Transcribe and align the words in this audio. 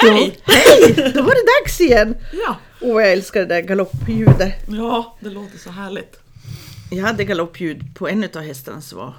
Hej! 0.00 0.38
Hej! 0.44 1.12
Då 1.14 1.22
var 1.22 1.30
det 1.30 1.64
dags 1.64 1.80
igen! 1.80 2.16
Ja. 2.46 2.56
Åh, 2.80 3.02
jag 3.02 3.12
älskar 3.12 3.40
det 3.40 3.46
där 3.46 3.60
galoppljudet. 3.60 4.54
ja, 4.68 5.16
det 5.20 5.30
låter 5.30 5.58
så 5.58 5.70
härligt. 5.70 6.16
Jag 6.90 7.04
hade 7.06 7.24
galoppljud 7.24 7.94
på 7.94 8.08
en 8.08 8.24
av 8.24 8.42
hästarna 8.42 8.80
som 8.80 8.98
var 8.98 9.14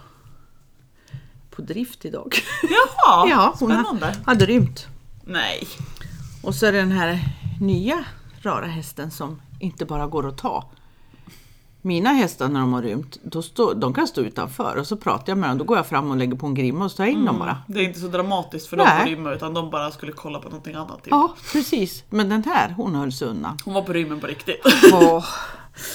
på 1.50 1.62
drift 1.62 2.06
idag. 2.06 2.36
Jaha, 2.64 3.28
Ja, 3.30 3.56
hon 3.60 3.70
spännande. 3.72 4.16
hade 4.26 4.46
rymt. 4.46 4.88
Nej. 5.26 5.68
Och 6.44 6.56
så 6.56 6.66
är 6.66 6.72
det 6.72 6.78
den 6.78 6.92
här 6.92 7.20
nya 7.62 8.04
rara 8.42 8.66
hästen 8.66 9.12
som 9.12 9.42
inte 9.60 9.86
bara 9.86 10.08
går 10.08 10.28
att 10.28 10.38
ta. 10.38 10.72
Mina 11.84 12.10
hästar 12.10 12.48
när 12.50 12.60
de 12.60 12.74
har 12.74 12.82
rymt, 12.82 13.18
då 13.24 13.42
stå, 13.42 13.74
de 13.74 13.94
kan 13.94 14.08
stå 14.08 14.22
utanför 14.22 14.76
och 14.78 14.88
så 14.88 14.98
pratar 14.98 15.32
jag 15.32 15.38
med 15.38 15.50
dem. 15.50 15.58
Då 15.58 15.64
går 15.64 15.78
jag 15.78 15.88
fram 15.88 16.12
och 16.12 16.18
lägger 16.18 16.36
på 16.36 16.48
en 16.48 16.54
grimma 16.54 16.86
och 16.86 16.92
så 16.92 16.98
tar 16.98 17.04
jag 17.04 17.14
in 17.14 17.26
dem 17.26 17.40
bara. 17.40 17.58
Det 17.68 17.80
är 17.80 17.84
inte 17.84 18.00
så 18.00 18.08
dramatiskt 18.08 18.68
för 18.68 18.78
dem 18.78 18.88
Nej. 18.90 19.02
att 19.02 19.08
rymma 19.08 19.32
utan 19.34 19.54
de 19.54 19.70
bara 19.70 19.92
skulle 19.92 20.12
kolla 20.12 20.40
på 20.40 20.50
någonting 20.50 20.76
annat. 20.76 21.04
Typ. 21.04 21.12
Ja, 21.12 21.36
precis. 21.54 22.04
Men 22.10 22.30
den 22.30 22.44
här, 22.44 22.70
hon 22.78 22.96
höll 22.96 23.12
sig 23.12 23.28
undan. 23.28 23.58
Hon 23.66 23.74
var 23.74 23.82
på 23.82 23.94
rymmen 23.94 24.20
på 24.20 24.28
riktigt. 24.28 24.62
Ja. 24.92 25.24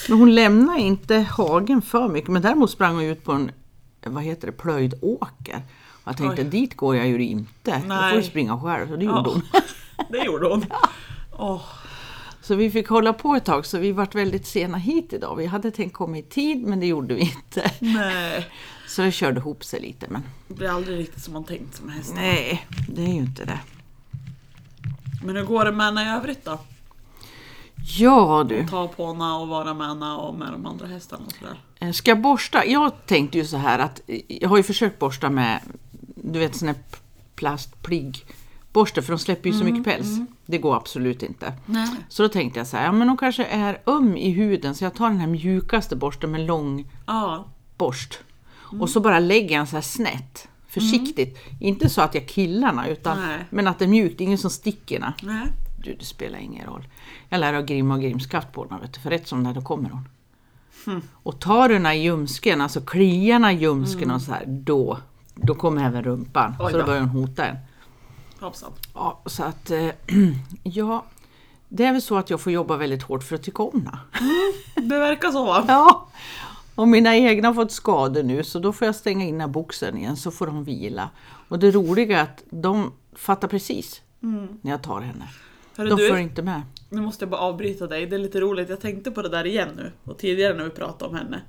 Men 0.08 0.18
hon 0.18 0.34
lämnade 0.34 0.80
inte 0.80 1.16
hagen 1.16 1.82
för 1.82 2.08
mycket. 2.08 2.30
Men 2.30 2.42
däremot 2.42 2.70
sprang 2.70 2.94
hon 2.94 3.04
ut 3.04 3.24
på 3.24 3.32
en 3.32 3.50
vad 4.06 4.22
heter 4.22 4.46
det, 4.46 4.52
plöjd 4.52 4.94
åker. 5.02 5.56
Och 5.92 6.08
jag 6.10 6.16
tänkte, 6.16 6.42
Oj. 6.42 6.48
dit 6.48 6.76
går 6.76 6.96
jag 6.96 7.06
ju 7.08 7.24
inte. 7.24 7.50
Då 7.64 7.72
får 7.80 7.88
Nej. 7.88 8.16
du 8.16 8.22
springa 8.22 8.60
själv. 8.60 8.92
Och 8.92 8.98
det 8.98 9.04
gjorde 9.04 9.18
Ja. 9.24 9.32
hon. 9.32 9.42
Det 10.10 10.18
gjorde 10.24 10.48
hon. 10.48 10.64
Åh, 11.38 11.62
Så 12.46 12.54
vi 12.54 12.70
fick 12.70 12.88
hålla 12.88 13.12
på 13.12 13.34
ett 13.34 13.44
tag, 13.44 13.66
så 13.66 13.78
vi 13.78 13.92
vart 13.92 14.14
väldigt 14.14 14.46
sena 14.46 14.78
hit 14.78 15.12
idag. 15.12 15.36
Vi 15.36 15.46
hade 15.46 15.70
tänkt 15.70 15.92
komma 15.92 16.18
i 16.18 16.22
tid, 16.22 16.62
men 16.66 16.80
det 16.80 16.86
gjorde 16.86 17.14
vi 17.14 17.20
inte. 17.20 17.70
nej. 17.78 18.46
Så 18.88 19.02
det 19.02 19.12
körde 19.12 19.38
ihop 19.40 19.64
sig 19.64 19.80
lite, 19.80 20.06
men 20.10 20.22
Det 20.48 20.54
blir 20.54 20.68
aldrig 20.68 20.98
riktigt 20.98 21.22
som 21.22 21.32
man 21.34 21.44
tänkt 21.44 21.76
som 21.76 21.88
häst. 21.88 22.12
nej, 22.14 22.66
det 22.88 23.02
är 23.02 23.06
ju 23.06 23.12
inte 23.14 23.44
det. 23.44 23.58
Men 25.24 25.36
hur 25.36 25.42
går 25.44 25.64
det 25.64 25.72
med 25.72 25.86
henne 25.86 26.02
i 26.02 26.08
övrigt 26.16 26.44
då? 26.44 26.58
Ja 27.98 28.46
du, 28.48 28.66
Ta 28.68 28.88
på 28.88 29.06
henne 29.06 29.32
och 29.32 29.48
vara 29.48 29.74
med 29.74 29.86
henne 29.88 30.12
och 30.14 30.34
med 30.34 30.52
de 30.52 30.66
andra 30.66 30.86
hästarna 30.86 31.22
och 31.26 31.32
sådär. 31.32 31.60
eh, 31.80 31.92
ska 31.92 32.10
jag 32.10 32.20
borsta? 32.20 32.64
Jag 32.66 33.06
tänkte 33.06 33.38
ju 33.38 33.44
så 33.44 33.56
här 33.56 33.78
att 33.78 34.00
eh, 34.06 34.20
jag 34.28 34.48
har 34.48 34.56
ju 34.56 34.62
försökt 34.62 34.98
borsta 34.98 35.30
med, 35.30 35.60
du 36.14 36.38
vet 36.38 36.56
sån 36.56 36.68
här 36.68 36.74
p- 36.90 36.96
plastpligborste, 38.76 39.02
för 39.02 39.12
de 39.12 39.18
släpper 39.18 39.50
ju 39.50 39.58
så 39.58 39.64
mycket 39.64 39.84
päls. 39.84 40.18
Det 40.46 40.58
går 40.58 40.76
absolut 40.76 41.22
inte. 41.22 41.52
Nej. 41.66 41.88
Så 42.08 42.22
då 42.22 42.28
tänkte 42.28 42.60
jag 42.60 42.66
så 42.66 42.76
här, 42.76 42.84
ja 42.84 42.92
men 42.92 43.08
hon 43.08 43.16
kanske 43.16 43.44
är 43.44 43.78
öm 43.86 44.16
i 44.16 44.30
huden 44.30 44.74
så 44.74 44.84
jag 44.84 44.94
tar 44.94 45.08
den 45.10 45.18
här 45.20 45.26
mjukaste 45.26 45.96
borsten 45.96 46.30
med 46.30 46.40
lång 46.40 46.84
Ja. 47.06 47.44
borst. 47.78 48.18
Och 48.80 48.90
så 48.90 49.00
bara 49.00 49.18
lägger 49.18 49.50
jag 49.54 49.60
den 49.60 49.66
så 49.66 49.76
här 49.76 49.82
snett, 49.82 50.48
försiktigt. 50.68 51.38
Inte 51.60 51.88
så 51.88 52.02
att 52.02 52.14
jag 52.14 52.28
killarna 52.28 52.88
utan 52.88 53.18
Nej. 53.18 53.38
men 53.50 53.66
att 53.68 53.78
det 53.78 53.84
är 53.84 53.88
mjukt, 53.88 54.20
ingen 54.20 54.38
som 54.38 54.50
sticker. 54.50 55.12
Nej. 55.22 55.46
Du, 55.84 55.94
det 55.94 56.04
spelar 56.04 56.38
ingen 56.38 56.66
roll. 56.66 56.84
Jag 57.28 57.40
lär 57.40 57.52
ha 57.54 57.60
grimma 57.60 57.94
och 57.94 58.00
grimskaft 58.00 58.52
på 58.52 58.64
den, 58.64 58.80
vet 58.80 58.92
du, 58.92 59.00
för 59.00 59.10
rätt 59.10 59.28
som 59.28 59.44
det 59.44 59.52
då 59.52 59.60
kommer 59.62 59.90
hon. 59.90 60.08
Och 61.12 61.40
tar 61.40 61.68
du 61.68 61.74
den 61.74 61.86
här 61.86 61.94
ljumsken, 61.94 62.60
alltså 62.60 62.80
kliarna 62.80 63.52
i 63.52 63.56
ljumsken 63.56 64.10
och 64.10 64.22
så 64.22 64.32
här, 64.32 64.44
då, 64.46 64.98
då 65.34 65.54
kommer 65.54 65.84
även 65.84 66.02
rumpan. 66.02 66.54
Oj 66.60 66.72
så 66.72 66.78
då 66.78 66.78
då. 66.78 66.86
börjar 66.86 67.00
hon 67.00 67.08
hota 67.08 67.46
en. 67.46 67.56
Hoppsan. 68.40 68.72
Ja, 68.94 69.20
så 69.26 69.42
att, 69.44 69.70
eh, 69.70 69.88
ja, 70.62 71.04
det 71.68 71.84
är 71.84 71.92
väl 71.92 72.02
så 72.02 72.16
att 72.16 72.30
jag 72.30 72.40
får 72.40 72.52
jobba 72.52 72.76
väldigt 72.76 73.02
hårt 73.02 73.24
för 73.24 73.34
att 73.34 73.42
tycka 73.42 73.62
om 73.62 73.86
henne. 73.86 73.98
Det 74.74 74.98
verkar 74.98 75.30
så 75.30 75.44
va? 75.44 75.64
Ja, 75.68 76.08
och 76.74 76.88
mina 76.88 77.16
egna 77.16 77.48
har 77.48 77.54
fått 77.54 77.72
skador 77.72 78.22
nu 78.22 78.44
så 78.44 78.58
då 78.58 78.72
får 78.72 78.86
jag 78.86 78.94
stänga 78.94 79.24
in 79.24 79.52
boxen 79.52 79.96
igen 79.96 80.16
så 80.16 80.30
får 80.30 80.46
de 80.46 80.64
vila. 80.64 81.10
Och 81.48 81.58
det 81.58 81.70
roliga 81.70 82.18
är 82.18 82.22
att 82.22 82.42
de 82.50 82.92
fattar 83.12 83.48
precis 83.48 84.02
när 84.60 84.70
jag 84.70 84.82
tar 84.82 85.00
henne. 85.00 85.28
Hörru, 85.76 85.88
De 85.88 85.96
du, 85.96 86.08
får 86.08 86.18
inte 86.18 86.42
med. 86.42 86.62
Nu 86.88 87.00
måste 87.00 87.22
jag 87.24 87.30
bara 87.30 87.40
avbryta 87.40 87.86
dig, 87.86 88.06
det 88.06 88.16
är 88.16 88.18
lite 88.18 88.40
roligt. 88.40 88.68
Jag 88.68 88.80
tänkte 88.80 89.10
på 89.10 89.22
det 89.22 89.28
där 89.28 89.46
igen 89.46 89.68
nu, 89.76 89.92
och 90.04 90.18
tidigare 90.18 90.54
när 90.54 90.64
vi 90.64 90.70
pratade 90.70 91.10
om 91.10 91.16
henne. 91.16 91.40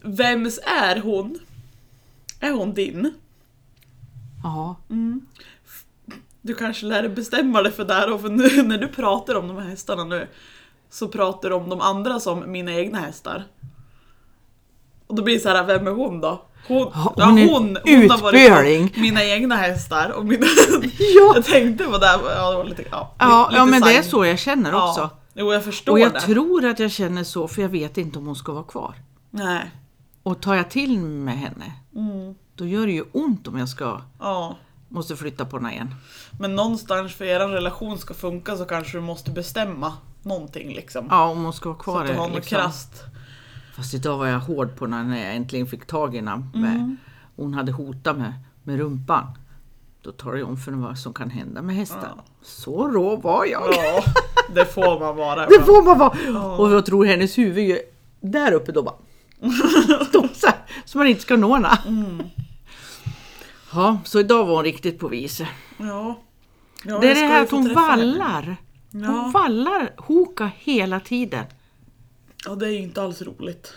Vems 0.00 0.58
är 0.82 1.00
hon? 1.00 1.38
Är 2.40 2.52
hon 2.52 2.74
din? 2.74 3.14
Ja, 4.42 4.76
Du 6.42 6.54
kanske 6.54 6.86
lär 6.86 7.02
dig 7.02 7.10
bestämma 7.10 7.62
dig 7.62 7.72
för 7.72 7.84
där 7.84 8.12
och 8.12 8.20
för 8.20 8.28
nu 8.28 8.62
när 8.68 8.78
du 8.78 8.88
pratar 8.88 9.34
om 9.34 9.48
de 9.48 9.56
här 9.58 9.68
hästarna 9.68 10.04
nu 10.04 10.28
så 10.90 11.08
pratar 11.08 11.48
du 11.48 11.54
om 11.54 11.68
de 11.70 11.80
andra 11.80 12.20
som 12.20 12.52
mina 12.52 12.72
egna 12.74 12.98
hästar. 12.98 13.44
Och 15.06 15.14
då 15.14 15.22
blir 15.22 15.34
det 15.34 15.40
så 15.40 15.48
här, 15.48 15.64
vem 15.64 15.86
är 15.86 15.90
hon 15.90 16.20
då? 16.20 16.42
Hon, 16.68 16.90
Ja, 16.94 17.14
ja, 17.16 17.24
hon 17.24 17.38
hon, 17.38 17.76
hon 17.84 18.10
har 18.10 18.18
varit 18.22 18.96
mina 18.96 19.24
egna 19.24 19.56
hästar 19.56 20.10
och 20.10 20.26
mina... 20.26 20.46
Ja. 20.98 21.32
jag 21.34 21.44
tänkte 21.44 21.84
på 21.84 21.98
det, 21.98 22.06
här, 22.06 22.18
ja, 22.36 22.50
det 22.50 22.56
var 22.56 22.64
lite... 22.64 22.84
Ja, 22.90 23.14
ja, 23.18 23.46
lite 23.48 23.56
ja 23.58 23.64
men 23.64 23.82
det 23.82 23.96
är 23.96 24.02
så 24.02 24.24
jag 24.24 24.38
känner 24.38 24.74
också. 24.74 25.00
Ja. 25.00 25.10
Jo, 25.34 25.52
jag 25.52 25.64
förstår 25.64 25.92
Och 25.92 26.00
jag 26.00 26.12
det. 26.12 26.20
tror 26.20 26.64
att 26.64 26.78
jag 26.78 26.90
känner 26.90 27.24
så 27.24 27.48
för 27.48 27.62
jag 27.62 27.68
vet 27.68 27.98
inte 27.98 28.18
om 28.18 28.26
hon 28.26 28.36
ska 28.36 28.52
vara 28.52 28.64
kvar. 28.64 28.94
Nej. 29.30 29.70
Och 30.22 30.40
tar 30.40 30.54
jag 30.54 30.70
till 30.70 30.98
med 30.98 31.38
henne, 31.38 31.72
Mm. 31.96 32.34
då 32.54 32.66
gör 32.66 32.86
det 32.86 32.92
ju 32.92 33.04
ont 33.12 33.48
om 33.48 33.58
jag 33.58 33.68
ska, 33.68 34.00
Ja. 34.20 34.56
Måste 34.92 35.16
flytta 35.16 35.44
på 35.44 35.56
henne 35.56 35.72
igen. 35.72 35.94
Men 36.40 36.54
någonstans 36.54 37.14
för 37.14 37.24
er 37.24 37.48
relation 37.48 37.98
ska 37.98 38.14
funka 38.14 38.56
så 38.56 38.64
kanske 38.64 38.98
du 38.98 39.02
måste 39.02 39.30
bestämma 39.30 39.92
någonting 40.22 40.74
liksom. 40.74 41.06
Ja, 41.10 41.28
om 41.28 41.44
hon 41.44 41.52
ska 41.52 41.68
vara 41.68 41.78
så 41.78 41.82
kvar. 41.84 42.00
att 42.02 42.08
du 42.08 42.14
har 42.14 42.28
något 42.28 42.36
liksom. 42.36 42.58
krasst. 42.58 43.02
Fast 43.76 43.94
idag 43.94 44.18
var 44.18 44.26
jag 44.26 44.40
hård 44.40 44.76
på 44.76 44.84
henne 44.84 45.02
när 45.02 45.24
jag 45.24 45.36
äntligen 45.36 45.66
fick 45.66 45.86
tag 45.86 46.14
i 46.14 46.18
henne. 46.18 46.48
Med, 46.54 46.96
Hon 47.36 47.54
hade 47.54 47.72
hotat 47.72 48.16
mig 48.18 48.32
med 48.62 48.78
rumpan. 48.78 49.26
Då 50.02 50.12
tar 50.12 50.34
jag 50.34 50.48
om 50.48 50.56
för 50.56 50.72
vad 50.72 50.98
som 50.98 51.14
kan 51.14 51.30
hända 51.30 51.62
med 51.62 51.76
hästar. 51.76 52.12
Ja. 52.16 52.22
Så 52.42 52.88
rå 52.88 53.16
var 53.16 53.44
jag. 53.44 53.62
Ja, 53.74 54.02
det 54.54 54.64
får 54.64 55.00
man 55.00 55.16
vara. 55.16 55.46
Det 55.48 55.62
får 55.62 55.82
man 55.82 55.98
vara! 55.98 56.56
Och 56.56 56.72
jag 56.72 56.86
tror 56.86 57.04
hennes 57.04 57.38
huvud 57.38 57.70
är 57.70 57.78
där 58.20 58.52
uppe 58.52 58.72
då 58.72 58.82
bara. 58.82 58.94
Står 60.08 60.28
så, 60.34 60.46
här, 60.46 60.56
så 60.84 60.98
man 60.98 61.06
inte 61.06 61.22
ska 61.22 61.36
nå 61.36 61.54
henne. 61.54 61.78
Mm. 61.86 62.22
Ja, 63.74 64.00
så 64.04 64.20
idag 64.20 64.46
var 64.46 64.54
hon 64.54 64.64
riktigt 64.64 64.98
på 64.98 65.08
viset. 65.08 65.48
Ja. 65.78 66.20
ja 66.84 66.98
det 66.98 67.10
är 67.10 67.14
det 67.14 67.20
här 67.20 67.42
att 67.42 67.50
hon 67.50 67.62
henne. 67.62 67.74
vallar. 67.74 68.56
Hon 68.92 69.02
Ja. 69.02 69.30
vallar 69.34 69.94
hoka 69.98 70.50
hela 70.58 71.00
tiden. 71.00 71.44
Ja, 72.46 72.54
det 72.54 72.66
är 72.66 72.70
ju 72.70 72.78
inte 72.78 73.02
alls 73.02 73.22
roligt. 73.22 73.74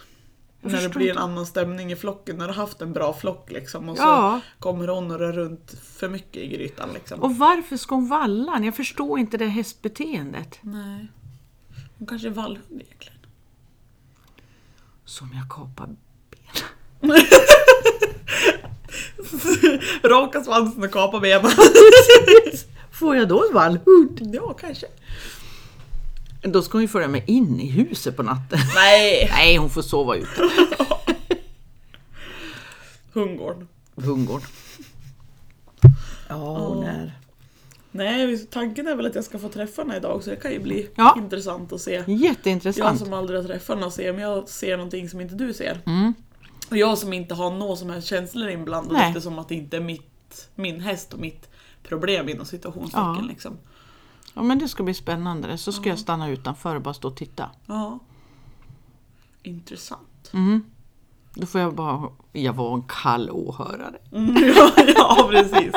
Jag 0.61 0.71
när 0.71 0.81
det 0.81 0.89
blir 0.89 1.11
en 1.11 1.17
annan 1.17 1.45
stämning 1.45 1.91
i 1.91 1.95
flocken, 1.95 2.37
när 2.37 2.47
du 2.47 2.53
har 2.53 2.61
haft 2.61 2.81
en 2.81 2.93
bra 2.93 3.13
flock 3.13 3.51
liksom 3.51 3.89
och 3.89 3.97
Ja. 3.99 4.41
så 4.57 4.59
kommer 4.63 4.87
hon 4.87 5.11
och 5.11 5.19
rör 5.19 5.33
runt 5.33 5.71
för 5.83 6.09
mycket 6.09 6.43
i 6.43 6.47
grytan 6.47 6.89
liksom. 6.93 7.19
Och 7.19 7.35
varför 7.37 7.77
ska 7.77 7.95
hon 7.95 8.07
valla? 8.07 8.59
Jag 8.63 8.75
förstår 8.75 9.19
inte 9.19 9.37
det 9.37 9.45
hästbeteendet. 9.47 10.59
Nej. 10.61 11.07
Hon 11.97 12.07
kanske 12.07 12.27
är 12.27 12.31
vallhund 12.31 12.81
egentligen. 12.81 13.19
Som 15.05 15.29
jag 15.33 15.49
kapar 15.49 15.89
Raka 20.15 20.43
svansen 20.43 20.83
och 20.83 20.91
kapa 20.91 21.19
benen. 21.19 21.51
Får 22.91 23.15
jag 23.15 23.27
då 23.27 23.45
en 23.47 23.53
vallhund? 23.53 24.29
ja, 24.33 24.53
kanske. 24.53 24.87
Då 26.41 26.61
ska 26.61 26.71
hon 26.73 26.81
ju 26.81 26.87
följa 26.87 27.07
med 27.07 27.23
in 27.29 27.59
i 27.59 27.69
huset 27.69 28.15
på 28.17 28.23
natten. 28.23 28.59
Nej! 28.75 29.29
Nej, 29.37 29.57
hon 29.57 29.69
får 29.69 29.81
sova 29.81 30.15
ute. 30.15 30.27
Hundgården. 33.13 33.67
Hundgården. 33.95 34.47
Ja, 36.29 36.57
hon 36.57 36.83
är... 36.83 37.11
Nej, 37.91 38.37
tanken 38.45 38.87
är 38.87 38.95
väl 38.95 39.05
att 39.05 39.15
jag 39.15 39.23
ska 39.23 39.39
få 39.39 39.49
träffa 39.49 39.81
henne 39.81 39.97
idag 39.97 40.23
så 40.23 40.29
det 40.29 40.35
kan 40.35 40.51
ju 40.51 40.59
bli 40.59 40.89
Ja. 40.95 41.15
intressant 41.17 41.73
att 41.73 41.81
se. 41.81 41.93
Jag 41.93 42.09
Jätteintressant. 42.09 42.99
som 42.99 43.13
aldrig 43.13 43.39
har 43.39 43.47
träffat 43.47 43.75
henne 43.75 43.85
och 43.85 43.93
se 43.93 44.09
om 44.11 44.19
jag 44.19 44.49
ser 44.49 44.77
någonting 44.77 45.09
som 45.09 45.21
inte 45.21 45.35
du 45.35 45.53
ser. 45.53 45.79
Mm. 45.85 46.13
Och 46.69 46.77
jag 46.77 46.97
som 46.97 47.13
inte 47.13 47.35
har 47.35 47.51
några 47.51 47.75
som 47.75 47.89
helst 47.89 48.07
känslor 48.07 48.49
inblandade 48.49 48.93
Nej. 48.93 49.07
eftersom 49.07 49.39
att 49.39 49.49
det 49.49 49.55
inte 49.55 49.77
är 49.77 49.81
mitt, 49.81 50.49
min 50.55 50.79
häst 50.79 51.13
och 51.13 51.19
mitt 51.19 51.49
problem 51.83 52.29
inom 52.29 52.45
situationstecken. 52.45 53.15
Ja. 53.19 53.25
Liksom. 53.27 53.57
Ja, 54.33 54.43
men 54.43 54.59
det 54.59 54.67
ska 54.67 54.83
bli 54.83 54.93
spännande. 54.93 55.57
Så 55.57 55.71
ska 55.71 55.89
jag 55.89 55.99
stanna 55.99 56.29
utanför 56.29 56.75
och 56.75 56.81
bara 56.81 56.93
stå 56.93 57.07
och 57.07 57.17
titta. 57.17 57.49
Ja. 57.65 57.99
Intressant. 59.43 60.31
Mm. 60.33 60.63
Då 61.33 61.45
får 61.45 61.61
jag 61.61 61.75
bara... 61.75 62.09
Jag 62.31 62.53
var 62.53 62.73
en 62.73 62.83
kall 62.87 63.29
åhörare. 63.29 63.97
Mm, 64.11 64.35
ja, 64.55 64.71
ja, 64.95 65.27
precis. 65.31 65.73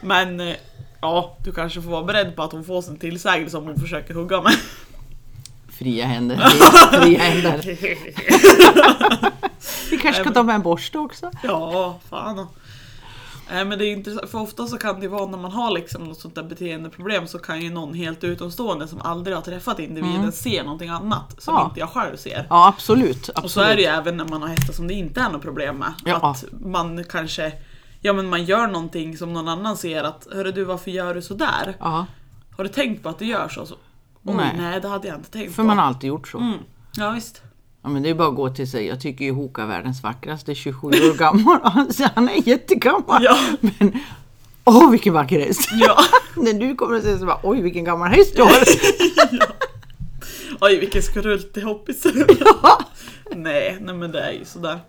Men 0.00 0.40
eh, 0.40 0.56
ja, 1.00 1.36
du 1.44 1.52
kanske 1.52 1.82
får 1.82 1.90
vara 1.90 2.04
beredd 2.04 2.36
på 2.36 2.42
att 2.42 2.52
hon 2.52 2.64
får 2.64 2.82
sin 2.82 2.98
tillsägelse 2.98 3.56
om 3.58 3.64
hon 3.64 3.76
försöker 3.76 4.14
hugga 4.14 4.42
mig. 4.42 4.54
Fria 5.82 6.06
händer. 6.06 6.36
Fria 7.02 7.18
händer. 7.22 7.62
Vi 9.90 9.98
kanske 9.98 10.22
ska 10.22 10.30
ta 10.32 10.42
med 10.42 10.54
en 10.54 10.62
borste 10.62 10.98
också. 10.98 11.30
Ja, 11.42 11.98
fan. 12.10 12.46
Nej 13.50 13.64
men 13.64 13.78
det 13.78 13.86
är 13.86 13.92
intressant, 13.92 14.30
för 14.30 14.40
ofta 14.40 14.66
så 14.66 14.78
kan 14.78 15.00
det 15.00 15.08
vara 15.08 15.26
när 15.26 15.38
man 15.38 15.52
har 15.52 15.70
liksom 15.70 16.04
något 16.04 16.20
sånt 16.20 16.34
där 16.34 16.42
beteendeproblem 16.42 17.26
så 17.26 17.38
kan 17.38 17.60
ju 17.60 17.70
någon 17.70 17.94
helt 17.94 18.24
utomstående 18.24 18.88
som 18.88 19.00
aldrig 19.02 19.36
har 19.36 19.42
träffat 19.42 19.78
individen 19.78 20.32
se 20.32 20.62
någonting 20.62 20.88
annat 20.88 21.42
som 21.42 21.54
Ja. 21.54 21.64
inte 21.68 21.80
jag 21.80 21.88
själv 21.88 22.16
ser. 22.16 22.46
Ja, 22.50 22.68
absolut. 22.68 23.16
absolut. 23.16 23.44
Och 23.44 23.50
så 23.50 23.60
är 23.60 23.76
det 23.76 23.82
ju 23.82 23.88
även 23.88 24.16
när 24.16 24.24
man 24.24 24.42
har 24.42 24.48
hästar 24.48 24.72
som 24.72 24.88
det 24.88 24.94
inte 24.94 25.20
är 25.20 25.30
något 25.30 25.42
problem 25.42 25.76
med. 25.76 25.92
Ja. 26.04 26.30
Att 26.30 26.44
man 26.60 27.04
kanske 27.04 27.52
ja 28.00 28.12
men 28.12 28.28
man 28.28 28.44
gör 28.44 28.66
någonting 28.66 29.16
som 29.16 29.32
någon 29.32 29.48
annan 29.48 29.76
ser 29.76 30.04
att 30.04 30.26
Hörru 30.32 30.52
du 30.52 30.64
varför 30.64 30.90
gör 30.90 31.14
du 31.14 31.22
sådär? 31.22 31.76
Ja, 31.80 32.06
Har 32.56 32.64
du 32.64 32.70
tänkt 32.70 33.02
på 33.02 33.08
att 33.08 33.18
du 33.18 33.24
gör 33.24 33.48
så? 33.48 33.66
Oj, 34.24 34.34
Nej. 34.36 34.54
nej. 34.58 34.80
det 34.80 34.88
hade 34.88 35.08
jag 35.08 35.16
inte 35.16 35.30
tänkt 35.30 35.54
för 35.54 35.62
på. 35.62 35.66
man 35.66 35.78
har 35.78 35.84
alltid 35.84 36.08
gjort 36.08 36.28
så. 36.28 36.38
mm. 36.38 36.58
Ja 36.96 37.10
visst. 37.10 37.42
Ja, 37.82 37.88
men 37.88 38.02
det 38.02 38.10
är 38.10 38.14
bara 38.14 38.28
att 38.28 38.34
gå 38.36 38.50
till 38.50 38.70
sig. 38.70 38.86
Jag 38.86 39.00
tycker 39.00 39.24
ju 39.24 39.32
Hoka 39.32 39.62
är 39.62 39.66
världens 39.66 40.02
vackraste, 40.02 40.54
27 40.54 40.86
år 40.88 41.18
gammal. 41.18 41.58
Alltså, 41.62 42.08
han 42.14 42.28
är 42.28 42.48
jättegammal. 42.48 43.24
Ja. 43.24 43.36
Men 43.60 43.92
åh 44.64 44.90
vilken 44.90 45.12
vacker 45.14 45.40
häst! 45.40 45.68
Ja. 45.72 45.98
När 46.42 46.52
du 46.52 46.74
kommer 46.74 46.96
att 46.96 47.02
säga 47.02 47.18
så 47.18 47.26
bara, 47.26 47.40
oj 47.42 47.62
vilken 47.62 47.84
gammal 47.84 48.10
häst 48.10 48.36
du 48.36 48.42
har. 48.42 48.50
Oj 50.60 50.78
vilken 50.80 51.02
skrult 51.02 51.56
i 51.56 51.60
hoppisen. 51.60 52.26
ja. 52.40 52.78
nej, 53.36 53.78
nej 53.80 53.94
men 53.94 54.12
det 54.12 54.20
är 54.20 54.32
ju 54.32 54.44
sådär. 54.44 54.80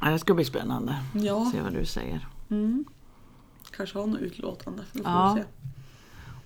Ja, 0.00 0.10
Det 0.10 0.18
ska 0.18 0.34
bli 0.34 0.44
spännande. 0.44 0.96
Ja. 1.14 1.50
Se 1.54 1.60
vad 1.60 1.72
du 1.72 1.84
säger. 1.86 2.28
Mm. 2.50 2.84
Kanske 3.76 3.98
har 3.98 4.06
något 4.06 4.20
utlåtande. 4.20 4.82
Får 4.92 5.02
Ja. 5.04 5.36
se. 5.38 5.44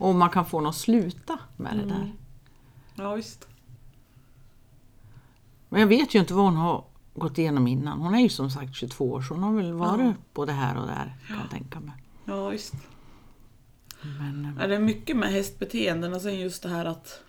Och 0.05 0.15
man 0.15 0.31
kan 0.31 0.47
få 0.47 0.61
någon 0.61 0.69
att 0.71 0.77
sluta 0.77 1.39
med 1.56 1.77
det 1.79 1.85
där. 1.85 2.12
Ja 2.95 3.15
visst. 3.15 3.49
Men 5.69 5.81
jag 5.81 5.87
vet 5.89 6.15
ju 6.15 6.19
inte 6.19 6.35
vad 6.35 6.45
hon 6.45 6.56
har 6.56 6.85
gått 7.15 7.39
igenom 7.39 7.67
innan. 7.67 8.01
Hon 8.01 8.15
är 8.15 8.19
ju 8.21 8.29
som 8.29 8.51
sagt 8.51 8.75
22 8.75 9.11
år 9.12 9.23
så 9.23 9.35
hon 9.35 9.43
har 9.43 9.53
väl 9.53 9.73
varit 9.73 10.01
Ja. 10.06 10.15
både 10.33 10.53
här 10.53 10.77
och 10.81 10.87
där 10.87 11.17
kan 11.29 11.39
jag 11.39 11.51
tänka 11.51 11.81
mig. 11.81 11.95
Ja 12.25 12.49
visst. 12.49 12.75
Men, 14.19 14.45
eh, 14.45 14.51
Ja, 14.61 14.67
Det 14.67 14.75
är 14.75 14.79
mycket 14.81 15.17
med 15.17 15.31
hästbeteenden 15.33 16.15
och 16.15 16.21
sen 16.21 16.39
just 16.41 16.62
det 16.62 16.69
här 16.69 16.85
att 16.85 17.21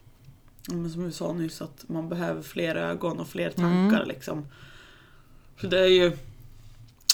ja, 0.68 0.89
som 0.89 1.04
vi 1.06 1.12
sa 1.12 1.33
nyss 1.33 1.62
att 1.62 1.86
man 1.89 2.10
behöver 2.10 2.42
fler 2.42 2.75
ögon 2.75 3.19
och 3.19 3.27
fler 3.27 3.50
tankar 3.51 4.06
liksom. 4.06 4.45
För 5.56 5.68
det 5.68 5.80
är 5.80 5.88
ju 5.89 6.06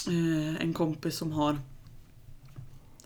eh, 0.08 0.60
en 0.62 0.72
kompis 0.74 1.16
som 1.16 1.32
har 1.32 1.58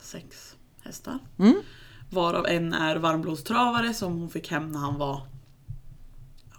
sex 0.00 0.56
hästar. 0.82 1.18
mm, 1.38 1.62
Varav 2.10 2.46
en 2.46 2.72
är 2.72 2.96
varmblodstravare 2.96 3.94
som 3.94 4.18
hon 4.20 4.30
fick 4.30 4.50
hem 4.50 4.72
när 4.72 4.78
han 4.78 4.98
var... 4.98 5.20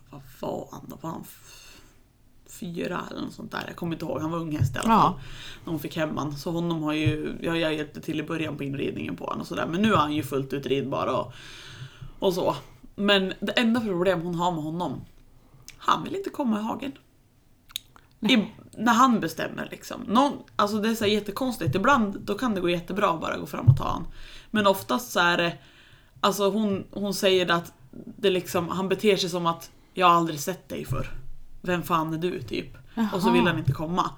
Vad 0.10 0.22
var 0.40 0.68
han 0.72 0.82
då? 0.88 0.98
Var 1.02 1.10
han 1.10 1.24
fyra 2.50 3.02
eller 3.12 3.22
något 3.22 3.34
sånt 3.34 3.52
där? 3.52 3.64
Jag 3.68 3.76
kommer 3.76 3.94
inte 3.94 4.06
ihåg. 4.06 4.22
Han 4.22 4.32
var 4.32 4.40
ung 4.40 4.58
häst 4.58 4.76
i 4.76 4.80
alla 4.80 4.90
Ja. 4.94 5.02
fall. 5.02 5.14
När 5.66 5.72
hon 5.72 5.80
fick 5.80 5.96
hem 5.98 6.18
han. 6.18 6.38
Så 6.38 6.52
honom 6.52 6.84
har 6.84 6.94
ju... 6.94 7.38
Ja, 7.42 7.56
jag 7.58 7.74
hjälpte 7.74 8.02
till 8.02 8.20
i 8.20 8.24
början 8.24 8.58
på 8.58 8.64
inridningen 8.64 9.16
på 9.16 9.26
honom 9.26 9.42
och 9.42 9.48
sådär. 9.48 9.68
Men 9.68 9.82
nu 9.82 9.94
är 9.94 9.98
han 9.98 10.14
ju 10.14 10.24
fullt 10.24 10.54
ut 10.54 10.66
ridbar 10.66 11.08
och, 11.08 11.34
och 12.20 12.34
så. 12.34 12.56
Men 12.96 13.34
det 13.40 13.52
enda 13.52 13.80
problem 13.82 14.22
hon 14.22 14.36
har 14.36 14.52
med 14.52 14.64
honom. 14.64 15.02
Han 15.78 16.04
vill 16.04 16.16
inte 16.16 16.30
komma 16.30 16.60
i 16.60 16.64
hagen. 16.64 16.92
I, 18.19 18.48
när 18.78 18.94
han 18.94 19.19
bestämmer 19.19 19.68
liksom. 19.72 20.02
Någon, 20.02 20.34
alltså 20.56 20.78
det 20.78 20.90
är 20.90 20.96
så 20.96 21.06
jättekonstigt. 21.06 21.75
Ibland 21.75 22.19
då 22.19 22.34
kan 22.34 22.56
det 22.56 22.62
gå 22.62 22.69
jättebra 22.69 23.10
att 23.10 23.22
bara 23.22 23.38
gå 23.38 23.46
fram 23.46 23.66
och 23.68 23.78
ta 23.78 23.84
han. 23.84 24.08
Men 24.52 24.68
oftast 24.68 25.12
så 25.12 25.19
är 25.19 25.38
det, 25.38 25.54
alltså 26.19 26.50
hon, 26.50 26.84
hon 26.92 27.14
säger 27.14 27.52
att 27.52 27.74
det 27.92 28.30
liksom, 28.30 28.69
han 28.69 28.90
beter 28.90 29.18
sig 29.18 29.30
som 29.30 29.46
att 29.46 29.72
jag 29.94 30.08
har 30.08 30.16
aldrig 30.16 30.40
sett 30.40 30.69
dig 30.69 30.86
för. 30.86 31.10
Vem 31.62 31.84
fan 31.84 32.14
är 32.14 32.18
du 32.18 32.42
typ? 32.42 32.78
Och 33.14 33.22
så 33.22 33.28
Jaha. 33.28 33.34
vill 33.34 33.48
han 33.48 33.58
inte 33.58 33.72
komma. 33.72 34.12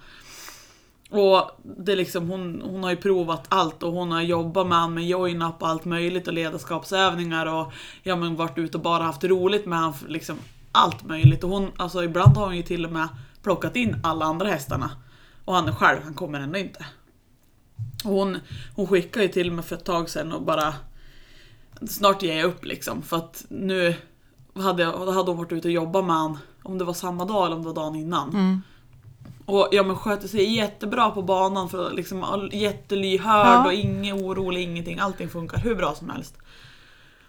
Och 1.09 1.51
det 1.63 1.91
är 1.91 1.95
liksom, 1.95 2.29
hon, 2.29 2.61
hon 2.65 2.83
har 2.83 2.89
ju 2.89 2.95
provat 2.95 3.45
allt 3.49 3.83
och 3.83 3.93
hon 3.93 4.11
har 4.11 4.21
jobbat 4.21 4.67
med 4.67 4.77
han 4.77 4.93
med 4.93 5.07
join-up 5.07 5.61
och 5.61 5.67
allt 5.67 5.85
möjligt 5.85 6.27
och 6.27 6.33
ledarskapsövningar 6.33 7.45
och 7.45 7.73
ja 8.03 8.15
men 8.15 8.35
varit 8.35 8.57
ute 8.57 8.77
och 8.77 8.83
bara 8.83 9.03
haft 9.03 9.23
roligt 9.23 9.65
med 9.65 9.79
han, 9.79 9.93
liksom 10.07 10.37
allt 10.71 11.03
möjligt. 11.03 11.43
Och 11.43 11.49
hon, 11.49 11.71
alltså 11.77 12.03
ibland 12.03 12.37
har 12.37 12.45
hon 12.45 12.57
ju 12.57 12.63
till 12.63 12.85
och 12.85 12.91
med 12.91 13.07
plockat 13.43 13.75
in 13.75 13.99
alla 14.03 14.25
andra 14.25 14.47
hästarna. 14.47 14.91
Och 15.45 15.55
han 15.55 15.67
är 15.67 15.71
själv, 15.71 15.99
han 16.03 16.13
kommer 16.13 16.39
ändå 16.39 16.59
inte. 16.59 16.85
Och 18.05 18.11
hon, 18.13 18.37
hon 18.75 18.87
skickade 18.87 19.25
ju 19.25 19.31
till 19.31 19.51
mig 19.51 19.65
för 19.65 19.75
ett 19.75 19.85
tag 19.85 20.09
sedan 20.09 20.33
och 20.33 20.41
bara 20.41 20.73
Snart 21.87 22.23
ger 22.23 22.37
jag 22.37 22.45
upp 22.45 22.65
liksom 22.65 23.01
för 23.01 23.17
att 23.17 23.45
nu 23.49 23.95
hade, 24.55 24.83
jag, 24.83 24.93
då 24.93 25.11
hade 25.11 25.31
hon 25.31 25.37
varit 25.37 25.51
ute 25.51 25.67
och 25.67 25.71
jobbat 25.73 26.05
med 26.05 26.15
han 26.15 26.37
om 26.63 26.77
det 26.77 26.83
var 26.85 26.93
samma 26.93 27.25
dag 27.25 27.45
eller 27.45 27.55
om 27.55 27.61
det 27.61 27.67
var 27.67 27.75
dagen 27.75 27.95
innan. 27.95 28.29
mm. 28.29 28.61
Och 29.45 29.67
ja 29.71 29.83
men 29.83 29.95
sköter 29.95 30.27
sig 30.27 30.55
jättebra 30.55 31.09
på 31.11 31.21
banan 31.21 31.69
för 31.69 31.91
liksom 31.91 32.49
jättelyhörd 32.51 33.47
Ja. 33.47 33.65
och 33.65 33.73
ingen 33.73 34.15
orolig, 34.17 34.61
ingenting. 34.63 34.99
Allting 34.99 35.29
funkar 35.29 35.57
hur 35.57 35.75
bra 35.75 35.95
som 35.95 36.09
helst. 36.09 36.37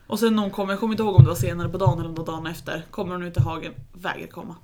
Och 0.06 0.18
sen 0.18 0.36
när 0.36 0.42
hon 0.42 0.50
kom, 0.50 0.68
jag 0.68 0.80
kommer 0.80 0.92
inte 0.94 1.02
ihåg 1.02 1.14
om 1.16 1.22
det 1.22 1.28
var 1.28 1.36
senare 1.36 1.68
på 1.68 1.78
dagen 1.78 1.98
eller 1.98 2.08
om 2.08 2.14
det 2.14 2.20
var 2.20 2.26
dagen 2.32 2.46
efter, 2.46 2.82
kommer 2.90 3.12
hon 3.12 3.22
ut 3.22 3.36
i 3.36 3.40
hagen, 3.40 3.72
vägrar 3.92 4.26
komma. 4.26 4.56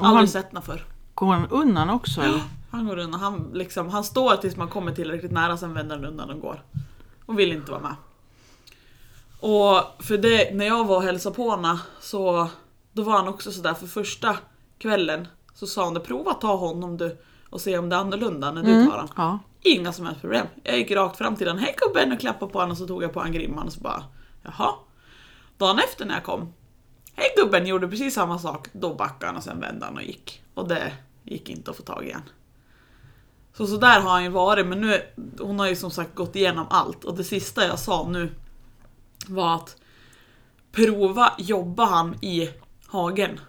Och 0.00 0.06
Aldrig 0.06 0.20
han, 0.20 0.28
sett 0.28 0.46
henne 0.46 0.60
förr. 0.60 0.84
går 1.14 1.26
han 1.26 1.48
undan 1.48 1.90
också 1.90 2.20
eller? 2.20 2.42
Han 2.70 2.86
går 2.86 2.98
undan, 2.98 3.20
han, 3.20 3.50
liksom, 3.52 3.88
han 3.88 4.04
står 4.04 4.36
tills 4.36 4.56
man 4.56 4.68
kommer 4.68 4.92
tillräckligt 4.92 5.32
nära, 5.32 5.56
sen 5.56 5.74
vänder 5.74 5.96
han 5.96 6.04
undan 6.04 6.30
och 6.30 6.40
går. 6.40 6.62
Och 7.26 7.38
vill 7.38 7.52
inte 7.52 7.70
vara 7.70 7.80
med. 7.80 7.94
Och 9.40 10.04
för 10.04 10.18
det, 10.18 10.54
när 10.54 10.64
jag 10.66 10.84
var 10.84 10.96
och 10.96 11.02
hälsade 11.02 11.34
på 11.34 11.50
henne 11.50 11.78
så 12.00 12.48
då 12.92 13.02
var 13.02 13.12
han 13.12 13.28
också 13.28 13.52
sådär 13.52 13.74
för 13.74 13.86
första 13.86 14.36
kvällen 14.78 15.28
så 15.54 15.66
sa 15.66 15.84
han 15.84 15.94
det, 15.94 16.00
prova 16.00 16.30
att 16.30 16.40
ta 16.40 16.56
honom 16.56 16.96
du 16.96 17.18
och 17.50 17.60
se 17.60 17.78
om 17.78 17.88
det 17.88 17.96
är 17.96 18.00
annorlunda 18.00 18.52
när 18.52 18.62
du 18.62 18.84
tar 18.84 18.90
honom. 18.90 19.08
Ja. 19.16 19.38
Inga 19.60 19.92
som 19.92 20.06
helst 20.06 20.20
problem. 20.20 20.46
Jag 20.62 20.78
gick 20.78 20.90
rakt 20.90 21.16
fram 21.16 21.36
till 21.36 21.46
den, 21.46 21.58
hej 21.58 21.76
gubben 21.78 22.12
och 22.12 22.20
klappade 22.20 22.52
på 22.52 22.58
honom 22.58 22.70
och 22.70 22.78
så 22.78 22.86
tog 22.86 23.02
jag 23.02 23.12
på 23.12 23.20
honom 23.20 23.32
grimman 23.32 23.66
och 23.66 23.72
så 23.72 23.80
bara 23.80 24.04
jaha. 24.42 24.74
Dagen 25.58 25.78
efter 25.78 26.04
när 26.04 26.14
jag 26.14 26.24
kom, 26.24 26.52
hej 27.14 27.28
gubben 27.36 27.66
gjorde 27.66 27.88
precis 27.88 28.14
samma 28.14 28.38
sak. 28.38 28.68
Då 28.72 28.94
backade 28.94 29.26
han 29.26 29.36
och 29.36 29.42
sen 29.42 29.60
vände 29.60 29.86
han 29.86 29.96
och 29.96 30.02
gick. 30.02 30.42
Och 30.54 30.68
det 30.68 30.92
gick 31.24 31.48
inte 31.50 31.70
att 31.70 31.76
få 31.76 31.82
tag 31.82 32.04
i 32.04 32.06
igen. 32.06 32.22
Så, 33.56 33.66
så 33.66 33.76
där 33.76 34.00
har 34.00 34.10
han 34.10 34.22
ju 34.24 34.28
varit 34.30 34.66
men 34.66 34.80
nu, 34.80 35.02
hon 35.40 35.58
har 35.58 35.66
ju 35.68 35.76
som 35.76 35.90
sagt 35.90 36.14
gått 36.14 36.36
igenom 36.36 36.66
allt 36.70 37.04
och 37.04 37.16
det 37.16 37.24
sista 37.24 37.66
jag 37.66 37.78
sa 37.78 38.08
nu 38.08 38.30
var 39.28 39.54
att 39.54 39.76
prova 40.72 41.32
jobba 41.38 41.84
han 41.84 42.14
i 42.24 42.50
hagen. 42.86 43.40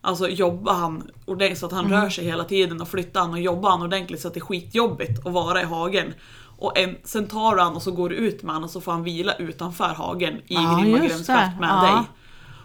Alltså 0.00 0.28
jobba 0.28 0.72
han 0.72 1.10
ordentligt 1.26 1.58
så 1.58 1.66
att 1.66 1.72
han 1.72 1.90
rör 1.90 2.08
sig 2.10 2.24
hela 2.24 2.44
tiden 2.44 2.80
och 2.80 2.88
flyttar 2.88 3.20
han 3.20 3.30
och 3.30 3.40
jobbar 3.40 3.70
han 3.70 3.82
ordentligt 3.82 4.20
så 4.20 4.28
att 4.28 4.34
det 4.34 4.38
är 4.38 4.44
skitjobbigt 4.44 5.26
att 5.26 5.32
vara 5.32 5.62
i 5.62 5.64
hagen. 5.64 6.14
Och 6.58 6.78
en, 6.78 6.96
sen 7.04 7.28
tar 7.28 7.56
du 7.56 7.62
han 7.62 7.76
och 7.76 7.82
så 7.82 7.90
går 7.92 8.08
du 8.08 8.14
ut 8.16 8.42
med 8.42 8.54
han 8.54 8.64
och 8.64 8.70
så 8.70 8.80
får 8.80 8.92
han 8.92 9.02
vila 9.02 9.34
utanför 9.34 9.84
hagen 9.88 10.34
i 10.36 10.42
Ja, 10.54 10.82
gränskraft 10.86 11.54
det. 11.54 11.60
med 11.60 11.68
Ja. 11.70 11.82
dig. 11.82 12.02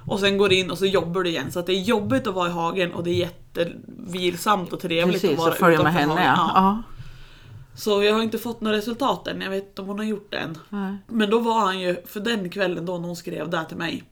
Och 0.07 0.19
sen 0.19 0.37
går 0.37 0.53
in 0.53 0.71
och 0.71 0.77
så 0.77 0.85
jobbar 0.85 1.23
du 1.23 1.29
igen 1.29 1.51
så 1.51 1.59
att 1.59 1.65
det 1.65 1.73
är 1.73 1.81
jobbigt 1.81 2.27
att 2.27 2.33
vara 2.33 2.47
i 2.47 2.51
hagen 2.51 2.93
och 2.93 3.03
det 3.03 3.09
är 3.09 3.13
jättevilsamt 3.13 4.73
och 4.73 4.79
trevligt 4.79 5.21
Precis, 5.21 5.39
att 5.39 5.45
vara 5.45 5.55
följa 5.55 5.83
med 5.83 5.91
utanför 5.91 5.99
henne 5.99 6.29
hagen. 6.29 6.35
ja. 6.37 6.51
ja. 6.55 6.83
Så 7.75 8.03
jag 8.03 8.13
har 8.13 8.21
inte 8.21 8.37
fått 8.37 8.61
några 8.61 8.77
resultat 8.77 9.27
än, 9.27 9.41
jag 9.41 9.49
vet 9.49 9.67
inte 9.67 9.81
om 9.81 9.87
hon 9.87 9.99
har 9.99 10.05
gjort 10.05 10.31
det 10.31 10.37
än. 10.37 10.57
Nej. 10.69 10.97
Men 11.07 11.29
då 11.29 11.39
var 11.39 11.59
han 11.59 11.79
ju, 11.79 11.95
för 12.05 12.19
den 12.19 12.49
kvällen 12.49 12.85
då 12.85 12.97
när 12.97 13.07
hon 13.07 13.15
skrev 13.15 13.49
det 13.49 13.65
till 13.65 13.77
mig 13.77 14.03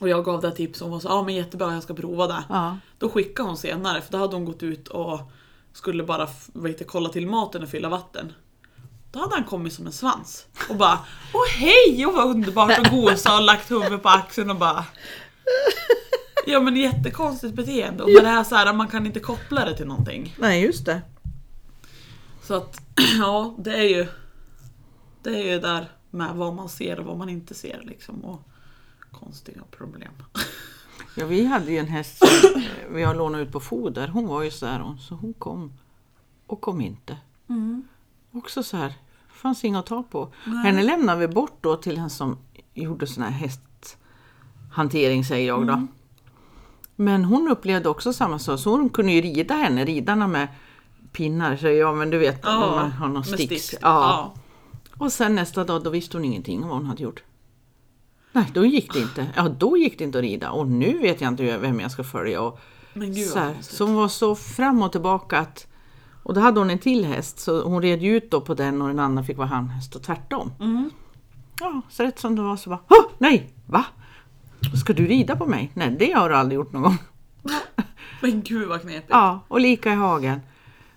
och 0.00 0.08
jag 0.08 0.24
gav 0.24 0.40
det 0.40 0.50
tips 0.50 0.82
och 0.82 0.90
hon 0.90 1.00
ja 1.04 1.12
ah, 1.12 1.22
men 1.22 1.34
jättebra 1.34 1.74
jag 1.74 1.82
ska 1.82 1.94
prova 1.94 2.26
det. 2.26 2.44
Ja. 2.48 2.76
Då 2.98 3.08
skickade 3.08 3.48
hon 3.48 3.56
senare 3.56 4.00
för 4.00 4.12
då 4.12 4.18
hade 4.18 4.36
hon 4.36 4.44
gått 4.44 4.62
ut 4.62 4.88
och 4.88 5.20
skulle 5.72 6.04
bara 6.04 6.28
heter, 6.66 6.84
kolla 6.84 7.08
till 7.08 7.26
maten 7.26 7.62
och 7.62 7.68
fylla 7.68 7.88
vatten. 7.88 8.32
Då 9.10 9.18
hade 9.18 9.34
han 9.34 9.44
kommit 9.44 9.72
som 9.72 9.86
en 9.86 9.92
svans 9.92 10.46
och 10.68 10.76
bara 10.76 10.98
Åh 11.34 11.48
hej 11.58 12.06
och 12.06 12.12
vad 12.12 12.26
underbart 12.26 12.78
och 12.78 12.86
gosa 12.86 13.36
och 13.36 13.44
lagt 13.44 13.70
huvudet 13.70 14.02
på 14.02 14.08
axeln 14.08 14.50
och 14.50 14.56
bara 14.56 14.84
Ja 16.46 16.60
men 16.60 16.76
jättekonstigt 16.76 17.54
beteende 17.54 18.02
och 18.02 18.10
med 18.10 18.24
det 18.24 18.28
här 18.28 18.44
så 18.44 18.54
här, 18.54 18.72
man 18.72 18.88
kan 18.88 19.06
inte 19.06 19.20
koppla 19.20 19.64
det 19.64 19.76
till 19.76 19.86
någonting. 19.86 20.36
Nej, 20.38 20.62
just 20.62 20.86
det. 20.86 21.02
Så 22.42 22.54
att 22.54 22.82
ja, 23.18 23.54
det 23.58 23.74
är 23.74 23.88
ju 23.88 24.06
Det 25.22 25.30
är 25.30 25.52
ju 25.52 25.60
där 25.60 25.90
med 26.10 26.34
vad 26.34 26.54
man 26.54 26.68
ser 26.68 27.00
och 27.00 27.06
vad 27.06 27.18
man 27.18 27.28
inte 27.28 27.54
ser 27.54 27.82
liksom 27.84 28.24
och 28.24 28.40
konstiga 29.12 29.62
problem. 29.70 30.12
Ja, 31.14 31.26
vi 31.26 31.44
hade 31.44 31.72
ju 31.72 31.78
en 31.78 31.86
häst 31.86 32.18
som 32.18 32.62
eh, 32.62 32.68
vi 32.90 33.02
har 33.02 33.14
lånat 33.14 33.40
ut 33.40 33.52
på 33.52 33.60
foder. 33.60 34.08
Hon 34.08 34.26
var 34.26 34.42
ju 34.42 34.50
så 34.50 34.66
här 34.66 34.96
så 35.00 35.14
hon 35.14 35.34
kom 35.34 35.72
och 36.46 36.60
kom 36.60 36.80
inte. 36.80 37.16
Också 38.38 38.62
så 38.62 38.76
här, 38.76 38.92
fanns 39.28 39.64
inget 39.64 39.78
att 39.78 39.86
ta 39.86 40.02
på. 40.02 40.32
Henne 40.64 40.82
lämnade 40.82 41.20
vi 41.20 41.28
bort 41.28 41.58
då 41.60 41.76
till 41.76 41.98
en 41.98 42.10
som 42.10 42.38
gjorde 42.74 43.06
sån 43.06 43.22
här 43.22 43.30
hästhantering 43.30 45.24
säger 45.24 45.46
jag 45.46 45.66
då. 45.66 45.86
Men 46.96 47.24
hon 47.24 47.48
upplevde 47.48 47.88
också 47.88 48.12
samma 48.12 48.38
sak, 48.38 48.60
så 48.60 48.70
hon 48.70 48.88
kunde 48.88 49.12
ju 49.12 49.20
rida 49.20 49.54
henne, 49.54 49.84
ridarna 49.84 50.26
med 50.26 50.48
pinnar. 51.12 51.56
Så 51.56 51.68
ja 51.68 51.92
men 51.92 52.10
du 52.10 52.18
vet, 52.18 52.44
om 52.44 52.60
man 52.60 52.92
har 52.92 53.08
någon 53.08 53.24
sticks. 53.24 53.64
sticks. 53.64 53.82
Ja. 53.82 54.34
Och 54.98 55.12
sen 55.12 55.34
nästa 55.34 55.64
dag 55.64 55.82
då 55.82 55.90
visste 55.90 56.16
hon 56.16 56.24
ingenting 56.24 56.62
om 56.62 56.68
vad 56.68 56.78
hon 56.78 56.86
hade 56.86 57.02
gjort. 57.02 57.22
Nej, 58.32 58.50
då 58.54 58.64
gick 58.64 58.92
det 58.92 59.00
inte. 59.00 59.26
Ja, 59.36 59.48
då 59.48 59.76
gick 59.76 59.98
det 59.98 60.04
inte 60.04 60.18
att 60.18 60.24
rida. 60.24 60.50
Och 60.50 60.66
nu 60.68 60.98
vet 60.98 61.20
jag 61.20 61.28
inte 61.28 61.58
vem 61.58 61.80
jag 61.80 61.90
ska 61.90 62.04
följa. 62.04 62.40
Och 62.40 62.58
gud 62.94 63.26
så, 63.26 63.38
här, 63.38 63.56
så 63.60 63.84
hon 63.84 63.94
var 63.94 64.08
så 64.08 64.34
fram 64.34 64.82
och 64.82 64.92
tillbaka 64.92 65.38
att 65.38 65.67
och 66.28 66.34
då 66.34 66.40
hade 66.40 66.60
hon 66.60 66.70
en 66.70 66.78
till 66.78 67.04
häst 67.04 67.38
så 67.38 67.62
hon 67.62 67.82
red 67.82 68.04
ut 68.04 68.30
då 68.30 68.40
på 68.40 68.54
den 68.54 68.82
och 68.82 68.88
den 68.88 68.98
andra 68.98 69.22
fick 69.22 69.36
vara 69.36 69.48
handhäst 69.48 69.96
och 69.96 70.02
tvärtom. 70.02 70.52
Mm. 70.60 70.90
Ja, 71.60 71.80
så 71.88 72.02
rätt 72.02 72.18
som 72.18 72.36
det 72.36 72.42
var 72.42 72.56
så 72.56 72.70
bara 72.70 72.80
Åh, 72.88 73.04
nej, 73.18 73.52
va? 73.66 73.84
Ska 74.80 74.92
du 74.92 75.06
rida 75.06 75.36
på 75.36 75.46
mig? 75.46 75.70
Nej, 75.74 75.96
det 75.98 76.12
har 76.12 76.28
du 76.28 76.36
aldrig 76.36 76.56
gjort 76.56 76.72
någon 76.72 76.82
gång. 76.82 76.98
Men 78.22 78.42
gud 78.42 78.68
vad 78.68 78.80
knepigt. 78.80 79.06
Ja, 79.10 79.40
och 79.48 79.60
lika 79.60 79.92
i 79.92 79.94
hagen. 79.94 80.40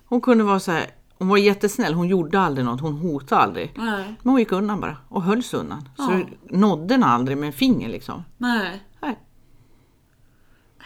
Hon 0.06 0.22
kunde 0.22 0.44
vara 0.44 0.60
så 0.60 0.72
här, 0.72 0.86
hon 1.18 1.28
var 1.28 1.38
jättesnäll, 1.38 1.94
hon 1.94 2.08
gjorde 2.08 2.40
aldrig 2.40 2.66
något, 2.66 2.82
hon 2.82 2.94
hotade 2.94 3.42
aldrig. 3.42 3.72
Nej. 3.78 4.16
Men 4.22 4.32
hon 4.32 4.40
gick 4.40 4.52
undan 4.52 4.80
bara 4.82 4.98
och 5.10 5.24
höll 5.24 5.44
sig 5.44 5.60
undan. 5.60 5.90
Så 5.98 6.12
Ja. 6.12 6.20
nådde 6.58 6.86
den 6.88 7.04
aldrig 7.04 7.38
med 7.38 7.56
finger 7.56 7.90
liksom. 7.90 8.24
Nej. 8.38 8.82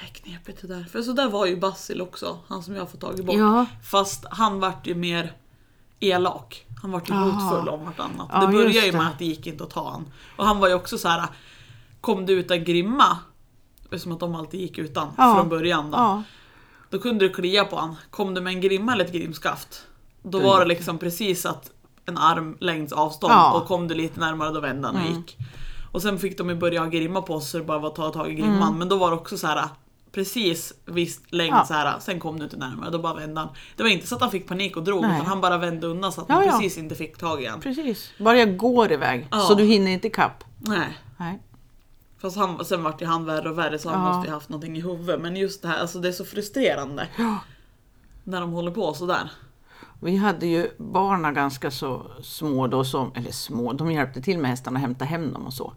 Nej. 0.02 0.12
Knepigt 0.14 0.62
det 0.62 0.68
där. 0.68 0.84
För 0.84 1.02
så 1.02 1.12
där 1.14 1.30
var 1.30 1.46
ju 1.46 1.58
Basil 1.60 2.02
också, 2.02 2.40
han 2.48 2.64
som 2.64 2.74
jag 2.76 2.82
har 2.82 2.88
fått 2.88 3.00
tag 3.02 3.20
i 3.20 3.24
bort. 3.24 3.36
Ja. 3.36 3.66
Fast 3.84 4.26
han 4.30 4.60
vart 4.60 4.88
ju 4.88 4.96
mer 4.96 5.34
elak. 6.00 6.66
Han 6.82 6.92
vart 6.92 7.10
ju 7.10 7.14
Aha. 7.14 7.30
hotfull 7.30 7.70
om 7.70 7.86
vartannat. 7.86 8.30
Ja, 8.34 8.40
det 8.40 8.48
började 8.48 8.86
ju 8.86 8.92
med 8.92 9.08
att 9.08 9.20
det 9.20 9.26
gick 9.26 9.48
inte 9.48 9.64
att 9.64 9.70
ta 9.70 9.92
han. 9.92 10.06
Och 10.38 10.46
han 10.46 10.60
var 10.60 10.68
ju 10.68 10.74
också 10.74 10.98
så 10.98 11.08
här. 11.08 11.26
kom 12.02 12.26
du 12.26 12.34
utan 12.34 12.64
grimma? 12.64 13.18
Som 13.98 14.12
att 14.12 14.20
de 14.20 14.36
alltid 14.36 14.60
gick 14.60 14.78
utan 14.78 15.08
Ja. 15.18 15.36
från 15.36 15.50
början 15.50 15.92
då. 15.92 15.98
Ja. 15.98 16.24
Då 16.90 17.00
kunde 17.00 17.28
du 17.28 17.34
klia 17.34 17.66
på 17.66 17.76
han. 17.78 17.96
Kom 18.10 18.34
du 18.34 18.42
med 18.42 18.54
en 18.54 18.62
grimma 18.62 18.94
eller 18.94 19.06
ett 19.06 19.12
grimskaft? 19.14 19.88
Då 20.24 20.40
var 20.40 20.60
det 20.60 20.66
liksom 20.66 20.98
precis 20.98 21.46
att 21.46 21.72
en 22.06 22.18
arm 22.18 22.58
längds 22.60 22.94
avstånd 22.94 23.34
Ja. 23.34 23.52
och 23.54 23.68
kom 23.68 23.88
du 23.88 23.96
lite 23.96 24.20
närmare 24.20 24.52
då 24.52 24.60
vände 24.60 24.88
han 24.88 24.96
och 24.96 25.02
Mm. 25.02 25.14
gick. 25.18 25.38
Och 25.92 26.02
sen 26.02 26.20
fick 26.20 26.38
de 26.38 26.50
ju 26.50 26.56
börja 26.56 26.80
ha 26.80 26.88
grimma 26.88 27.22
på 27.22 27.40
sig 27.40 27.50
så 27.52 27.58
det 27.58 27.64
bara 27.64 27.80
var 27.80 27.90
att 27.90 27.96
ta 27.96 28.10
tag 28.10 28.32
i 28.32 28.36
grimman. 28.36 28.78
Men 28.78 28.90
då 28.90 28.98
var 28.98 29.12
det 29.12 29.18
också 29.18 29.38
så 29.38 29.48
här 29.48 29.64
precis 30.16 30.74
viss 30.86 31.22
längd. 31.30 31.54
Ja. 31.54 31.66
så 31.66 31.74
här. 31.74 32.00
sen 32.00 32.20
kom 32.20 32.38
du 32.40 32.44
inte 32.44 32.58
närmare, 32.58 32.90
då 32.90 33.00
bara 33.00 33.14
vände 33.14 33.42
han. 33.42 33.50
Det 33.76 33.84
var 33.84 33.90
inte 33.90 34.08
så 34.08 34.16
att 34.16 34.22
han 34.22 34.32
fick 34.32 34.48
panik 34.48 34.78
och 34.78 34.84
drog 34.84 35.02
Nej. 35.02 35.16
utan 35.16 35.26
han 35.26 35.42
bara 35.42 35.58
vände 35.58 35.88
undan 35.88 36.12
så 36.12 36.22
att 36.22 36.30
Ja, 36.30 36.36
man 36.36 36.46
ja. 36.46 36.52
precis 36.52 36.78
inte 36.78 36.96
fick 36.96 37.18
tag 37.18 37.44
i 37.44 37.46
han. 37.46 37.60
Precis. 37.60 38.12
Bara 38.20 38.38
jag 38.38 38.58
går 38.58 38.92
iväg 38.92 39.28
Ja. 39.32 39.40
så 39.40 39.54
du 39.56 39.64
hinner 39.64 39.92
inte 39.92 40.08
ikapp. 40.08 40.44
Nej. 40.58 40.98
Nej. 41.18 41.40
Fast 42.22 42.38
han, 42.38 42.66
sen 42.66 42.84
vart 42.84 43.02
ju 43.02 43.06
han 43.06 43.26
värre 43.26 43.50
och 43.50 43.58
värre 43.58 43.80
så 43.80 43.90
han 43.90 44.06
Ja. 44.06 44.14
måste 44.16 44.28
ju 44.30 44.34
haft 44.34 44.50
någonting 44.50 44.78
i 44.78 44.82
huvudet. 44.82 45.22
Men 45.22 45.36
just 45.36 45.62
det 45.62 45.68
här, 45.68 45.78
alltså 45.80 46.00
det 46.00 46.08
är 46.08 46.12
så 46.12 46.26
frustrerande. 46.26 47.08
Ja. 47.18 47.38
När 48.24 48.42
de 48.42 48.52
håller 48.52 48.72
på 48.72 48.94
sådär. 48.94 49.32
Vi 50.02 50.16
hade 50.18 50.48
ju 50.48 50.70
barnen 50.78 51.34
ganska 51.34 51.72
så 51.72 52.12
små 52.24 52.68
då, 52.68 52.84
som, 52.84 53.12
eller 53.16 53.32
små, 53.32 53.74
de 53.74 53.92
hjälpte 53.92 54.22
till 54.22 54.40
med 54.40 54.52
hästarna 54.52 54.78
och 54.78 54.82
hämta 54.82 55.06
hem 55.06 55.34
dem 55.34 55.46
och 55.46 55.54
så. 55.54 55.74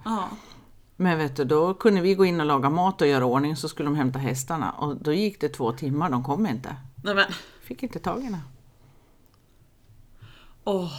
Men 1.00 1.18
vet 1.18 1.36
du, 1.36 1.44
då 1.44 1.74
kunde 1.74 2.00
vi 2.00 2.14
gå 2.14 2.24
in 2.24 2.40
och 2.40 2.46
laga 2.46 2.70
mat 2.70 3.00
och 3.00 3.06
göra 3.08 3.24
ordning 3.24 3.56
så 3.56 3.68
skulle 3.68 3.86
de 3.88 3.96
hämta 3.96 4.18
hästarna 4.18 4.70
och 4.70 4.96
då 4.96 5.12
gick 5.12 5.40
det 5.40 5.48
två 5.48 5.72
timmar, 5.72 6.10
de 6.10 6.24
kom 6.24 6.46
inte. 6.46 6.76
Nej 7.04 7.14
men, 7.14 7.26
Fick 7.62 7.82
inte 7.82 7.98
tag 7.98 8.20
i 8.20 8.24
henne. 8.24 8.40
åh. 10.64 10.92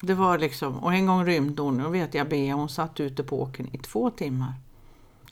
Det 0.00 0.14
var 0.14 0.38
liksom, 0.38 0.78
och 0.78 0.94
en 0.94 1.06
gång 1.06 1.24
rymde 1.24 1.62
hon, 1.62 1.80
och 1.80 1.94
vet 1.94 2.14
jag 2.14 2.28
Bea, 2.28 2.54
hon 2.54 2.68
satt 2.68 3.00
ute 3.00 3.22
på 3.24 3.42
åkern 3.42 3.68
i 3.72 3.78
två 3.78 4.10
timmar 4.10 4.54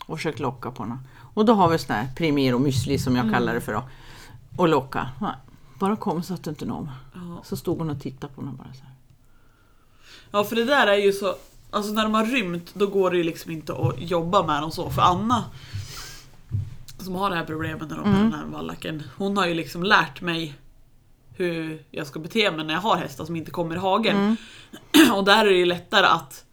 och 0.06 0.18
försökte 0.18 0.42
locka 0.42 0.70
på 0.70 0.82
henne. 0.82 0.98
Och 1.34 1.44
då 1.44 1.52
har 1.52 1.68
vi 1.68 1.78
sån 1.78 1.96
här 1.96 2.08
Primero 2.16 2.58
Müsli 2.58 2.98
som 2.98 3.16
jag 3.16 3.32
kallar 3.32 3.54
det 3.54 3.60
för 3.60 3.72
då. 3.72 3.82
Och 4.56 4.68
locka. 4.68 5.08
Nej, 5.20 5.34
bara 5.78 5.96
kom 5.96 6.22
så 6.22 6.34
att 6.34 6.44
det 6.44 6.50
inte 6.50 6.64
någon. 6.64 6.90
Ja. 7.14 7.42
Så 7.44 7.56
stod 7.56 7.78
hon 7.78 7.90
och 7.90 8.00
tittade 8.00 8.32
på 8.34 8.40
henne 8.40 8.52
bara 8.58 8.72
så 8.74 8.82
här. 8.84 8.94
Ja 10.30 10.44
för 10.44 10.56
det 10.56 10.64
där 10.64 10.86
är 10.86 10.96
ju 10.96 11.12
så, 11.12 11.34
alltså 11.70 11.92
när 11.92 12.02
de 12.02 12.14
har 12.14 12.24
rymt 12.24 12.70
då 12.74 12.86
går 12.86 13.10
det 13.10 13.16
ju 13.16 13.24
liksom 13.24 13.50
inte 13.50 13.72
att 13.72 13.94
jobba 14.00 14.42
med 14.46 14.62
dem 14.62 14.70
så. 14.70 14.90
För 14.90 15.02
Anna, 15.02 15.44
som 16.98 17.14
har 17.14 17.30
det 17.30 17.36
här 17.36 17.44
problemet 17.44 17.88
när 17.90 17.96
de 17.96 18.12
har 18.14 18.22
den 18.22 18.32
här 18.32 18.46
vallacken, 18.46 19.02
hon 19.16 19.36
har 19.36 19.46
ju 19.46 19.54
liksom 19.54 19.82
lärt 19.82 20.20
mig 20.20 20.54
hur 21.36 21.82
jag 21.90 22.06
ska 22.06 22.18
bete 22.20 22.50
mig 22.50 22.64
när 22.66 22.74
jag 22.74 22.80
har 22.80 22.96
hästar 22.96 23.24
som 23.24 23.36
inte 23.36 23.50
kommer 23.50 23.74
i 23.76 23.78
hagen. 23.78 24.36
Och 25.14 25.24
där 25.24 25.44
är 25.46 25.50
det 25.50 25.56
ju 25.58 25.66
lättare 25.66 26.06
att 26.06 26.44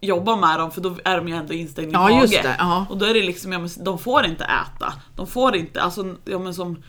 jobba 0.00 0.36
med 0.36 0.58
dem 0.60 0.70
för 0.70 0.80
då 0.80 0.96
är 1.04 1.16
de 1.16 1.28
ju 1.28 1.34
ändå 1.34 1.52
instängda 1.54 1.90
i 1.90 1.92
Ja, 1.92 1.98
hage. 2.00 2.20
just 2.20 2.42
det. 2.42 2.56
Och 2.88 2.98
då 2.98 3.06
är 3.06 3.14
det 3.14 3.22
liksom, 3.22 3.52
ja, 3.52 3.58
men 3.58 3.70
de 3.84 3.98
får 3.98 4.24
inte 4.26 4.44
äta. 4.44 4.92
De 5.16 5.26
får 5.26 5.56
inte, 5.56 5.82
alltså 5.82 6.14
ja, 6.24 6.38
men 6.38 6.54
som 6.54 6.82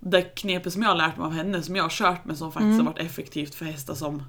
det 0.00 0.22
knepet 0.22 0.72
som 0.72 0.82
jag 0.82 0.88
har 0.88 0.96
lärt 0.96 1.16
mig 1.16 1.24
av 1.26 1.32
henne, 1.32 1.62
som 1.62 1.76
jag 1.76 1.84
har 1.84 1.90
kört 1.90 2.24
med 2.24 2.38
som 2.38 2.52
faktiskt 2.52 2.72
Mm. 2.74 2.86
har 2.86 2.92
varit 2.92 3.02
effektivt 3.06 3.54
för 3.54 3.64
hästar 3.64 3.94
som 3.94 4.22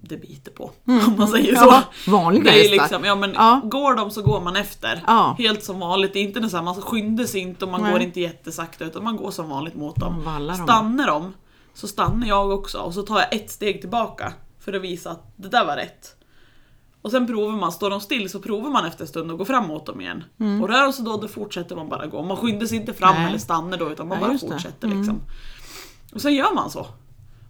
det 0.00 0.16
biter 0.16 0.50
på. 0.50 0.70
Om 0.84 1.14
man 1.18 1.28
säger 1.28 1.56
så. 1.56 1.70
Mm. 1.70 1.74
Ja, 2.06 2.12
vanliga 2.12 2.44
det 2.52 2.66
är 2.66 2.70
liksom, 2.70 3.04
ja, 3.04 3.14
men 3.14 3.32
Ja. 3.34 3.60
Går 3.64 3.94
de 3.94 4.10
så 4.10 4.22
går 4.22 4.40
man 4.40 4.56
efter. 4.56 5.04
Ja. 5.06 5.34
Helt 5.38 5.64
som 5.64 5.80
vanligt. 5.80 6.12
Det 6.12 6.18
är 6.18 6.22
inte 6.22 6.48
så 6.48 6.62
man 6.62 6.74
skyndar 6.74 7.24
sig 7.24 7.40
inte 7.40 7.64
och 7.64 7.70
man 7.70 7.82
Nej. 7.82 7.92
går 7.92 8.00
inte 8.00 8.20
jättesakta 8.20 8.84
utan 8.84 9.04
man 9.04 9.16
går 9.16 9.30
som 9.30 9.48
vanligt 9.48 9.74
mot 9.74 9.96
dem. 9.96 10.24
Vallar 10.24 10.56
dem. 10.56 10.66
Stannar 10.66 11.06
de 11.06 11.34
så 11.74 11.88
stannar 11.88 12.26
jag 12.26 12.50
också 12.50 12.78
och 12.78 12.94
så 12.94 13.02
tar 13.02 13.18
jag 13.18 13.34
ett 13.34 13.50
steg 13.50 13.80
tillbaka 13.80 14.32
för 14.60 14.72
att 14.72 14.82
visa 14.82 15.10
att 15.10 15.32
det 15.36 15.48
där 15.48 15.64
var 15.64 15.76
rätt. 15.76 16.16
Och 17.02 17.10
sen 17.10 17.26
provar 17.26 17.52
man, 17.52 17.72
står 17.72 17.90
de 17.90 18.00
still 18.00 18.30
så 18.30 18.40
provar 18.40 18.70
man 18.70 18.84
efter 18.84 19.02
en 19.04 19.08
stund 19.08 19.30
och 19.30 19.38
går 19.38 19.44
fram 19.44 19.66
mot 19.68 19.86
dem 19.86 20.00
igen. 20.00 20.24
Och 20.62 20.68
rör 20.68 20.82
de 20.82 20.92
sig 20.92 21.04
då, 21.04 21.16
då 21.16 21.28
fortsätter 21.28 21.76
man 21.76 21.88
bara 21.88 22.06
gå. 22.06 22.22
Man 22.22 22.36
skyndar 22.36 22.66
sig 22.66 22.76
inte 22.76 22.94
fram 22.94 23.14
Nej. 23.14 23.26
eller 23.28 23.38
stannar 23.38 23.78
då 23.78 23.90
utan 23.90 24.08
man 24.08 24.18
Nej, 24.20 24.28
bara 24.28 24.38
fortsätter 24.38 24.86
Mm. 24.86 24.98
liksom. 24.98 25.20
Och 26.14 26.20
sen 26.20 26.34
gör 26.34 26.54
man 26.54 26.70
så. 26.70 26.86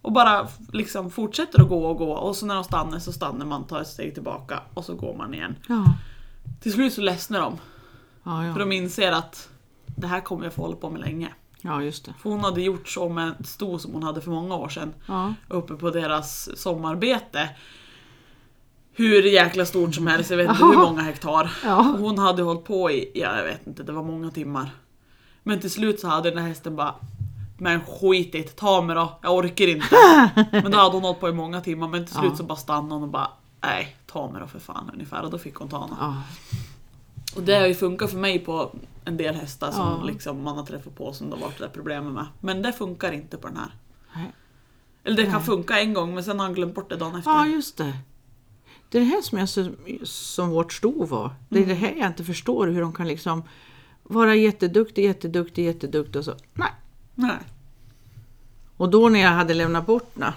Och 0.03 0.13
bara 0.13 0.49
liksom 0.73 1.11
fortsätter 1.11 1.63
att 1.63 1.69
gå 1.69 1.87
och 1.87 1.97
gå 1.99 2.13
och 2.13 2.37
så 2.37 2.47
när 2.47 2.55
de 2.55 2.65
stannar 2.65 2.99
så 2.99 3.13
stannar 3.13 3.47
man, 3.47 3.65
tar 3.67 3.81
ett 3.81 3.87
steg 3.87 4.15
tillbaka 4.15 4.61
och 4.75 4.85
så 4.85 4.95
går 4.95 5.15
man 5.17 5.35
igen. 5.35 5.57
Ja, 5.69 5.85
Till 6.61 6.73
slut 6.73 6.93
så 6.93 7.01
ledsnar 7.01 7.41
de. 7.41 7.59
ja, 8.25 8.31
För 8.41 8.45
ja. 8.47 8.55
de 8.59 8.73
inser 8.73 9.13
att 9.13 9.49
det 9.87 10.07
här 10.07 10.21
kommer 10.21 10.45
jag 10.45 10.53
få 10.53 10.63
hålla 10.63 10.77
på 10.77 10.91
med 10.91 11.01
länge. 11.01 11.29
ja 11.61 11.83
just 11.83 12.05
det. 12.05 12.15
För 12.23 12.31
hon 12.31 12.41
hade 12.41 12.63
gjort 12.63 12.89
så 12.89 13.09
med 13.09 13.33
ett 13.41 13.47
sto 13.49 13.79
som 13.79 13.93
hon 13.93 14.03
hade 14.03 14.21
för 14.21 14.31
många 14.31 14.55
år 14.57 14.69
sedan. 14.69 14.95
Ja. 15.07 15.35
Uppe 15.49 15.75
på 15.75 15.91
deras 15.91 16.59
sommarbete. 16.61 17.51
Hur 18.93 19.23
jäkla 19.23 19.65
stort 19.67 19.95
som 19.95 20.07
helst, 20.07 20.31
jag 20.31 20.37
vet 20.37 20.51
inte 20.51 20.65
hur 20.65 20.77
många 20.79 21.03
hektar. 21.03 21.51
Hon 21.99 22.19
hade 22.19 22.43
hållit 22.43 22.65
på 22.65 22.91
i, 22.91 23.11
ja, 23.15 23.37
jag 23.37 23.45
vet 23.45 23.67
inte, 23.67 23.83
det 23.83 23.93
var 23.93 24.03
många 24.03 24.31
timmar. 24.31 24.71
Men 25.43 25.61
till 25.61 25.71
slut 25.71 26.01
så 26.01 26.09
hade 26.09 26.31
den 26.31 26.39
här 26.39 26.49
hästen 26.49 26.77
bara 26.77 26.95
men 27.61 27.81
skitigt, 27.85 28.57
ta 28.57 28.83
mig 28.83 28.97
då, 28.97 29.19
jag 29.23 29.35
orkar 29.35 29.67
inte. 29.67 29.97
Men 30.63 30.71
då 30.73 30.79
hade 30.79 30.95
hon 30.97 31.03
hållit 31.05 31.21
på 31.21 31.29
i 31.29 31.33
många 31.33 31.61
timmar 31.61 31.89
men 31.89 32.07
till 32.07 32.15
slut 32.15 32.37
så 32.37 32.43
bara 32.45 32.57
stannade 32.59 32.95
hon 32.95 33.03
och 33.03 33.09
bara 33.09 33.31
nej, 33.61 33.97
ta 34.07 34.31
mig 34.31 34.41
då 34.41 34.47
för 34.47 34.59
fan 34.59 34.91
ungefär. 34.93 35.23
Och 35.23 35.31
då 35.31 35.39
fick 35.39 35.55
hon 35.55 35.69
ta 35.69 35.81
henne. 35.81 36.23
Och 37.37 37.43
det 37.43 37.55
har 37.55 37.67
ju 37.67 37.75
funkat 37.75 38.11
för 38.11 38.19
mig 38.19 38.39
på 38.39 38.71
en 39.05 39.17
del 39.17 39.35
hästar 39.35 39.71
som 39.71 39.99
Ja. 40.01 40.05
liksom 40.05 40.43
man 40.43 40.57
har 40.57 40.65
träffat 40.65 40.97
på 40.97 41.13
som 41.13 41.31
det 41.31 41.37
har 41.37 41.43
varit 41.43 41.59
det 41.59 41.65
där 41.65 41.71
problemet 41.75 42.13
med. 42.13 42.27
Men 42.41 42.63
det 42.63 42.73
funkar 42.73 43.13
inte 43.13 43.37
på 43.37 43.49
den 43.49 43.57
här. 43.57 43.71
Nej. 44.15 44.33
Eller 45.05 45.17
det 45.17 45.25
kan 45.25 45.33
Nej. 45.33 45.43
funka 45.43 45.81
en 45.81 45.95
gång 45.95 46.15
men 46.15 46.25
sen 46.25 46.39
har 46.39 46.47
han 46.47 46.55
glömt 46.55 46.75
bort 46.75 46.91
det 46.91 46.97
dagen 46.97 47.17
efter. 47.17 47.31
ja, 47.31 47.47
just 47.47 47.77
det. 47.77 47.93
Det 48.89 48.99
är 48.99 49.03
det 49.03 49.09
här 49.09 49.23
som, 49.23 49.39
jag, 49.39 49.49
som 50.09 50.51
vårt 50.51 50.73
sto 50.73 51.05
var. 51.05 51.31
Det 51.49 51.63
är 51.63 51.67
det 51.67 51.75
här 51.75 51.95
jag 51.99 52.07
inte 52.07 52.25
förstår, 52.25 52.67
hur 52.67 52.81
de 52.81 52.93
kan 52.93 53.09
liksom 53.09 53.43
vara 54.03 54.35
jätteduktig, 54.35 55.05
jätteduktig, 55.05 55.65
jätteduktig 55.65 56.19
och 56.19 56.25
så 56.25 56.35
nej. 56.55 56.71
Nej. 57.21 57.39
Och 58.77 58.91
då 58.91 59.09
när 59.09 59.21
jag 59.21 59.31
hade 59.31 59.55
lämnat 59.55 59.87
bort 59.87 60.15
henne, 60.15 60.35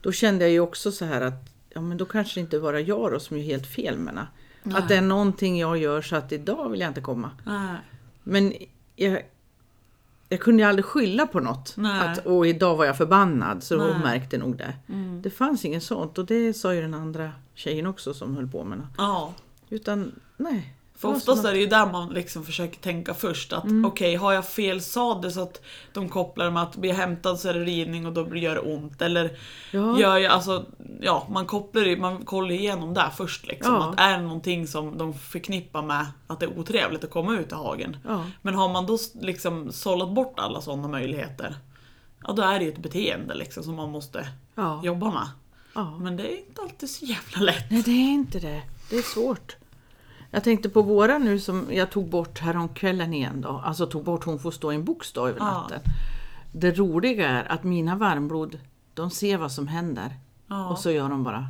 då 0.00 0.12
kände 0.12 0.44
jag 0.44 0.52
ju 0.52 0.60
också 0.60 0.92
så 0.92 1.04
här 1.04 1.20
att 1.20 1.54
ja, 1.68 1.80
men 1.80 1.96
då 1.96 2.04
kanske 2.04 2.40
det 2.40 2.40
inte 2.40 2.60
bara 2.60 2.80
jag 2.80 3.12
då 3.12 3.20
som 3.20 3.36
är 3.36 3.40
helt 3.42 3.66
fel 3.66 3.98
med 3.98 4.14
henne. 4.14 4.26
Att 4.78 4.88
det 4.88 4.96
är 4.96 5.02
någonting 5.02 5.58
jag 5.58 5.78
gör 5.78 6.02
så 6.02 6.16
att 6.16 6.32
idag 6.32 6.68
vill 6.68 6.80
jag 6.80 6.90
inte 6.90 7.00
komma. 7.00 7.30
Nej. 7.44 7.76
Men 8.22 8.52
jag, 8.96 9.22
jag 10.28 10.40
kunde 10.40 10.62
ju 10.62 10.68
aldrig 10.68 10.84
skylla 10.84 11.26
på 11.26 11.40
något. 11.40 11.74
Nej. 11.76 12.08
Att 12.08 12.26
åh, 12.26 12.48
idag 12.48 12.76
var 12.76 12.84
jag 12.84 12.96
förbannad, 12.96 13.62
så 13.62 13.78
hon 13.78 14.00
märkte 14.00 14.38
nog 14.38 14.56
det. 14.56 14.74
Mm. 14.88 15.22
Det 15.22 15.30
fanns 15.30 15.64
inget 15.64 15.82
sånt 15.82 16.18
och 16.18 16.26
det 16.26 16.54
sa 16.54 16.74
ju 16.74 16.80
den 16.80 16.94
andra 16.94 17.32
tjejen 17.54 17.86
också 17.86 18.14
som 18.14 18.36
höll 18.36 18.48
på 18.48 18.64
med 18.64 18.78
henne. 18.78 18.90
Ja. 18.98 19.34
Utan 19.68 20.12
nej. 20.36 20.74
För 21.00 21.08
det 21.08 21.14
oftast 21.16 21.44
är 21.44 21.52
det 21.52 21.58
ju 21.58 21.66
där 21.66 21.86
man 21.92 22.08
liksom 22.08 22.44
försöker 22.44 22.80
tänka 22.80 23.14
först 23.14 23.52
att 23.52 23.64
Mm. 23.64 23.84
okej, 23.84 24.14
har 24.16 24.32
jag 24.32 24.48
fel 24.48 24.80
sadel 24.80 25.32
så 25.32 25.42
att 25.42 25.60
de 25.92 26.08
kopplar 26.08 26.50
med 26.50 26.62
att 26.62 26.76
bli 26.76 26.92
hämtad 26.92 27.40
så 27.40 27.48
är 27.48 27.54
det 27.54 27.60
ridning 27.64 28.06
och 28.06 28.12
då 28.12 28.36
gör 28.36 28.54
det 28.54 28.60
ont. 28.60 29.02
Eller 29.02 29.38
Ja. 29.70 29.98
gör 30.00 30.16
jag, 30.16 30.32
alltså, 30.32 30.64
ja, 31.00 31.26
man 31.30 31.46
kopplar 31.46 31.82
ju- 31.82 31.96
man 31.96 32.24
kollar 32.24 32.50
igenom 32.50 32.94
där 32.94 33.10
först 33.16 33.46
liksom. 33.46 33.74
Ja. 33.74 33.90
Att 33.90 34.00
är 34.00 34.16
det 34.18 34.22
någonting 34.22 34.66
som 34.66 34.98
de 34.98 35.14
förknippar 35.14 35.82
med 35.82 36.06
att 36.26 36.40
det 36.40 36.46
är 36.46 36.58
otrevligt 36.58 37.04
att 37.04 37.10
komma 37.10 37.38
ut 37.38 37.52
i 37.52 37.54
hagen. 37.54 37.96
Ja. 38.08 38.24
Men 38.42 38.54
har 38.54 38.68
man 38.68 38.86
då 38.86 38.98
liksom 39.20 39.72
sållat 39.72 40.14
bort 40.14 40.34
alla 40.40 40.60
sådana 40.60 40.88
möjligheter, 40.88 41.54
ja 42.26 42.32
då 42.32 42.42
är 42.42 42.58
det 42.58 42.64
ju 42.64 42.70
ett 42.72 42.78
beteende 42.78 43.34
liksom 43.34 43.62
som 43.62 43.74
man 43.74 43.90
måste 43.90 44.28
jobba 44.82 45.10
med. 45.10 45.28
ja. 45.74 45.98
Men 45.98 46.16
det 46.16 46.32
är 46.32 46.38
inte 46.38 46.62
alltid 46.62 46.90
så 46.90 47.04
jävla 47.04 47.40
lätt. 47.40 47.70
Nej, 47.70 47.82
det 47.82 47.90
är 47.90 48.10
inte 48.12 48.38
det. 48.38 48.62
Det 48.90 48.96
är 48.96 49.02
svårt. 49.02 49.56
Jag 50.30 50.44
tänkte 50.44 50.68
på 50.68 50.82
våra 50.82 51.18
nu 51.18 51.38
som 51.38 51.66
jag 51.70 51.90
tog 51.90 52.08
bort 52.08 52.38
häromkvällen 52.38 53.14
igen 53.14 53.40
då. 53.40 53.62
Alltså 53.64 53.86
tog 53.86 54.04
bort 54.04 54.24
hon 54.24 54.38
får 54.38 54.50
stå 54.50 54.72
i 54.72 54.74
en 54.74 54.84
box 54.84 55.12
då 55.12 55.26
över 55.26 55.38
Ja. 55.38 55.44
natten. 55.44 55.80
Det 56.52 56.70
roliga 56.78 57.28
är 57.28 57.52
att 57.52 57.64
mina 57.64 57.96
varmblod, 57.96 58.58
de 58.94 59.10
ser 59.10 59.38
vad 59.38 59.52
som 59.52 59.68
händer. 59.68 60.16
Ja, 60.46 60.68
Och 60.68 60.78
så 60.78 60.90
gör 60.90 61.08
de 61.08 61.24
bara 61.24 61.44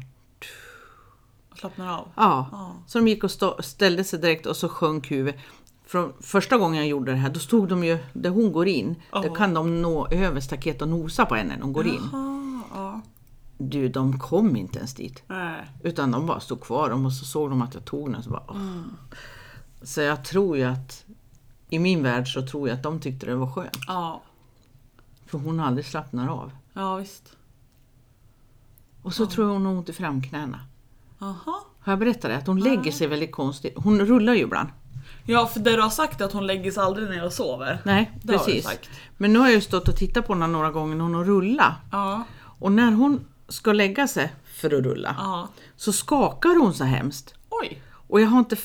slappnar 1.59 1.93
av. 1.99 2.09
Ja, 2.15 2.49
Ja. 2.53 2.73
så 2.87 2.99
de 2.99 3.09
gick 3.09 3.25
och 3.25 3.31
stå, 3.31 3.57
ställde 3.63 4.05
sig 4.05 4.19
direkt 4.19 4.47
och 4.47 4.57
så 4.57 4.69
sjönk 4.69 5.11
huvudet. 5.11 5.41
Från 5.87 6.13
första 6.21 6.59
gången 6.59 6.77
jag 6.77 6.87
gjorde 6.87 7.13
det 7.13 7.19
här, 7.19 7.31
då 7.31 7.41
stod 7.41 7.69
de 7.69 7.85
ju 7.85 7.99
där 8.13 8.31
hon 8.31 8.53
går 8.53 8.69
in. 8.69 8.97
Ja. 9.13 9.21
Där 9.21 9.35
kan 9.35 9.55
de 9.55 9.83
nå 9.83 10.07
över 10.11 10.41
staket 10.41 10.83
och 10.83 10.89
nosa 10.89 11.27
på 11.27 11.35
henne 11.35 11.57
när 11.57 11.63
hon 11.63 11.73
går 11.73 11.87
in. 11.87 12.01
Jaha, 12.13 12.61
ja. 12.75 13.01
Du, 13.63 13.89
de 13.89 14.19
kom 14.19 14.57
inte 14.57 14.79
ens 14.79 14.95
dit. 14.95 15.23
Nej. 15.27 15.67
Utan 15.83 16.11
de 16.11 16.27
bara 16.27 16.41
stod 16.41 16.61
kvar 16.61 16.91
och 16.91 17.13
så 17.13 17.25
såg 17.25 17.51
de 17.51 17.63
att 17.63 17.75
jag 17.75 17.85
tog 17.85 18.13
den. 18.13 18.23
Så, 18.23 18.31
bara. 18.31 18.55
Mm. 18.55 18.85
så 19.83 20.01
jag 20.01 20.25
tror 20.25 20.57
ju 20.57 20.65
att 20.65 21.05
i 21.69 21.79
min 21.79 22.03
värld 22.03 22.33
så 22.33 22.47
tror 22.47 22.69
jag 22.69 22.77
att 22.77 22.83
de 22.83 23.01
tyckte 23.01 23.27
det 23.27 23.35
var 23.35 23.53
skönt. 23.53 23.79
Ja. 23.87 24.23
För 25.27 25.39
hon 25.39 25.61
aldrig 25.61 25.87
slappnar 25.87 26.29
av. 26.29 26.53
Ja, 26.73 26.97
visst. 26.97 27.37
Och 29.03 29.15
så 29.15 29.27
tror 29.27 29.47
jag 29.47 29.53
hon 29.53 29.67
har 29.67 29.73
ont 29.73 29.89
i 29.89 29.93
framknäna. 29.93 30.61
Aha. 31.19 31.65
Har 31.81 31.93
jag 31.93 31.99
berättat 31.99 32.23
det? 32.23 32.37
Att 32.37 32.47
hon 32.47 32.61
lägger 32.61 32.93
sig 32.93 33.07
väldigt 33.07 33.33
konstigt. 33.33 33.73
Hon 33.77 34.01
rullar 34.01 34.35
ju 34.35 34.41
ibland. 34.41 34.69
Ja, 35.25 35.47
för 35.47 35.61
det 35.61 35.77
du 35.77 35.83
har 35.83 35.91
sagt 35.91 36.21
är 36.21 36.25
att 36.25 36.33
hon 36.33 36.47
lägger 36.47 36.71
sig 36.71 36.83
aldrig 36.83 37.11
ner 37.11 37.25
och 37.25 37.33
sover. 37.33 37.79
Nej, 37.85 38.19
Det 38.23 38.33
precis. 38.33 38.69
Men 39.17 39.33
nu 39.33 39.39
har 39.39 39.47
jag 39.47 39.55
ju 39.55 39.61
stått 39.61 39.89
och 39.89 39.97
tittat 39.97 40.27
på 40.27 40.33
henne 40.33 40.47
några 40.47 40.71
gånger 40.71 40.97
när 40.97 41.05
hon 41.05 41.15
har 41.15 41.25
rullat. 41.25 41.73
Ja. 41.93 42.25
Och 42.43 42.73
när 42.73 42.93
hon 42.93 43.27
ska 43.51 43.73
lägga 43.73 44.09
sig 44.09 44.33
för 44.55 44.75
att 44.79 44.85
rulla 44.85 45.17
Ja. 45.19 45.49
så 45.77 45.93
skakar 45.93 46.61
hon 46.61 46.75
så 46.75 46.85
hemskt. 46.85 47.35
Oj. 47.51 47.83
Och 48.09 48.21
jag 48.21 48.27
har 48.27 48.39
inte, 48.39 48.57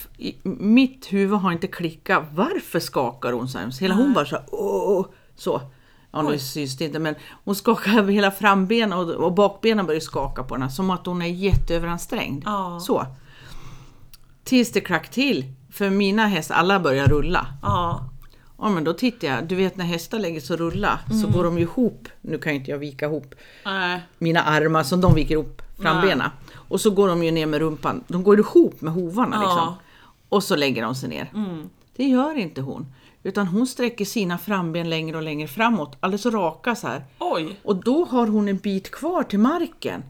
mitt 0.43 1.05
huvud 1.13 1.39
har 1.39 1.51
inte 1.51 1.67
klickat. 1.67 2.23
Varför 2.31 2.79
skakar 2.79 3.31
hon 3.33 3.47
så 3.49 3.57
hemskt? 3.57 3.81
Hela 3.81 3.95
hon 3.95 4.13
bara 4.13 4.25
så 4.25 4.37
åh, 4.51 5.05
så. 5.35 5.61
Ja, 6.11 6.21
nu 6.21 6.39
syns 6.39 6.77
det 6.77 6.85
inte 6.85 6.99
men 6.99 7.15
hon 7.43 7.55
skakar 7.55 7.97
över 7.99 8.13
hela 8.13 8.31
frambenen 8.31 8.93
och, 8.93 9.09
och 9.09 9.33
bakbenen 9.33 9.85
börjar 9.85 9.99
skaka 10.01 10.43
på 10.43 10.55
henne. 10.55 10.69
Som 10.69 10.89
att 10.89 11.05
hon 11.05 11.21
är 11.21 11.25
jätteöveransträngd. 11.27 12.43
Ja. 12.45 12.79
Så. 12.79 13.05
Tills 14.43 14.71
det 14.71 14.81
klack 14.81 15.11
till. 15.11 15.53
För 15.71 15.89
mina 15.89 16.27
hästar, 16.27 16.55
alla 16.55 16.79
börjar 16.79 17.07
rulla. 17.07 17.47
Ja. 17.61 18.09
Ja 18.57 18.69
men 18.69 18.83
då 18.83 18.93
tittar 18.93 19.27
jag, 19.27 19.43
du 19.47 19.55
vet 19.55 19.77
när 19.77 19.85
hästar 19.85 20.19
lägger 20.19 20.41
sig 20.41 20.53
och 20.53 20.59
rulla 20.59 20.99
så 21.21 21.27
går 21.27 21.43
de 21.43 21.57
ju 21.57 21.61
ihop. 21.63 22.07
Nu 22.21 22.37
kan 22.37 22.53
inte 22.53 22.71
jag 22.71 22.77
vika 22.77 23.05
ihop 23.05 23.35
Nej. 23.65 24.01
mina 24.17 24.41
armar 24.43 24.83
som 24.83 25.01
de 25.01 25.13
viker 25.15 25.33
ihop 25.33 25.61
frambenen. 25.79 26.29
Och 26.53 26.81
så 26.81 26.89
går 26.89 27.07
de 27.07 27.23
ju 27.23 27.31
ner 27.31 27.45
med 27.45 27.59
rumpan, 27.59 28.03
de 28.07 28.23
går 28.23 28.39
ihop 28.39 28.81
med 28.81 28.93
hovarna 28.93 29.35
Ja. 29.35 29.41
liksom. 29.41 29.73
Och 30.29 30.43
så 30.43 30.55
lägger 30.55 30.81
de 30.83 30.95
sig 30.95 31.09
ner. 31.09 31.31
Det 31.95 32.03
gör 32.03 32.37
inte 32.37 32.61
hon. 32.61 32.85
Utan 33.23 33.47
hon 33.47 33.67
sträcker 33.67 34.05
sina 34.05 34.37
framben 34.37 34.89
längre 34.89 35.17
och 35.17 35.23
längre 35.23 35.47
framåt, 35.47 35.97
alldeles 35.99 36.25
raka 36.25 36.75
så 36.75 36.87
här. 36.87 37.03
Oj. 37.19 37.59
Och 37.63 37.75
då 37.75 38.05
har 38.05 38.27
hon 38.27 38.47
en 38.47 38.57
bit 38.57 38.91
kvar 38.91 39.23
till 39.23 39.39
marken. 39.39 40.03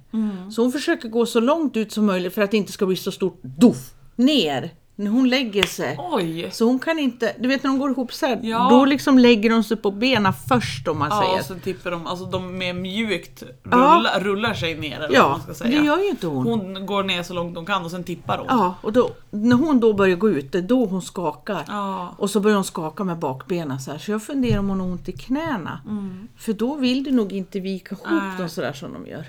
Så 0.51 0.61
hon 0.61 0.71
försöker 0.71 1.09
gå 1.09 1.25
så 1.25 1.39
långt 1.39 1.77
ut 1.77 1.91
som 1.91 2.05
möjligt 2.05 2.33
för 2.33 2.41
att 2.41 2.51
det 2.51 2.57
inte 2.57 2.71
ska 2.71 2.85
bli 2.85 2.95
så 2.95 3.11
stort 3.11 3.39
doff 3.41 3.93
ner 4.15 4.71
när 4.97 5.11
hon 5.11 5.29
lägger 5.29 5.63
sig. 5.63 5.95
Oj. 5.99 6.49
Så 6.51 6.65
hon 6.65 6.79
kan 6.79 6.99
inte, 6.99 7.35
du 7.39 7.47
vet 7.47 7.63
när 7.63 7.69
de 7.69 7.79
går 7.79 7.91
ihop 7.91 8.13
så 8.13 8.25
här, 8.25 8.39
Ja. 8.43 8.67
då 8.71 8.85
liksom 8.85 9.19
lägger 9.19 9.49
de 9.49 9.63
sig 9.63 9.77
på 9.77 9.91
benen 9.91 10.33
först 10.49 10.87
om 10.87 10.99
man 10.99 11.07
Ja, 11.11 11.21
säger. 11.21 11.39
och 11.39 11.45
så 11.45 11.55
tippar 11.55 11.91
de, 11.91 12.07
alltså 12.07 12.25
de 12.25 12.57
med 12.57 12.75
mjukt 12.75 13.43
rullar, 13.63 14.19
rullar 14.19 14.53
sig 14.53 14.75
ner 14.75 14.95
eller 14.95 15.07
vad 15.07 15.15
Ja, 15.17 15.29
man 15.29 15.41
ska 15.41 15.53
säga. 15.53 15.79
det 15.79 15.85
gör 15.85 15.97
ju 15.99 16.09
inte 16.09 16.27
hon. 16.27 16.47
Hon 16.47 16.85
går 16.85 17.03
ner 17.03 17.23
så 17.23 17.33
långt 17.33 17.55
hon 17.55 17.65
kan 17.65 17.85
och 17.85 17.91
sen 17.91 18.03
tippar 18.03 18.37
hon. 18.37 18.47
Ja, 18.49 18.75
och 18.81 18.93
då, 18.93 19.09
när 19.31 19.55
hon 19.55 19.79
då 19.79 19.93
börjar 19.93 20.15
gå 20.17 20.29
ut, 20.29 20.51
det 20.51 20.57
är 20.57 20.61
då 20.61 20.85
hon 20.85 21.01
skakar. 21.01 21.63
Ja. 21.67 22.15
Och 22.17 22.29
så 22.29 22.39
börjar 22.39 22.55
hon 22.55 22.63
skaka 22.63 23.03
med 23.03 23.17
bakbenen 23.17 23.79
så 23.79 23.91
här. 23.91 23.97
Så 23.97 24.11
jag 24.11 24.23
funderar 24.23 24.59
om 24.59 24.69
hon 24.69 24.79
har 24.79 24.87
ont 24.87 25.09
i 25.09 25.11
knäna. 25.11 25.81
Mm. 25.85 26.27
För 26.37 26.53
då 26.53 26.75
vill 26.75 27.03
du 27.03 27.11
nog 27.11 27.33
inte 27.33 27.59
vika 27.59 27.95
ihop 27.95 28.07
Nej. 28.11 28.37
dem 28.39 28.49
sådär 28.49 28.73
som 28.73 28.93
de 28.93 29.07
gör. 29.07 29.25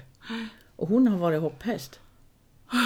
Och 0.76 0.88
hon 0.88 1.08
har 1.08 1.18
varit 1.18 1.40
hopphäst. 1.40 2.00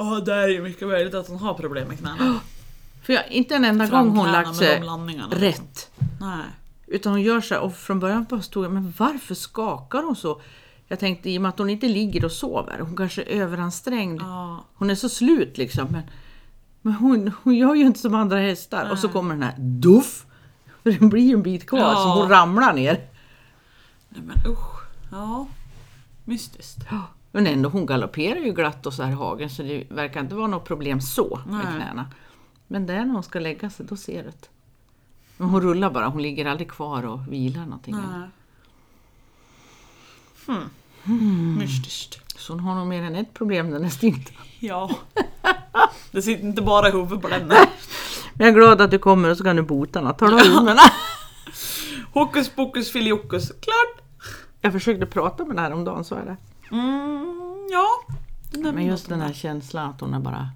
Ja, 0.00 0.20
det 0.20 0.34
är 0.34 0.48
ju 0.48 0.62
mycket 0.62 0.88
möjligt 0.88 1.14
att 1.14 1.28
hon 1.28 1.38
har 1.38 1.54
problem 1.54 1.88
med 1.88 1.98
knäna. 1.98 2.40
För 3.02 3.12
jag, 3.12 3.28
inte 3.30 3.54
en 3.54 3.64
enda 3.64 3.86
gång 3.86 4.08
hon 4.08 4.32
lagt 4.32 4.56
sig 4.56 4.80
liksom. 4.80 5.30
rätt. 5.30 5.90
Nej. 6.20 6.44
Utan 6.86 7.12
hon 7.12 7.22
gör 7.22 7.40
så 7.40 7.54
här, 7.54 7.60
och 7.60 7.74
från 7.76 8.00
början 8.00 8.26
bara 8.30 8.42
stod 8.42 8.64
jag, 8.64 8.72
men 8.72 8.94
varför 8.96 9.34
skakar 9.34 10.02
hon 10.02 10.16
så? 10.16 10.40
Jag 10.88 10.98
tänkte 10.98 11.30
i 11.30 11.38
och 11.38 11.42
med 11.42 11.48
att 11.48 11.58
hon 11.58 11.70
inte 11.70 11.88
ligger 11.88 12.24
och 12.24 12.32
sover, 12.32 12.78
hon 12.80 12.96
kanske 12.96 13.22
är 13.22 13.42
överansträngd. 13.42 14.22
Ja. 14.22 14.64
Hon 14.74 14.90
är 14.90 14.94
så 14.94 15.08
slut 15.08 15.58
liksom. 15.58 15.86
Men, 15.90 16.02
men 16.82 16.92
hon, 16.92 17.32
hon 17.42 17.54
gör 17.54 17.74
ju 17.74 17.86
inte 17.86 18.00
som 18.00 18.14
andra 18.14 18.38
hästar. 18.38 18.90
Och 18.90 18.98
så 18.98 19.08
kommer 19.08 19.34
den 19.34 19.42
här 19.42 19.54
duff. 19.58 20.26
För 20.82 20.90
det 20.90 21.06
blir 21.06 21.22
ju 21.22 21.32
en 21.32 21.42
bit 21.42 21.66
kvar 21.66 21.78
Ja. 21.78 21.94
så 21.94 22.20
hon 22.20 22.28
ramlar 22.28 22.72
ner. 22.72 23.08
Nej 24.08 24.22
men 24.22 24.52
usch. 24.52 24.82
Ja. 25.10 25.46
Mystiskt. 26.24 26.78
Men 27.32 27.46
ändå, 27.46 27.68
hon 27.68 27.86
galopperar 27.86 28.40
ju 28.40 28.52
glatt 28.52 28.86
och 28.86 28.94
så 28.94 29.02
här 29.02 29.10
i 29.10 29.14
hagen 29.14 29.50
så 29.50 29.62
det 29.62 29.84
verkar 29.88 30.20
inte 30.20 30.34
vara 30.34 30.46
något 30.46 30.64
problem 30.64 31.00
så 31.00 31.40
med 31.46 31.64
Nej. 31.64 31.74
knäna. 31.76 32.06
Men 32.66 32.86
där 32.86 33.04
när 33.04 33.12
hon 33.12 33.22
ska 33.22 33.38
lägga 33.38 33.70
sig, 33.70 33.86
då 33.86 33.96
ser 33.96 34.22
det. 34.22 34.48
Men 35.36 35.48
hon 35.48 35.60
rullar 35.60 35.90
bara, 35.90 36.08
hon 36.08 36.22
ligger 36.22 36.46
aldrig 36.46 36.70
kvar 36.70 37.06
och 37.06 37.32
vilar 37.32 37.64
någonting. 37.64 37.96
Nej. 37.96 38.28
Hmm. 40.46 41.58
Mystiskt. 41.58 42.38
Så 42.40 42.52
hon 42.52 42.60
har 42.60 42.74
nog 42.74 42.86
mer 42.86 43.02
än 43.02 43.16
ett 43.16 43.34
problem 43.34 43.70
den 43.70 43.84
är 43.84 43.88
stint. 43.88 44.32
Ja. 44.58 44.90
Det 46.10 46.22
sitter 46.22 46.44
inte 46.44 46.62
bara 46.62 46.88
i 46.88 46.92
huvudet 46.92 47.22
på 47.22 47.28
den. 47.28 47.46
Men 47.48 47.66
jag 48.34 48.48
är 48.48 48.52
glad 48.52 48.80
att 48.80 48.90
du 48.90 48.98
kommer 48.98 49.28
och 49.28 49.36
så 49.36 49.44
kan 49.44 49.56
du 49.56 49.62
bota 49.62 49.98
henne. 49.98 50.14
Du 50.18 50.26
ja. 50.26 50.90
Hokus 52.12 52.48
pokus 52.48 52.92
filiokus. 52.92 53.48
Klart! 53.48 54.04
Jag 54.60 54.72
försökte 54.72 55.06
prata 55.06 55.44
med 55.44 55.56
det 55.56 55.62
här 55.62 55.72
om 55.72 55.84
dagen, 55.84 56.04
så 56.04 56.14
är 56.14 56.24
det. 56.24 56.36
Mm, 56.70 57.68
ja. 57.70 57.86
Nej, 58.52 58.72
Men 58.72 58.86
just 58.86 59.08
den 59.08 59.20
här 59.20 59.32
känslan 59.32 59.90
att 59.90 60.00
hon 60.00 60.14
är 60.14 60.18
bara... 60.20 60.50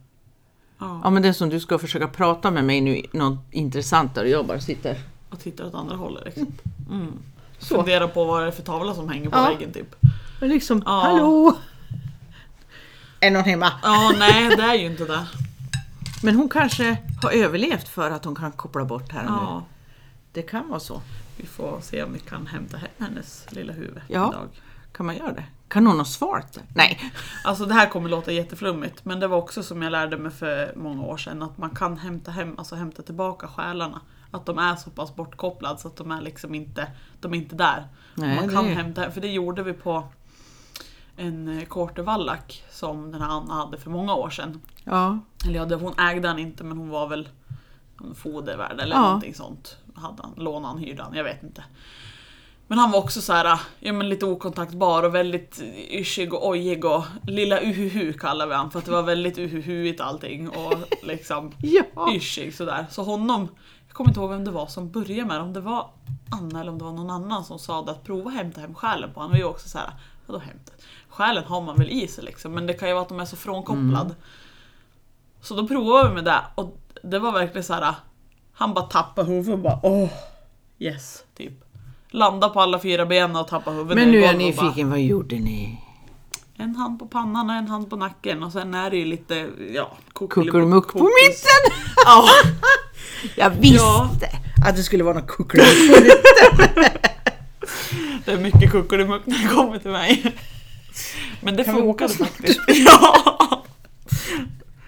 Ja. 0.78 1.00
Ja 1.04 1.10
men 1.10 1.22
det 1.22 1.28
är 1.28 1.32
som 1.32 1.48
du 1.48 1.60
ska 1.60 1.78
försöka 1.78 2.08
prata 2.08 2.50
med 2.50 2.64
mig 2.64 2.80
nu, 2.80 3.02
något 3.12 3.38
intressant 3.50 4.14
där 4.14 4.22
och 4.24 4.28
jag 4.30 4.46
bara 4.46 4.60
sitter... 4.60 4.98
Och 5.30 5.40
tittar 5.40 5.64
åt 5.64 5.74
andra 5.74 5.96
hållet 5.96 6.24
liksom. 6.24 6.46
Mm. 6.90 7.12
Så. 7.58 7.74
Fundera 7.76 8.08
på 8.08 8.24
vad 8.24 8.42
det 8.42 8.46
är 8.46 8.50
för 8.50 8.62
tavla 8.62 8.94
som 8.94 9.08
hänger 9.08 9.30
på 9.30 9.36
Ja. 9.38 9.48
väggen 9.48 9.72
typ. 9.72 9.94
Och 10.40 10.46
liksom, 10.48 10.82
Ja. 10.86 11.00
hallå! 11.02 11.56
Är 13.20 13.30
någon 13.30 13.44
hemma? 13.44 13.72
Ja, 13.82 14.12
nej 14.18 14.48
det 14.56 14.62
är 14.62 14.74
ju 14.74 14.86
inte 14.86 15.04
det. 15.04 15.26
Men 16.22 16.34
hon 16.36 16.48
kanske 16.48 16.96
har 17.22 17.30
överlevt 17.30 17.88
för 17.88 18.10
att 18.10 18.24
hon 18.24 18.34
kan 18.34 18.52
koppla 18.52 18.84
bort 18.84 19.12
här 19.12 19.24
och 19.24 19.30
nu. 19.30 19.36
Ja. 19.40 19.62
Det 20.32 20.42
kan 20.42 20.68
vara 20.68 20.80
så. 20.80 21.02
Vi 21.36 21.46
får 21.46 21.80
se 21.82 22.02
om 22.02 22.12
vi 22.12 22.18
kan 22.18 22.46
hämta 22.46 22.76
hem 22.76 22.88
hennes 22.98 23.46
lilla 23.50 23.72
huvud 23.72 24.00
Ja. 24.08 24.28
idag. 24.32 24.48
Kan 24.92 25.06
man 25.06 25.16
göra 25.16 25.32
det? 25.32 25.44
Kan 25.68 25.86
hon 25.86 25.98
ha 25.98 26.04
svarat 26.04 26.52
det? 26.52 26.60
Nej. 26.74 27.12
Alltså 27.44 27.64
det 27.66 27.74
här 27.74 27.88
kommer 27.90 28.08
låta 28.08 28.32
jätteflummigt 28.32 29.04
men 29.04 29.20
det 29.20 29.28
var 29.28 29.36
också 29.38 29.62
som 29.62 29.82
jag 29.82 29.90
lärde 29.92 30.16
mig 30.16 30.32
för 30.32 30.72
många 30.76 31.02
år 31.02 31.16
sedan 31.16 31.42
att 31.42 31.58
man 31.58 31.70
kan 31.70 31.96
hämta 31.98 32.30
hem, 32.30 32.54
alltså 32.58 32.74
hämta 32.76 33.02
tillbaka 33.02 33.48
själarna. 33.48 34.00
Att 34.30 34.46
de 34.46 34.58
är 34.58 34.76
så 34.76 34.90
pass 34.90 35.14
bortkopplade 35.16 35.78
så 35.78 35.88
att 35.88 35.96
de 35.96 36.10
är 36.10 36.20
liksom 36.20 36.54
inte, 36.54 36.90
de 37.20 37.34
är 37.34 37.38
inte 37.38 37.56
där. 37.56 37.88
Nej, 38.14 38.36
man 38.36 38.46
det 38.48 38.54
kan 38.54 38.66
är- 38.66 38.74
hämta 38.74 39.10
för 39.10 39.20
det 39.20 39.28
gjorde 39.28 39.62
vi 39.62 39.72
på 39.72 40.04
en 41.16 41.58
eh, 41.58 41.64
quartervallack 41.64 42.64
som 42.70 43.12
den 43.12 43.20
här 43.20 43.28
Anna 43.28 43.54
hade 43.54 43.78
för 43.78 43.90
många 43.90 44.14
år 44.14 44.30
sedan. 44.30 44.60
Ja. 44.84 45.18
Eller 45.44 45.54
ja, 45.58 45.64
det- 45.64 45.74
hon 45.76 45.98
ägde 45.98 46.28
han 46.28 46.38
inte 46.38 46.64
men 46.64 46.78
hon 46.78 46.88
var 46.88 47.08
väl 47.08 47.28
fodervärd 48.14 48.80
eller 48.80 48.96
Ja. 48.96 49.02
någonting 49.02 49.34
sånt. 49.34 49.76
Hade 49.94 50.22
han, 50.22 50.32
lånade 50.36 50.66
han, 50.74 50.78
hyrde 50.78 51.02
han, 51.02 51.14
jag 51.14 51.24
vet 51.24 51.42
inte. 51.42 51.64
Men 52.66 52.78
han 52.78 52.90
var 52.90 52.98
också 52.98 53.20
så 53.20 53.32
här, 53.32 53.58
ja, 53.80 53.92
men 53.92 54.08
lite 54.08 54.26
okontaktbar 54.26 55.02
och 55.02 55.14
väldigt 55.14 55.62
yschig 55.90 56.34
och 56.34 56.48
ojig 56.48 56.84
och 56.84 57.04
lilla 57.26 57.60
uhuhu 57.60 58.12
kallar 58.12 58.46
vi 58.46 58.54
han 58.54 58.70
för 58.70 58.78
att 58.78 58.84
det 58.84 58.90
var 58.90 59.02
väldigt 59.02 59.38
uhuhuigt 59.38 60.00
allting 60.00 60.48
och 60.48 60.74
liksom 61.02 61.52
Ja. 61.58 62.12
yschig 62.14 62.54
sådär. 62.54 62.86
Så 62.90 63.02
honom, 63.02 63.48
jag 63.86 63.94
kommer 63.96 64.10
inte 64.10 64.20
ihåg 64.20 64.30
vem 64.30 64.44
det 64.44 64.50
var 64.50 64.66
som 64.66 64.90
började 64.90 65.24
med 65.28 65.36
det, 65.36 65.42
om 65.42 65.52
det 65.52 65.60
var 65.60 65.90
Anna 66.30 66.60
eller 66.60 66.72
om 66.72 66.78
det 66.78 66.84
var 66.84 66.92
någon 66.92 67.10
annan 67.10 67.44
som 67.44 67.58
sa 67.58 67.80
att 67.80 68.04
prova 68.04 68.30
hämta 68.30 68.60
hem 68.60 68.74
själen 68.74 69.12
på 69.12 69.20
honom. 69.20 69.32
Och 69.32 69.38
jag 69.38 69.50
också 69.50 69.68
så 69.68 69.78
här, 69.78 69.90
vadå 70.26 70.38
hämta? 70.38 70.72
Själen 71.08 71.44
har 71.44 71.60
man 71.60 71.76
väl 71.76 71.90
i 71.90 72.08
sig 72.08 72.24
liksom, 72.24 72.52
men 72.52 72.66
det 72.66 72.72
kan 72.74 72.88
ju 72.88 72.94
vara 72.94 73.02
att 73.02 73.08
de 73.08 73.20
är 73.20 73.24
så 73.24 73.36
frånkopplad. 73.36 74.14
Så 75.40 75.54
då 75.54 75.68
provade 75.68 76.08
vi 76.08 76.14
med 76.14 76.24
det 76.24 76.40
och 76.54 76.78
det 77.02 77.18
var 77.18 77.32
verkligen 77.32 77.64
så 77.64 77.74
här. 77.74 77.94
han 78.52 78.74
bara 78.74 78.84
tappade 78.84 79.28
huvudet 79.28 79.52
och 79.54 79.58
bara 79.58 79.80
åh, 79.82 80.10
yes, 80.78 81.24
typ. 81.34 81.63
Landa 82.14 82.48
på 82.48 82.60
alla 82.60 82.78
fyra 82.80 83.06
benen 83.06 83.36
och 83.36 83.48
tappa 83.48 83.70
huvudet 83.70 83.94
Men 83.96 84.10
nu 84.10 84.18
är 84.18 84.26
jag 84.26 84.36
nyfiken, 84.36 84.90
vad 84.90 85.00
gjorde 85.00 85.36
ni? 85.38 85.80
En 86.56 86.76
hand 86.76 86.98
på 86.98 87.06
pannan 87.06 87.50
och 87.50 87.56
en 87.56 87.68
hand 87.68 87.90
på 87.90 87.96
nacken 87.96 88.42
och 88.42 88.52
sen 88.52 88.74
är 88.74 88.90
det 88.90 88.96
ju 88.96 89.04
lite, 89.04 89.48
ja, 89.74 89.92
Kuckelimuck 90.14 90.92
på 90.92 90.98
mitten! 90.98 91.78
Ja, 92.04 92.28
Jag 93.36 93.50
visste 93.50 93.76
Ja. 93.76 94.10
att 94.66 94.76
det 94.76 94.82
skulle 94.82 95.04
vara 95.04 95.14
något 95.18 95.26
kuckelimuck 95.26 95.96
på 95.96 96.00
mitten. 96.02 96.90
det 98.24 98.32
är 98.32 98.38
mycket 98.38 98.70
kuckelimuck 98.70 99.22
när 99.26 99.38
det 99.38 99.48
kommer 99.54 99.78
till 99.78 99.90
mig. 99.90 100.34
Men 101.40 101.56
det 101.56 101.64
funkade 101.64 102.12
snart? 102.12 102.28
faktiskt. 102.28 102.60
Ja. 102.86 103.64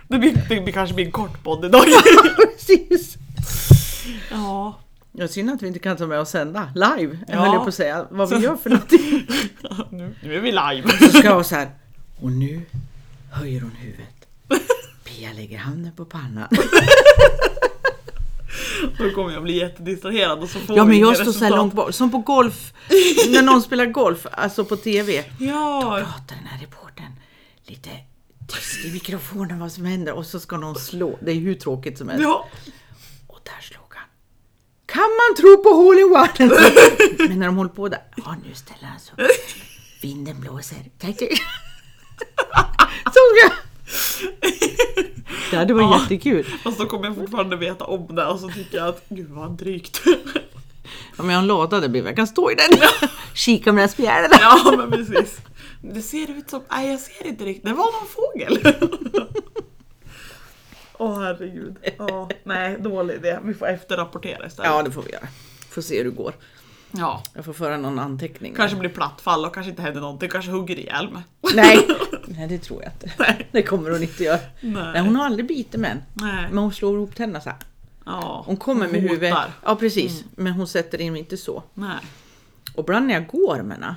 Det, 0.08 0.18
blir, 0.18 0.46
det 0.48 0.60
blir 0.60 0.72
kanske 0.72 0.94
blir 0.94 1.04
en 1.06 1.12
kort 1.12 1.42
podd 1.44 1.64
idag. 1.64 1.84
Precis. 2.56 3.16
Ja. 4.30 4.78
Ja, 5.18 5.29
synd 5.29 5.50
att 5.50 5.62
vi 5.62 5.66
inte 5.66 5.79
kan 5.79 5.96
ta 5.96 6.07
med 6.07 6.20
och 6.20 6.29
sända 6.29 6.70
live, 6.74 7.18
Ja. 7.29 7.37
höll 7.37 7.52
jag 7.55 7.62
på 7.62 7.68
att 7.68 7.74
säga. 7.74 8.07
Vad 8.11 8.31
vi 8.31 8.37
gör 8.37 8.57
för 8.57 8.70
någonting. 8.70 9.26
Nu, 9.90 10.14
nu 10.22 10.35
är 10.37 10.40
vi 10.40 10.50
live. 10.52 10.98
Så 10.98 11.09
ska 11.09 11.24
jag 11.24 11.35
vara 11.35 11.44
så 11.44 11.55
här. 11.55 11.70
Och 12.20 12.33
nu 12.33 12.62
höjer 13.31 13.61
hon 13.61 13.70
huvudet. 13.70 14.26
Pia 15.05 15.33
lägger 15.33 15.59
handen 15.59 15.92
på 15.96 16.05
pannan. 16.05 16.48
Då 18.98 19.11
kommer 19.11 19.33
jag 19.33 19.42
bli 19.42 19.59
jättedistraherad 19.59 20.38
och 20.38 20.48
så 20.48 20.59
får 20.59 20.76
Ja 20.76 20.85
men 20.85 20.98
jag 20.98 21.16
står 21.16 21.33
så 21.33 21.48
långt 21.48 21.74
bort, 21.74 21.94
som 21.94 22.11
på 22.11 22.18
golf, 22.18 22.72
när 23.29 23.42
någon 23.42 23.62
spelar 23.62 23.87
golf, 23.87 24.26
alltså 24.33 24.64
på 24.64 24.76
TV. 24.76 25.24
Ja, 25.40 25.81
Pratar 26.05 26.37
den 26.37 26.46
här 26.46 26.61
reportern 26.61 27.12
lite 27.66 27.90
tyst 28.48 28.85
i 28.85 28.92
mikrofonen 28.92 29.59
vad 29.59 29.72
som 29.72 29.85
händer 29.85 30.12
och 30.12 30.26
så 30.26 30.40
ska 30.40 30.57
någon 30.57 30.74
slå. 30.76 31.18
Det 31.22 31.31
är 31.31 31.35
hur 31.35 31.55
tråkigt 31.55 31.98
som 31.98 32.09
helst. 32.09 32.22
ja. 32.22 32.48
Och 33.26 33.38
där 33.44 33.52
han. 33.74 33.75
Kan 34.96 35.11
man 35.20 35.37
tro 35.37 35.62
på 35.62 35.68
hole 35.68 36.00
in 36.00 36.06
one? 36.06 36.28
Men 37.28 37.38
när 37.38 37.46
de 37.46 37.56
håller 37.56 37.70
på 37.70 37.88
där, 37.88 38.00
ja 38.16 38.37
nu 38.48 38.54
ställer 38.54 38.85
han 38.88 39.00
sig 39.00 39.14
upp. 39.24 39.30
Vinden 40.02 40.40
blåser. 40.40 40.76
Såg 43.04 43.37
jag? 43.42 43.52
Det 45.50 45.56
hade 45.56 45.74
varit 45.74 45.85
Ja. 45.90 46.00
jättekul. 46.02 46.44
Fast 46.64 46.78
då 46.78 46.87
kommer 46.87 47.06
jag 47.06 47.14
fortfarande 47.16 47.56
veta 47.56 47.85
om 47.85 48.14
det 48.14 48.26
och 48.26 48.40
så 48.40 48.48
tycker 48.48 48.78
jag 48.78 48.88
att 48.88 49.04
gud 49.09 49.30
vad 49.30 49.50
drygt. 49.50 50.02
Om 51.16 51.30
jag 51.30 51.37
har 51.37 51.42
en 51.42 51.46
låda 51.46 51.80
där 51.80 51.88
bredvid, 51.88 52.11
jag 52.11 52.16
kan 52.16 52.26
stå 52.26 52.50
i 52.50 52.54
den. 52.54 52.78
Kika 53.35 53.72
med 53.72 53.90
spjälorna. 53.90 54.37
Ja 54.40 54.74
men 54.78 54.90
precis. 54.90 55.37
Det 55.80 56.02
ser 56.02 56.30
ut 56.30 56.50
som, 56.50 56.62
nej 56.70 56.90
jag 56.90 57.00
ser 57.00 57.26
inte 57.26 57.44
riktigt, 57.44 57.64
det 57.64 57.72
var 57.72 57.92
någon 57.92 58.09
fågel. 58.09 58.75
Herregud. 61.38 61.77
Ja, 61.99 62.29
nej, 62.44 62.77
dålig 62.81 63.14
idé. 63.14 63.38
Vi 63.44 63.55
får 63.55 63.68
efterrapportera 63.68 64.46
istället. 64.46 64.70
Ja, 64.70 64.83
det 64.83 64.90
får 64.90 65.03
vi 65.03 65.12
göra. 65.12 65.29
Får 65.70 65.83
se 65.83 65.96
hur 65.99 66.05
det 66.05 66.11
går. 66.16 66.35
ja. 66.90 67.22
Jag 67.35 67.44
får 67.44 67.53
föra 67.53 67.77
någon 67.77 67.99
anteckning. 67.99 68.55
Kanske 68.55 68.77
blir 68.77 68.90
plattfall 68.90 69.44
och 69.44 69.55
kanske 69.55 69.70
inte 69.70 69.83
händer 69.83 70.01
någonting, 70.01 70.29
kanske 70.31 70.51
hugger 70.51 70.79
ihjäl 70.79 71.11
mig. 71.12 71.22
Nej. 71.55 71.79
Nej, 72.27 72.49
det 72.49 72.59
tror 72.59 72.83
jag 72.83 72.92
inte. 72.92 73.12
Nej. 73.18 73.49
Det 73.53 73.62
kommer 73.62 73.90
hon 73.90 74.03
inte 74.03 74.25
göra. 74.25 74.38
Nej. 74.61 74.72
Nej, 74.92 75.03
hon 75.03 75.16
har 75.16 75.25
aldrig 75.27 75.46
bitit 75.49 75.81
män. 75.81 76.03
Nej. 76.12 76.46
Men 76.49 76.59
hon 76.59 76.72
slår 76.72 76.94
ihop 76.96 77.14
tänderna 77.14 77.40
så 77.40 77.51
här. 77.51 77.59
Ja. 78.07 78.42
Hon 78.46 78.57
kommer 78.57 78.88
med 78.88 79.01
huvudet. 79.01 79.35
Ja, 79.64 79.77
precis. 79.77 80.25
Men 80.37 80.53
hon 80.53 80.66
sätter 80.68 81.01
in 81.01 81.16
inte 81.16 81.37
så. 81.37 81.62
Nej. 81.75 81.96
Och 82.75 82.83
ibland 82.85 83.07
när 83.07 83.14
jag 83.14 83.27
går 83.27 83.62
med 83.62 83.77
henne, 83.77 83.96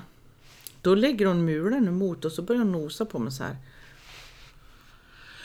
då 0.81 0.95
lägger 0.95 1.25
hon 1.25 1.45
mulen 1.45 1.87
emot 1.87 2.25
och 2.25 2.31
så 2.31 2.41
börjar 2.41 2.61
hon 2.61 2.71
nosa 2.71 3.05
på 3.05 3.19
mig 3.19 3.31
så 3.31 3.43
här. 3.43 3.55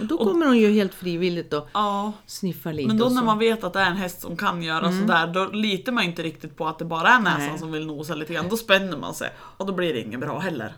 Och 0.00 0.06
då 0.06 0.18
kommer 0.18 0.46
hon 0.46 0.58
ju 0.58 0.72
helt 0.72 0.94
frivilligt 0.94 1.52
och 1.52 1.68
Ja. 1.72 2.12
sniffar 2.26 2.72
lite. 2.72 2.88
Men 2.88 2.98
då 2.98 3.04
och 3.04 3.12
när 3.12 3.22
man 3.24 3.38
vet 3.38 3.64
att 3.64 3.72
det 3.72 3.80
är 3.80 3.90
en 3.90 3.96
häst 3.96 4.20
som 4.20 4.36
kan 4.36 4.62
göra 4.62 4.92
sådär, 4.92 5.26
då 5.26 5.46
litar 5.46 5.92
man 5.92 6.04
inte 6.04 6.22
riktigt 6.22 6.56
på 6.56 6.66
att 6.66 6.78
det 6.78 6.84
bara 6.84 7.08
är 7.08 7.20
näsan 7.20 7.40
Nej. 7.48 7.58
som 7.58 7.72
vill 7.72 7.86
nosa 7.86 8.14
lite 8.14 8.34
grann. 8.34 8.48
Då 8.48 8.56
spänner 8.56 8.96
man 8.98 9.14
sig 9.14 9.30
och 9.38 9.66
då 9.66 9.72
blir 9.72 9.94
det 9.94 10.00
inget 10.00 10.20
bra 10.20 10.38
heller. 10.38 10.72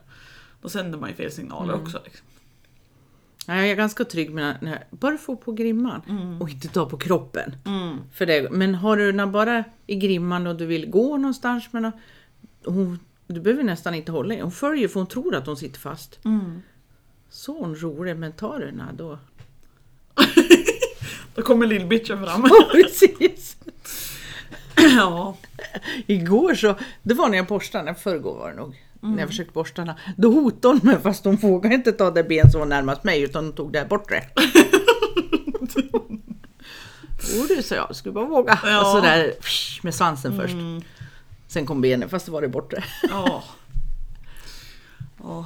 Då 0.62 0.68
sänder 0.68 0.98
man 0.98 1.10
ju 1.10 1.16
fel 1.16 1.32
signaler 1.32 1.74
också. 1.74 2.00
Liksom. 2.04 2.26
Ja, 3.46 3.54
jag 3.54 3.70
är 3.70 3.74
ganska 3.74 4.04
trygg 4.04 4.30
med 4.30 4.56
när 4.60 4.70
jag 4.70 4.98
bara 4.98 5.18
få 5.18 5.36
på 5.36 5.52
grimman 5.52 6.02
och 6.40 6.50
inte 6.50 6.68
ta 6.68 6.86
på 6.88 6.96
kroppen. 6.96 7.56
Mm. 7.66 7.96
För 8.14 8.26
det, 8.26 8.50
men 8.50 8.74
har 8.74 8.96
du 8.96 9.12
den 9.12 9.32
bara 9.32 9.64
i 9.86 9.96
grimman 9.96 10.46
och 10.46 10.56
du 10.56 10.66
vill 10.66 10.90
gå 10.90 11.16
någonstans 11.16 11.72
med 11.72 11.92
hon, 12.64 12.98
du 13.26 13.40
behöver 13.40 13.64
nästan 13.64 13.94
inte 13.94 14.12
hålla 14.12 14.34
i. 14.34 14.40
Hon 14.40 14.52
följer 14.52 14.88
för 14.88 15.00
hon 15.00 15.06
tror 15.06 15.34
att 15.34 15.46
hon 15.46 15.56
sitter 15.56 15.80
fast. 15.80 16.24
Mm. 16.24 16.62
Så 17.30 17.58
hon 17.58 17.76
rolig, 17.76 18.16
men 18.16 18.32
tar 18.32 18.58
du 18.58 18.66
den 18.66 18.82
då... 18.96 19.18
Då 21.34 21.42
kommer 21.42 21.66
lillbitchen 21.66 22.24
fram. 22.24 22.42
Precis! 22.72 23.56
ja. 24.96 25.36
Igår 26.06 26.54
så, 26.54 26.74
det 27.02 27.14
var 27.14 27.28
när 27.28 27.36
jag 27.36 27.46
borstade 27.46 27.94
förrgår 27.94 28.34
var 28.38 28.50
det 28.50 28.56
nog. 28.56 28.82
När 29.00 29.08
Mm. 29.08 29.18
jag 29.18 29.28
försökte 29.28 29.52
borsta 29.52 29.84
den. 29.84 29.94
Då 30.16 30.30
hotade 30.30 30.74
hon 30.78 30.90
mig 30.90 31.00
fast 31.02 31.24
hon 31.24 31.36
vågade 31.36 31.74
inte 31.74 31.92
ta 31.92 32.10
det 32.10 32.24
ben 32.24 32.50
som 32.50 32.60
var 32.60 32.66
närmast 32.66 33.04
mig 33.04 33.22
utan 33.22 33.44
hon 33.44 33.52
tog 33.54 33.72
det 33.72 33.78
här 33.78 33.86
bortre. 33.86 34.24
Jo 37.36 37.46
du, 37.48 37.62
sa 37.62 37.74
jag, 37.74 37.96
skulle 37.96 38.12
bara 38.12 38.24
våga. 38.26 38.58
Ja. 38.64 38.80
Och 38.80 38.86
så 38.86 39.00
där 39.00 39.30
psh, 39.40 39.80
med 39.84 39.94
svansen 39.94 40.36
först. 40.36 40.52
Mm. 40.54 40.82
Sen 41.46 41.66
kom 41.66 41.80
benen 41.80 42.08
fast 42.08 42.26
det 42.26 42.32
var 42.32 42.42
det 42.42 42.48
bortre. 42.48 42.84
Ja. 43.10 43.44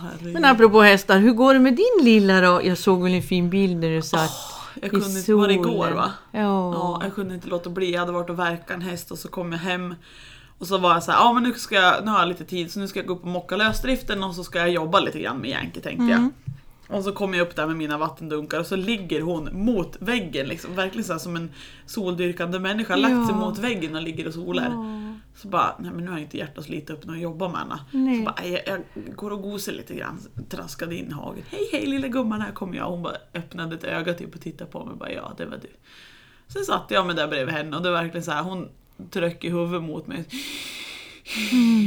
Herregud. 0.02 0.32
Men 0.32 0.44
apropå 0.44 0.80
hästar, 0.82 1.18
hur 1.18 1.32
går 1.32 1.54
det 1.54 1.60
med 1.60 1.76
din 1.76 2.04
lilla 2.04 2.40
då? 2.40 2.60
Jag 2.64 2.78
såg 2.78 3.02
väl 3.02 3.14
en 3.14 3.22
fin 3.22 3.50
bild 3.50 3.76
när 3.80 3.88
du 3.90 4.02
satt 4.02 4.30
jag 4.74 4.84
i 4.86 4.90
kunde 4.90 5.18
inte, 5.18 5.34
var 5.34 5.48
det 5.48 5.54
igår 5.54 5.64
solen. 5.64 5.96
va? 5.96 6.12
Ja. 6.32 6.72
Ja, 6.74 7.00
jag 7.04 7.14
kunde 7.14 7.34
inte 7.34 7.48
låta 7.48 7.70
bli. 7.70 7.92
Jag 7.92 8.00
hade 8.00 8.12
varit 8.12 8.30
och 8.30 8.38
verkat 8.38 8.70
en 8.70 8.82
häst 8.82 9.10
och 9.10 9.18
så 9.18 9.28
kom 9.28 9.52
jag 9.52 9.58
hem. 9.58 9.94
Och 10.58 10.66
så 10.66 10.78
var 10.78 10.92
jag 10.92 11.02
så 11.02 11.10
här, 11.12 11.18
ja 11.18 11.32
men 11.32 11.42
nu, 11.42 11.52
ska 11.54 11.74
jag, 11.74 12.04
nu 12.04 12.10
har 12.10 12.18
jag 12.18 12.28
lite 12.28 12.44
tid 12.44 12.72
så 12.72 12.80
nu 12.80 12.88
ska 12.88 12.98
jag 12.98 13.06
gå 13.06 13.14
upp 13.14 13.22
och 13.22 13.28
mocka 13.28 13.56
lösdriften 13.56 14.24
och 14.24 14.34
så 14.34 14.44
ska 14.44 14.58
jag 14.58 14.70
jobba 14.70 15.00
lite 15.00 15.20
grann 15.20 15.38
med 15.38 15.50
Yankee 15.50 15.80
tänkte 15.82 16.04
jag. 16.04 16.28
Och 16.98 17.04
så 17.04 17.12
kommer 17.12 17.38
jag 17.38 17.46
upp 17.46 17.56
där 17.56 17.66
med 17.66 17.76
mina 17.76 17.98
vattendunkar 17.98 18.60
och 18.60 18.66
så 18.66 18.76
ligger 18.76 19.20
hon 19.20 19.48
mot 19.52 19.96
väggen, 19.98 20.46
liksom, 20.46 20.74
verkligen 20.74 21.04
så 21.04 21.18
som 21.18 21.36
en 21.36 21.50
soldyrkande 21.86 22.58
människa, 22.58 22.96
lagt 22.96 23.14
sig 23.14 23.24
Ja. 23.28 23.36
mot 23.36 23.58
väggen 23.58 23.96
och 23.96 24.02
ligger 24.02 24.26
och 24.28 24.34
solar. 24.34 24.70
Ja. 24.70 25.09
Så 25.42 25.48
bara, 25.48 25.76
nej 25.78 25.90
men 25.92 26.04
nu 26.04 26.10
har 26.10 26.18
jag 26.18 26.24
inte 26.24 26.36
hjärtat 26.38 26.58
att 26.58 26.64
slita 26.64 26.92
upp 26.92 27.04
när 27.06 27.14
jag 27.14 27.22
jobbar 27.22 27.48
med 27.48 27.58
henne. 27.60 27.80
Nej. 27.92 28.18
Så 28.18 28.24
bara, 28.24 28.34
"Nej, 28.40 28.62
jag, 28.66 28.82
jag 29.06 29.16
går 29.16 29.30
och 29.30 29.42
gosar 29.42 29.72
lite 29.72 29.94
grann, 29.94 30.20
traskade 30.48 30.96
in 30.96 31.08
i 31.08 31.12
hagen. 31.12 31.42
Hej 31.50 31.68
hej 31.72 31.86
lilla 31.86 32.08
gumman, 32.08 32.40
här 32.40 32.52
kommer 32.52 32.76
jag. 32.76 32.90
Hon 32.90 33.02
bara 33.02 33.16
öppnade 33.34 33.74
ett 33.74 33.84
öga 33.84 34.14
typ 34.14 34.34
och 34.34 34.40
tittade 34.40 34.70
på 34.70 34.84
mig 34.84 34.92
och 34.92 34.98
bara, 34.98 35.12
ja 35.12 35.32
det 35.36 35.46
var 35.46 35.56
du. 35.56 35.68
Sen 36.48 36.64
satte 36.64 36.94
jag 36.94 37.06
mig 37.06 37.16
där 37.16 37.28
bredvid 37.28 37.54
henne 37.54 37.76
och 37.76 37.82
det 37.82 37.90
var 37.90 38.02
verkligen 38.02 38.24
så 38.24 38.30
här, 38.30 38.42
hon 38.42 38.68
tryckte 39.10 39.48
huvudet 39.48 39.82
mot 39.82 40.06
mig. 40.06 40.24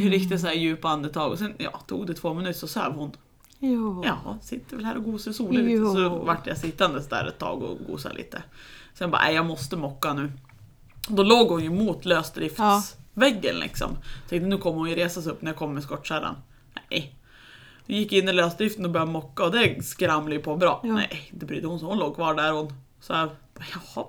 Riktigt 0.04 0.42
så 0.42 0.48
här 0.48 0.54
djupa 0.54 0.90
andetag 0.90 1.32
och 1.32 1.40
sen 1.40 1.54
ja, 1.58 1.80
tog 1.88 2.08
det 2.08 2.14
två 2.14 2.34
minuter 2.34 2.60
så 2.60 2.68
söv 2.68 2.92
hon. 2.94 3.12
Ja. 3.60 4.02
Ja, 4.06 4.38
sitter 4.42 4.76
väl 4.76 4.86
här 4.86 4.98
och 4.98 5.04
gosar 5.04 5.32
i 5.32 5.34
solen 5.34 5.66
lite. 5.66 5.86
Så 5.86 6.00
Jo. 6.00 6.26
vart 6.26 6.48
jag 6.48 6.58
sittandes 6.58 7.10
där 7.10 7.26
ett 7.26 7.40
tag 7.40 7.64
och 7.64 7.78
gosade 7.88 8.16
lite. 8.16 8.44
Sen 8.94 9.12
bara, 9.12 9.22
nej 9.22 9.36
jag 9.36 9.46
måste 9.46 9.76
mocka 9.78 10.14
nu. 10.14 10.32
Då 11.08 11.24
låg 11.24 11.48
hon 11.50 11.64
ju 11.64 11.70
mot 11.70 12.06
lösdriftsväggen 13.16 13.60
liksom. 13.60 13.98
Tänkte 14.30 14.48
nu 14.48 14.58
kommer 14.58 14.78
hon 14.78 14.90
ju 14.90 14.96
resa 14.96 15.22
sig 15.22 15.32
upp 15.32 15.42
när 15.42 15.52
jag 15.52 15.58
kommer 15.58 15.74
med 15.74 15.84
skottkärran. 15.84 16.36
Nej. 16.90 17.16
Jag 17.86 17.98
gick 17.98 18.12
in 18.12 18.30
i 18.30 18.34
lösdriften 18.34 18.86
och 18.86 18.92
började 18.92 19.12
mocka 19.12 19.44
och 19.44 19.52
det 19.52 19.86
skramlade 19.86 20.36
ju 20.36 20.42
på 20.42 20.56
bra. 20.56 20.82
Ja. 20.84 20.94
Nej, 20.94 21.30
inte 21.34 21.46
brydde 21.46 21.68
hon 21.68 21.80
sig. 21.80 21.88
Hon 21.88 21.98
låg 21.98 22.16
kvar 22.16 22.34
där 22.34 22.52
hon. 22.52 22.74
Så 23.00 23.14
här, 23.14 23.30
jaha. 23.56 24.06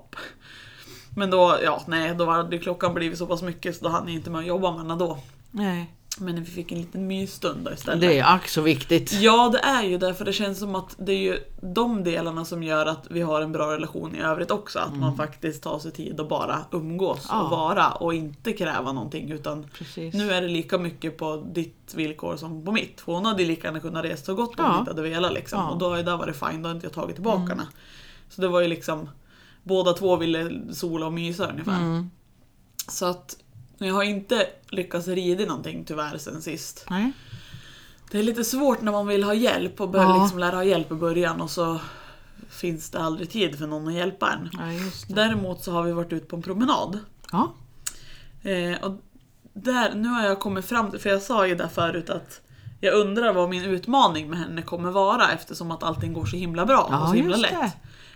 Men 1.17 1.31
då, 1.31 1.59
ja 1.63 1.83
nej, 1.87 2.15
då 2.15 2.31
hade 2.31 2.59
klockan 2.59 2.95
blivit 2.95 3.19
så 3.19 3.27
pass 3.27 3.43
mycket 3.43 3.77
så 3.77 3.85
då 3.85 3.91
hann 3.91 4.09
jag 4.09 4.15
inte 4.15 4.31
med 4.31 4.39
att 4.39 4.47
jobba 4.47 4.71
med 4.71 4.81
henne 4.81 4.97
då. 4.97 5.19
Nej. 5.51 5.95
Men 6.19 6.45
vi 6.45 6.51
fick 6.51 6.73
en 6.73 6.79
liten 6.79 7.07
mysstund 7.07 7.69
istället. 7.75 8.01
Det 8.01 8.19
är 8.19 8.35
ack 8.35 8.49
så 8.49 8.61
viktigt. 8.63 9.13
Ja, 9.13 9.49
det 9.49 9.59
är 9.59 9.83
ju 9.83 9.99
det, 9.99 10.15
för 10.15 10.25
det 10.25 10.33
känns 10.33 10.59
som 10.59 10.75
att 10.75 10.95
det 10.99 11.13
är 11.13 11.19
ju 11.19 11.39
de 11.61 12.05
delarna 12.05 12.45
som 12.45 12.63
gör 12.63 12.87
att 12.87 13.07
vi 13.11 13.21
har 13.21 13.41
en 13.41 13.53
bra 13.53 13.73
relation 13.75 14.15
i 14.17 14.21
övrigt 14.21 14.51
också. 14.51 14.79
Att 14.79 14.97
man 14.97 15.17
faktiskt 15.17 15.63
tar 15.63 15.79
sig 15.79 15.93
tid 15.93 16.21
att 16.21 16.29
bara 16.29 16.59
umgås 16.73 17.27
Ja. 17.29 17.43
och 17.43 17.51
vara 17.51 17.91
och 17.93 18.15
inte 18.15 18.53
kräva 18.53 18.93
någonting. 18.93 19.31
Utan 19.33 19.67
Precis. 19.79 20.15
nu 20.15 20.33
är 20.33 20.43
det 20.43 20.49
lika 20.49 20.79
mycket 20.79 21.17
på 21.19 21.37
ditt 21.55 21.95
villkor 21.95 22.37
som 22.37 22.65
på 22.65 22.73
mitt. 22.73 23.01
För 23.01 23.13
hon 23.13 23.25
hade 23.25 23.43
ju 23.43 23.49
lika 23.49 23.67
gärna 23.67 23.81
kunnat 23.81 24.05
resa 24.05 24.25
så 24.25 24.35
gott 24.35 24.53
hon 24.57 24.67
Ja. 24.67 24.79
inte 24.79 24.91
hade 24.91 25.03
velat 25.03 25.33
liksom. 25.33 25.59
Ja. 25.61 25.71
Och 25.71 25.79
då 25.79 25.89
har 25.91 26.03
det 26.03 26.17
varit 26.17 26.37
fine, 26.37 26.63
då 26.63 26.69
har 26.69 26.75
inte 26.75 26.87
jag 26.87 26.93
tagit 26.93 27.15
tillbaka 27.17 27.41
henne. 27.53 27.67
Så 28.29 28.41
det 28.41 28.49
var 28.49 28.61
ju 28.61 28.69
liksom, 28.69 29.09
båda 29.63 29.93
två 29.93 30.17
ville 30.17 30.75
sola 30.75 31.07
och 31.07 31.13
mysa 31.13 31.51
ungefär. 31.51 31.77
Mm. 31.81 32.11
Så 32.89 33.07
att 33.07 33.37
jag 33.79 33.95
har 33.95 34.03
inte 34.03 34.47
lyckats 34.69 35.09
rida 35.09 35.45
någonting 35.45 35.85
tyvärr 35.85 36.19
sen 36.19 36.43
sist. 36.43 36.87
Nej. 36.91 37.13
Det 38.11 38.19
är 38.19 38.23
lite 38.23 38.45
svårt 38.45 38.81
när 38.83 38.93
man 38.93 39.07
vill 39.07 39.25
ha 39.25 39.35
hjälp 39.35 39.81
och 39.81 39.89
börja 39.91 40.05
Ja. 40.05 40.23
liksom 40.23 40.39
lära 40.39 40.57
ha 40.57 40.65
hjälp 40.65 40.93
i 40.93 40.95
början 40.95 41.41
och 41.41 41.51
så 41.51 41.81
finns 42.49 42.91
det 42.91 42.99
aldrig 43.01 43.31
tid 43.31 43.59
för 43.59 43.67
någon 43.67 43.89
att 43.89 43.95
hjälpa 43.95 44.33
en. 44.33 44.49
Ja. 44.53 44.91
Däremot 45.15 45.63
så 45.65 45.73
har 45.73 45.83
vi 45.83 45.93
varit 45.93 46.13
ute 46.13 46.27
på 46.27 46.37
en 46.37 46.43
promenad. 46.43 46.99
Ja. 47.33 47.53
Eh, 48.51 48.85
och 48.85 49.01
där, 49.53 49.95
nu 49.95 50.09
har 50.09 50.25
jag 50.27 50.41
kommit 50.41 50.65
fram 50.65 50.91
till, 50.91 51.01
för 51.01 51.11
jag 51.11 51.23
sa 51.23 51.47
ju 51.47 51.55
där 51.55 51.69
förut 51.69 52.11
att 52.11 52.41
jag 52.81 52.95
undrar 52.95 53.33
vad 53.33 53.49
min 53.51 53.65
utmaning 53.65 54.31
med 54.31 54.39
henne 54.39 54.63
kommer 54.63 54.91
vara 54.91 55.31
eftersom 55.33 55.71
att 55.71 55.83
allting 55.83 56.13
går 56.13 56.27
så 56.27 56.37
himla 56.37 56.67
bra 56.67 56.89
Ja, 56.91 57.03
och 57.03 57.09
så 57.09 57.15
himla 57.15 57.37
lätt. 57.37 57.51
det. 57.51 57.73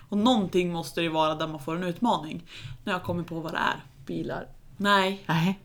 Och 0.09 0.19
någonting 0.19 0.73
måste 0.73 1.01
det 1.01 1.05
ju 1.05 1.11
vara 1.11 1.35
där 1.35 1.47
man 1.47 1.61
får 1.61 1.77
en 1.77 1.83
utmaning. 1.83 2.43
Nu 2.85 2.93
har 2.93 2.99
jag 2.99 3.07
kommit 3.07 3.27
på 3.27 3.41
vad 3.41 3.53
det 3.53 3.59
är. 3.59 3.85
Bilar. 4.07 4.47
Nej, 4.81 5.25
Nej. 5.27 5.59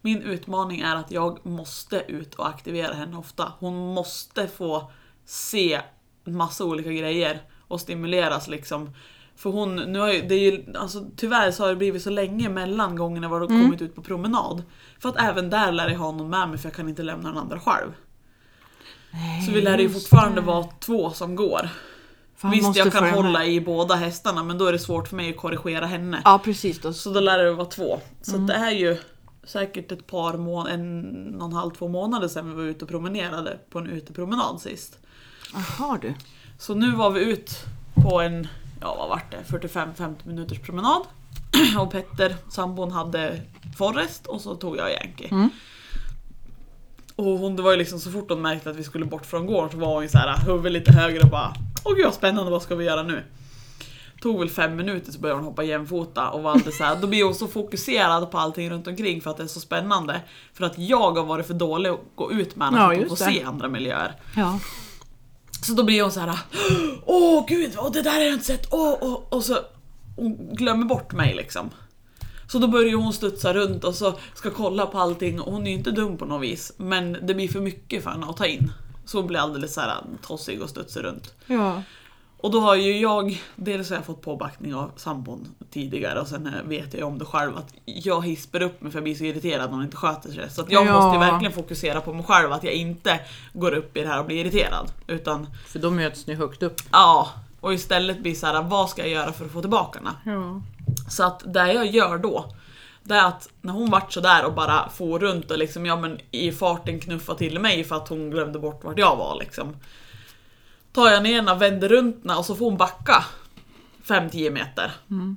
min 0.00 0.22
utmaning 0.22 0.80
är 0.80 0.96
att 0.96 1.10
jag 1.10 1.46
måste 1.46 2.04
ut 2.08 2.34
och 2.34 2.48
aktivera 2.48 2.94
henne 2.94 3.16
ofta. 3.16 3.52
Hon 3.58 3.94
måste 3.94 4.48
få 4.48 4.90
se 5.24 5.80
massa 6.24 6.64
olika 6.64 6.92
grejer 6.92 7.42
och 7.68 7.80
stimuleras 7.80 8.48
liksom. 8.48 8.94
För 9.36 9.50
hon, 9.50 9.76
nu 9.76 9.98
har 9.98 10.12
ju, 10.12 10.22
det 10.22 10.34
är 10.34 10.52
ju, 10.52 10.76
alltså, 10.76 11.06
tyvärr 11.16 11.50
så 11.50 11.62
har 11.62 11.70
det 11.70 11.76
blivit 11.76 12.02
så 12.02 12.10
länge 12.10 12.48
mellan 12.48 12.96
gångerna 12.96 13.28
var 13.28 13.40
de 13.40 13.48
kommit 13.48 13.82
ut 13.82 13.94
på 13.94 14.02
promenad. 14.02 14.62
För 14.98 15.08
att 15.08 15.20
även 15.20 15.50
där 15.50 15.72
lär 15.72 15.88
jag 15.88 15.98
ha 15.98 16.12
någon 16.12 16.30
med 16.30 16.48
mig 16.48 16.58
för 16.58 16.68
jag 16.68 16.76
kan 16.76 16.88
inte 16.88 17.02
lämna 17.02 17.28
den 17.28 17.38
andra 17.38 17.60
själv. 17.60 17.92
Nej, 19.10 19.42
Så 19.42 19.52
vi 19.52 19.60
lär 19.60 19.78
ju 19.78 19.90
fortfarande 19.90 20.40
vara 20.40 20.64
två 20.80 21.10
som 21.10 21.36
går. 21.36 21.68
Visst 22.42 22.76
jag 22.76 22.92
kan 22.92 23.10
hålla 23.10 23.44
i 23.44 23.60
båda 23.60 23.94
hästarna 23.94 24.42
men 24.42 24.58
då 24.58 24.66
är 24.66 24.72
det 24.72 24.78
svårt 24.78 25.08
för 25.08 25.16
mig 25.16 25.30
att 25.30 25.36
korrigera 25.36 25.86
henne. 25.86 26.22
Ja, 26.24 26.40
precis. 26.44 26.80
Då. 26.80 26.92
Så 26.92 27.10
då 27.10 27.20
lär 27.20 27.38
det 27.38 27.52
vara 27.52 27.66
två. 27.66 28.00
Så 28.22 28.34
Mm. 28.34 28.46
det 28.46 28.54
är 28.54 28.70
ju 28.70 28.96
säkert 29.44 29.92
ett 29.92 30.06
par 30.06 30.36
månader, 30.36 30.74
en 30.74 31.40
och 31.40 31.46
en 31.46 31.52
halv, 31.52 31.70
två 31.70 31.88
månader 31.88 32.28
sedan 32.28 32.48
vi 32.50 32.54
var 32.56 32.62
ute 32.62 32.84
och 32.84 32.90
promenerade 32.90 33.58
på 33.70 33.78
en 33.78 33.86
utepromenad 33.86 34.60
sist. 34.60 34.98
Jaha 35.54 35.98
du. 36.02 36.14
Så 36.58 36.74
nu 36.74 36.90
var 36.96 37.10
vi 37.10 37.20
ut 37.20 37.50
på 37.94 38.20
en, 38.20 38.48
ja 38.80 38.94
vad 38.98 39.08
vart 39.08 39.30
det, 39.30 39.68
45-50 39.68 40.14
minuters 40.24 40.58
promenad. 40.58 41.02
Och 41.78 41.92
Petter, 41.92 42.36
sambon, 42.50 42.90
hade 42.92 43.40
Forrest 43.78 44.26
och 44.26 44.40
så 44.40 44.54
tog 44.54 44.76
jag 44.76 44.90
Yankee. 44.92 45.28
Mm. 45.30 45.50
Och 47.16 47.24
hon, 47.38 47.56
det 47.56 47.62
var 47.62 47.70
ju 47.70 47.76
liksom 47.76 48.00
så 48.00 48.10
fort 48.10 48.30
hon 48.30 48.42
märkte 48.42 48.70
att 48.70 48.76
vi 48.76 48.84
skulle 48.84 49.04
bort 49.04 49.26
från 49.26 49.46
gården 49.46 49.70
så 49.70 49.76
var 49.76 49.94
hon 49.94 50.08
så 50.08 50.18
här 50.18 50.36
huvudet 50.46 50.72
lite 50.72 50.92
högre 50.92 51.20
och 51.20 51.28
bara 51.30 51.54
Åh 51.84 51.94
gud 51.94 52.04
vad 52.04 52.14
spännande, 52.14 52.50
vad 52.50 52.62
ska 52.62 52.74
vi 52.74 52.84
göra 52.84 53.02
nu? 53.02 53.24
Tog 54.22 54.38
väl 54.38 54.50
fem 54.50 54.76
minuter 54.76 55.12
så 55.12 55.18
började 55.18 55.40
hon 55.40 55.48
hoppa 55.48 55.62
jämfota 55.62 56.30
och 56.30 56.42
var 56.42 56.50
alltid 56.50 56.74
så 56.74 56.84
här, 56.84 56.96
då 57.00 57.06
blir 57.06 57.24
hon 57.24 57.34
så 57.34 57.46
fokuserad 57.46 58.30
på 58.30 58.38
allting 58.38 58.70
runt 58.70 58.86
omkring 58.86 59.20
för 59.20 59.30
att 59.30 59.36
det 59.36 59.42
är 59.42 59.46
så 59.46 59.60
spännande. 59.60 60.20
För 60.54 60.64
att 60.64 60.78
jag 60.78 61.10
har 61.12 61.24
varit 61.24 61.46
för 61.46 61.54
dålig 61.54 61.90
att 61.90 62.00
gå 62.14 62.32
ut 62.32 62.56
med 62.56 62.68
henne 62.68 62.94
Ja, 62.94 63.06
för 63.06 63.12
att 63.12 63.18
se 63.34 63.42
andra 63.42 63.68
miljöer. 63.68 64.12
Ja. 64.36 64.58
Så 65.62 65.72
då 65.72 65.84
blir 65.84 66.02
hon 66.02 66.12
så 66.12 66.20
här. 66.20 66.38
åh 67.06 67.44
gud, 67.48 67.72
åh, 67.78 67.92
det 67.92 68.02
där 68.02 68.10
har 68.10 68.20
jag 68.20 68.32
inte 68.32 68.44
sett, 68.44 68.68
åh, 68.70 68.96
åh, 69.00 69.22
och 69.28 69.44
så 69.44 69.58
hon 70.16 70.54
glömmer 70.54 70.84
bort 70.84 71.12
mig 71.12 71.34
liksom. 71.34 71.70
Så 72.48 72.58
då 72.58 72.68
börjar 72.68 72.96
hon 72.96 73.12
studsa 73.12 73.54
runt 73.54 73.84
och 73.84 73.94
så 73.94 74.14
ska 74.34 74.50
kolla 74.50 74.86
på 74.86 74.98
allting 74.98 75.40
och 75.40 75.52
hon 75.52 75.66
är 75.66 75.70
ju 75.70 75.76
inte 75.76 75.90
dum 75.90 76.16
på 76.18 76.24
något 76.24 76.42
vis. 76.42 76.72
Men 76.76 77.12
det 77.26 77.34
blir 77.34 77.48
för 77.48 77.60
mycket 77.60 78.02
för 78.02 78.10
henne 78.10 78.26
att 78.26 78.36
ta 78.36 78.46
in. 78.46 78.72
Så 79.10 79.18
hon 79.18 79.26
blir 79.26 79.38
alldeles 79.38 79.74
så 79.74 79.80
här 79.80 79.96
tossig 80.26 80.62
och 80.62 80.68
studsar 80.70 81.02
runt. 81.02 81.34
ja. 81.46 81.82
Och 82.42 82.50
då 82.50 82.60
har 82.60 82.74
ju 82.74 82.98
jag, 83.00 83.42
dels 83.56 83.88
har 83.90 83.96
jag 83.96 84.04
fått 84.04 84.20
påbackning 84.22 84.74
av 84.74 84.90
sambon 84.96 85.48
tidigare 85.70 86.20
och 86.20 86.26
sen 86.26 86.46
eh, 86.46 86.52
vet 86.68 86.94
jag 86.94 87.08
om 87.08 87.18
det 87.18 87.24
själv 87.24 87.56
att 87.56 87.74
jag 87.84 88.26
hisper 88.26 88.62
upp 88.62 88.82
mig 88.82 88.92
för 88.92 88.98
jag 88.98 89.04
blir 89.04 89.14
så 89.14 89.24
irriterad 89.24 89.64
när 89.70 89.74
hon 89.76 89.84
inte 89.84 89.96
sköter 89.96 90.32
sig. 90.32 90.50
Så 90.50 90.64
jag 90.68 90.86
Ja. 90.86 90.92
måste 91.02 91.18
verkligen 91.18 91.52
fokusera 91.52 92.00
på 92.00 92.12
mig 92.12 92.24
själv, 92.24 92.52
att 92.52 92.64
jag 92.64 92.72
inte 92.72 93.20
går 93.52 93.72
upp 93.74 93.96
i 93.96 94.00
det 94.02 94.08
här 94.08 94.20
och 94.20 94.26
blir 94.26 94.36
irriterad. 94.46 94.92
Utan 95.06 95.46
För 95.66 95.78
då 95.78 95.90
möts 95.90 96.26
ni 96.26 96.34
högt 96.34 96.62
upp. 96.62 96.76
Ja, 96.92 97.28
och 97.60 97.74
istället 97.74 98.22
blir 98.22 98.34
så 98.34 98.46
här, 98.46 98.62
vad 98.62 98.90
ska 98.90 99.02
jag 99.02 99.10
göra 99.10 99.32
för 99.32 99.44
att 99.44 99.50
få 99.52 99.60
tillbaka 99.60 99.98
henne? 99.98 100.10
Ja. 100.24 100.62
Så 101.10 101.24
att 101.24 101.54
det 101.54 101.72
jag 101.72 101.86
gör 101.86 102.18
då, 102.18 102.44
det 103.02 103.14
är 103.14 103.24
att 103.24 103.48
när 103.60 103.72
hon 103.72 103.90
vart 103.90 104.12
sådär 104.12 104.44
och 104.44 104.54
bara 104.54 104.88
for 104.88 105.18
runt 105.18 105.50
och 105.50 105.58
liksom, 105.58 105.86
ja 105.86 105.96
men 105.96 106.18
i 106.30 106.52
farten 106.52 107.00
knuffa 107.00 107.34
till 107.34 107.58
mig 107.58 107.84
för 107.84 107.96
att 107.96 108.08
hon 108.08 108.30
glömde 108.30 108.58
bort 108.58 108.84
vart 108.84 108.98
jag 108.98 109.16
var 109.16 109.36
liksom. 109.40 109.76
Tar 110.92 111.10
jag 111.10 111.22
ner 111.22 111.34
henne, 111.34 111.54
vänder 111.54 111.88
runt 111.88 112.16
henne 112.22 112.34
och 112.34 112.46
så 112.46 112.54
får 112.54 112.64
hon 112.64 112.76
backa 112.76 113.24
5-10 114.06 114.50
meter. 114.50 114.92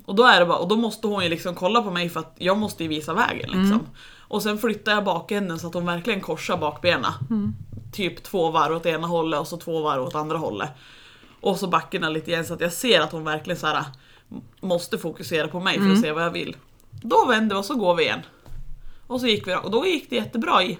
Och, 0.05 0.15
då 0.15 0.23
är 0.23 0.39
det 0.39 0.45
bara, 0.45 0.57
och 0.57 0.67
då 0.67 0.75
måste 0.75 1.07
hon 1.07 1.23
ju 1.23 1.29
liksom 1.29 1.55
kolla 1.55 1.81
på 1.81 1.91
mig 1.91 2.09
för 2.09 2.19
att 2.19 2.35
jag 2.37 2.57
måste 2.57 2.83
ju 2.83 2.89
visa 2.89 3.13
vägen 3.13 3.49
liksom. 3.49 3.87
Och 4.27 4.43
sen 4.43 4.57
flyttar 4.57 4.91
jag 4.91 5.03
bakänden 5.03 5.59
så 5.59 5.67
att 5.67 5.73
hon 5.73 5.85
verkligen 5.85 6.21
korsar 6.21 6.57
bakbenen. 6.57 7.11
Typ 7.91 8.23
två 8.23 8.51
varv 8.51 8.75
åt 8.75 8.85
ena 8.85 9.07
hållet 9.07 9.39
och 9.39 9.47
så 9.47 9.57
två 9.57 9.81
varv 9.81 10.03
åt 10.03 10.15
andra 10.15 10.37
hållet. 10.37 10.69
Och 11.41 11.57
så 11.57 11.67
backarna 11.67 12.09
lite 12.09 12.31
igen 12.31 12.45
så 12.45 12.53
att 12.53 12.61
jag 12.61 12.73
ser 12.73 13.01
att 13.01 13.11
hon 13.11 13.23
verkligen 13.23 13.59
så 13.59 13.67
här 13.67 13.83
måste 14.61 14.97
fokusera 14.97 15.47
på 15.47 15.59
mig 15.59 15.79
för 15.79 15.91
att 15.91 16.01
se 16.01 16.11
vad 16.11 16.23
jag 16.23 16.31
vill. 16.31 16.55
Då 17.03 17.25
vänder 17.25 17.55
vi 17.55 17.61
och 17.61 17.65
så 17.65 17.75
går 17.75 17.95
vi 17.95 18.03
igen. 18.03 18.21
Och 19.07 19.19
så 19.19 19.27
gick 19.27 19.47
vi 19.47 19.55
och 19.55 19.71
då 19.71 19.85
gick 19.85 20.09
det 20.09 20.15
jättebra 20.15 20.63
i 20.63 20.77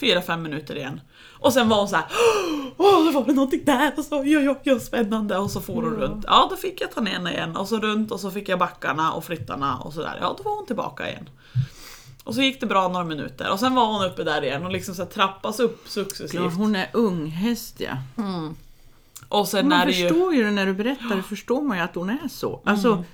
4-5 0.00 0.36
minuter 0.36 0.76
igen. 0.76 1.00
Och 1.38 1.52
sen 1.52 1.68
var 1.68 1.78
hon 1.78 1.88
så 1.88 1.96
här. 1.96 2.04
Åh, 2.76 3.04
det 3.06 3.10
var 3.10 3.24
det 3.24 3.32
någonting 3.32 3.64
där 3.64 3.92
och 3.96 4.04
så 4.04 4.20
oj, 4.20 4.38
oj, 4.38 4.56
oj, 4.64 4.80
spännande 4.80 5.38
och 5.38 5.50
så 5.50 5.60
for 5.60 5.82
hon 5.82 5.94
runt. 5.94 6.24
Ja, 6.28 6.46
då 6.50 6.56
fick 6.56 6.80
jag 6.80 6.92
ta 6.92 7.00
ner 7.00 7.10
henne 7.10 7.32
igen 7.32 7.56
och 7.56 7.68
så 7.68 7.78
runt 7.78 8.10
och 8.10 8.20
så 8.20 8.30
fick 8.30 8.48
jag 8.48 8.58
backarna 8.58 9.12
och 9.12 9.24
flyttarna 9.24 9.78
och 9.78 9.92
sådär. 9.92 10.18
Ja, 10.20 10.34
då 10.38 10.42
var 10.42 10.56
hon 10.56 10.66
tillbaka 10.66 11.10
igen. 11.10 11.28
Och 12.24 12.34
så 12.34 12.40
gick 12.42 12.60
det 12.60 12.66
bra 12.66 12.88
några 12.88 13.04
minuter 13.04 13.52
och 13.52 13.60
sen 13.60 13.74
var 13.74 13.86
hon 13.86 14.04
uppe 14.04 14.24
där 14.24 14.44
igen 14.44 14.64
och 14.64 14.72
liksom 14.72 14.94
så 14.94 15.06
trappas 15.06 15.60
upp 15.60 15.88
successivt. 15.88 16.34
Ja, 16.34 16.48
hon 16.48 16.76
är 16.76 16.90
ung 16.92 17.26
häst 17.26 17.80
ja. 17.80 17.96
Och 19.28 19.48
sen 19.48 19.68
Man 19.68 19.80
är 19.80 19.86
det 19.86 19.92
ju 19.92 20.08
förstår 20.08 20.34
ju 20.34 20.44
det 20.44 20.50
när 20.50 20.66
du 20.66 20.74
berättar, 20.74 21.16
det 21.16 21.22
förstår 21.22 21.62
man 21.62 21.76
ju 21.76 21.82
att 21.82 21.94
hon 21.94 22.10
är 22.10 22.28
så. 22.28 22.60
Alltså 22.64 23.04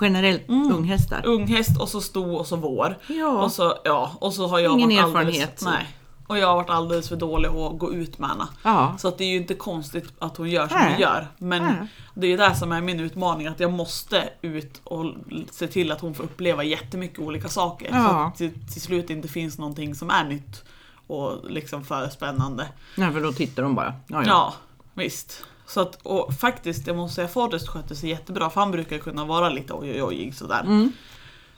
generellt 0.00 0.42
unghästar. 0.48 1.26
unghäst 1.26 1.80
och 1.80 1.88
så 1.88 2.00
sto 2.00 2.34
och 2.34 2.46
så 2.46 2.56
vår. 2.56 2.98
Ja. 3.06 3.42
Och 3.44 3.52
så, 3.52 3.74
ja, 3.84 4.12
och 4.20 4.32
så 4.34 4.46
har 4.46 4.58
jag 4.58 4.72
Ingen 4.80 4.88
varit 4.88 4.98
erfarenhet. 5.08 5.42
Alldeles, 5.48 5.64
nej. 5.64 5.86
Och 6.26 6.38
jag 6.38 6.46
har 6.46 6.54
varit 6.56 6.70
alldeles 6.70 7.08
för 7.08 7.16
dålig 7.16 7.48
att 7.48 7.78
gå 7.78 7.92
ut 7.92 8.18
med 8.18 8.28
henne. 8.30 8.44
Ja. 8.62 8.94
Så 8.98 9.08
att 9.08 9.18
det 9.18 9.24
är 9.24 9.28
ju 9.28 9.36
inte 9.36 9.54
konstigt 9.54 10.12
att 10.18 10.36
hon 10.36 10.50
gör 10.50 10.68
som 10.68 10.78
Nej. 10.78 10.92
hon 10.92 11.00
gör. 11.00 11.28
Men 11.38 11.62
Nej. 11.62 11.74
det 12.14 12.26
är 12.32 12.38
det 12.38 12.54
som 12.54 12.72
är 12.72 12.80
min 12.80 13.00
utmaning, 13.00 13.46
att 13.46 13.60
jag 13.60 13.72
måste 13.72 14.28
ut 14.42 14.80
och 14.84 15.14
se 15.50 15.66
till 15.66 15.92
att 15.92 16.00
hon 16.00 16.14
får 16.14 16.24
uppleva 16.24 16.64
jättemycket 16.64 17.18
olika 17.18 17.48
saker. 17.48 17.88
Så 17.90 17.96
Ja. 17.96 18.24
att 18.26 18.36
till, 18.36 18.50
till 18.72 18.82
slut 18.82 19.10
inte 19.10 19.28
finns 19.28 19.58
någonting 19.58 19.94
som 19.94 20.10
är 20.10 20.24
nytt 20.24 20.64
och 21.06 21.50
liksom 21.50 21.84
för 21.84 22.08
spännande. 22.08 22.68
Nej, 22.96 23.12
för 23.12 23.20
då 23.20 23.32
tittar 23.32 23.62
de 23.62 23.74
bara. 23.74 23.94
Ja, 24.06 24.22
Ja, 24.22 24.24
ja. 24.26 24.54
visst. 24.94 25.44
Så 25.66 25.80
att, 25.80 25.98
och 26.02 26.34
faktiskt, 26.34 26.86
jag 26.86 26.96
måste 26.96 27.14
säga 27.14 27.28
Forrest 27.28 27.68
skötte 27.68 27.94
sig 27.94 28.10
jättebra 28.10 28.50
för 28.50 28.60
han 28.60 28.70
brukar 28.70 28.98
kunna 28.98 29.24
vara 29.24 29.48
lite 29.48 29.72
oj 29.72 30.02
oj 30.02 30.32
sådär. 30.32 30.60
Mm. 30.60 30.92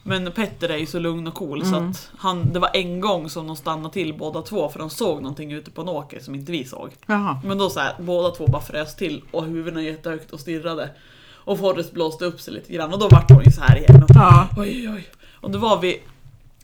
Men 0.02 0.32
Petter 0.32 0.68
är 0.68 0.76
ju 0.76 0.86
så 0.86 0.98
lugn 0.98 1.26
och 1.26 1.34
cool 1.34 1.64
så 1.64 1.76
att 1.76 2.10
han, 2.18 2.52
det 2.52 2.58
var 2.58 2.70
en 2.72 3.00
gång 3.00 3.30
som 3.30 3.46
de 3.46 3.56
stannade 3.56 3.94
till 3.94 4.14
båda 4.14 4.42
två 4.42 4.68
för 4.68 4.78
de 4.78 4.90
såg 4.90 5.22
någonting 5.22 5.52
ute 5.52 5.70
på 5.70 5.80
en 5.82 5.88
åker 5.88 6.20
som 6.20 6.34
inte 6.34 6.52
vi 6.52 6.64
såg. 6.64 6.90
Jaha. 7.06 7.40
Men 7.44 7.58
då 7.58 7.70
så 7.70 7.80
här, 7.80 7.94
båda 7.98 8.30
två 8.30 8.46
bara 8.46 8.62
frös 8.62 8.96
till 8.96 9.22
och 9.30 9.44
huvudena 9.44 9.82
jättehögt 9.82 10.30
och 10.30 10.40
stirrade. 10.40 10.90
Och 11.34 11.58
Forrest 11.58 11.92
blåste 11.92 12.24
upp 12.24 12.40
sig 12.40 12.54
lite 12.54 12.72
grann 12.72 12.92
och 12.92 12.98
då 12.98 13.08
vart 13.08 13.30
hon 13.30 13.44
ju 13.44 13.52
så 13.52 13.60
här 13.60 13.76
igen. 13.78 14.02
Och, 14.02 14.10
Ja. 14.14 14.48
Oj 14.56 14.90
oj. 14.90 15.08
Och 15.40 15.50
det 15.50 15.58
var 15.58 15.80
vid 15.80 15.96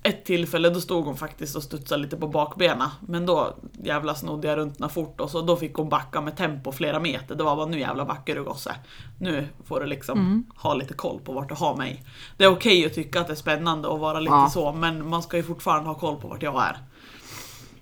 ett 0.03 0.25
tillfälle, 0.25 0.71
då 0.71 0.81
stod 0.81 1.05
hon 1.05 1.17
faktiskt 1.17 1.57
och 1.57 1.63
studsade 1.63 2.03
lite 2.03 2.17
på 2.17 2.29
bakbenen. 2.29 2.89
Men 3.01 3.27
då 3.27 3.57
jävla 3.83 4.15
snodde 4.15 4.49
jag 4.49 4.59
runt 4.59 4.79
henne 4.81 4.89
fort 4.93 5.21
och 5.21 5.31
så 5.31 5.41
då 5.43 5.57
fick 5.57 5.75
hon 5.75 5.89
backa 5.89 6.21
med 6.21 6.37
tempo 6.37 6.73
flera 6.73 7.01
meter. 7.01 7.35
Det 7.35 7.45
var 7.45 7.57
bara 7.57 7.67
nu 7.67 7.81
jävla 7.81 8.05
backar 8.05 8.35
du 8.35 8.45
gosse. 8.45 8.75
Nu 9.19 9.49
får 9.65 9.81
du 9.81 9.87
liksom 9.87 10.47
ha 10.57 10.75
lite 10.75 10.95
koll 10.95 11.21
på 11.21 11.33
vart 11.33 11.49
du 11.49 11.55
har 11.55 11.77
mig. 11.77 12.05
Det 12.37 12.45
är 12.45 12.49
okej 12.49 12.87
att 12.87 12.95
tycka 12.95 13.21
att 13.21 13.27
det 13.27 13.33
är 13.33 13.37
spännande 13.37 13.95
att 13.95 14.01
vara 14.01 14.21
lite 14.21 14.35
Ja. 14.35 14.51
så, 14.53 14.73
men 14.73 15.09
man 15.09 15.23
ska 15.23 15.37
ju 15.37 15.43
fortfarande 15.43 15.89
ha 15.89 15.95
koll 15.95 16.17
på 16.17 16.29
vart 16.29 16.43
jag 16.43 16.63
är. 16.63 16.77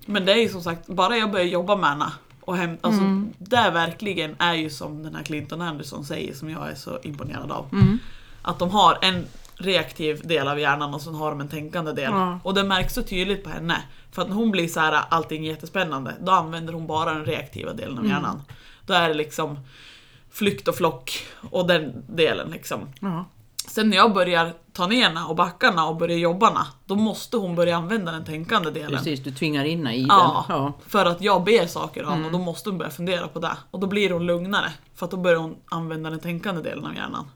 Men 0.06 0.24
det 0.24 0.32
är 0.32 0.36
ju 0.36 0.48
som 0.48 0.62
sagt, 0.62 0.86
bara 0.86 1.16
jag 1.16 1.30
börjar 1.30 1.46
jobba 1.46 1.76
med 1.76 1.90
henne 1.90 2.12
och 2.40 2.56
hämta, 2.56 2.88
alltså 2.88 3.02
det 3.38 3.70
verkligen 3.70 4.36
är 4.38 4.54
ju 4.54 4.70
som 4.70 5.02
den 5.02 5.14
här 5.14 5.22
Clinton 5.22 5.60
Anderson 5.62 6.04
säger 6.04 6.34
som 6.34 6.50
jag 6.50 6.70
är 6.70 6.74
så 6.74 6.98
imponerad 7.02 7.50
av. 7.52 7.66
Att 8.42 8.58
de 8.58 8.70
har 8.70 8.98
en 9.02 9.26
reaktiv 9.60 10.20
del 10.24 10.48
av 10.48 10.58
hjärnan 10.58 10.94
och 10.94 11.00
sen 11.02 11.14
har 11.14 11.30
de 11.30 11.40
en 11.40 11.48
tänkande 11.48 11.92
del. 11.92 12.12
Ja. 12.12 12.40
Och 12.44 12.54
det 12.54 12.64
märks 12.64 12.94
så 12.94 13.02
tydligt 13.02 13.44
på 13.44 13.50
henne. 13.50 13.76
För 14.12 14.22
att 14.22 14.28
när 14.28 14.36
hon 14.36 14.50
blir 14.50 14.68
så 14.68 14.80
här 14.80 15.04
allting 15.08 15.46
är 15.46 15.50
jättespännande, 15.50 16.14
då 16.20 16.32
använder 16.32 16.72
hon 16.72 16.86
bara 16.86 17.14
den 17.14 17.24
reaktiva 17.24 17.72
delen 17.72 17.98
av 17.98 18.06
hjärnan. 18.06 18.42
Då 18.86 18.94
är 18.94 19.08
det 19.08 19.14
liksom 19.14 19.58
flykt 20.30 20.68
och 20.68 20.74
flock 20.74 21.12
och 21.50 21.66
den 21.66 22.04
delen 22.08 22.50
liksom. 22.50 22.88
Ja. 23.00 23.24
Sen 23.66 23.90
när 23.90 23.96
jag 23.96 24.14
börjar 24.14 24.52
ta 24.72 24.86
ner 24.86 25.02
henne 25.02 25.24
och 25.24 25.36
backarna 25.36 25.86
och 25.86 25.96
börjar 25.96 26.18
jobba 26.18 26.46
henne, 26.46 26.66
då 26.86 26.94
måste 26.94 27.36
hon 27.36 27.54
börja 27.54 27.76
använda 27.76 28.12
den 28.12 28.24
tänkande 28.24 28.70
delen. 28.70 28.90
Precis, 28.90 29.20
du 29.20 29.30
tvingar 29.30 29.64
in 29.64 29.78
henne 29.78 29.96
i 29.96 30.06
Ja, 30.08 30.44
den. 30.48 30.56
Ja. 30.56 30.72
för 30.86 31.06
att 31.06 31.20
jag 31.20 31.44
ber 31.44 31.66
saker 31.66 32.02
av 32.02 32.10
henne 32.10 32.26
och 32.26 32.32
då 32.32 32.38
måste 32.38 32.70
hon 32.70 32.78
börja 32.78 32.90
fundera 32.90 33.28
på 33.28 33.38
det. 33.38 33.56
Och 33.70 33.80
då 33.80 33.86
blir 33.86 34.10
hon 34.10 34.26
lugnare, 34.26 34.72
för 34.94 35.04
att 35.06 35.10
då 35.10 35.16
börjar 35.16 35.38
hon 35.38 35.56
använda 35.70 36.10
den 36.10 36.20
tänkande 36.20 36.62
delen 36.62 36.86
av 36.86 36.94
hjärnan. 36.94 37.30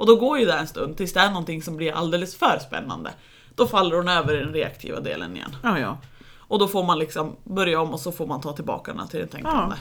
Och 0.00 0.06
då 0.06 0.16
går 0.16 0.38
ju 0.38 0.44
det 0.44 0.52
en 0.52 0.66
stund 0.66 0.96
tills 0.96 1.12
det 1.12 1.20
är 1.20 1.28
någonting 1.28 1.62
som 1.62 1.76
blir 1.76 1.92
alldeles 1.92 2.36
för 2.36 2.58
spännande. 2.58 3.12
Då 3.54 3.66
faller 3.66 3.96
hon 3.96 4.08
över 4.08 4.36
i 4.36 4.40
den 4.44 4.52
reaktiva 4.52 5.00
delen 5.00 5.36
igen. 5.36 5.56
Ja, 5.62 5.78
ja. 5.78 5.98
Och 6.38 6.58
då 6.58 6.68
får 6.68 6.84
man 6.84 6.98
liksom 6.98 7.36
börja 7.44 7.80
om 7.80 7.90
och 7.90 8.00
så 8.00 8.12
får 8.12 8.26
man 8.26 8.40
ta 8.40 8.52
tillbaka 8.52 8.92
den 8.92 9.08
till 9.08 9.20
den 9.20 9.28
tänkande. 9.28 9.76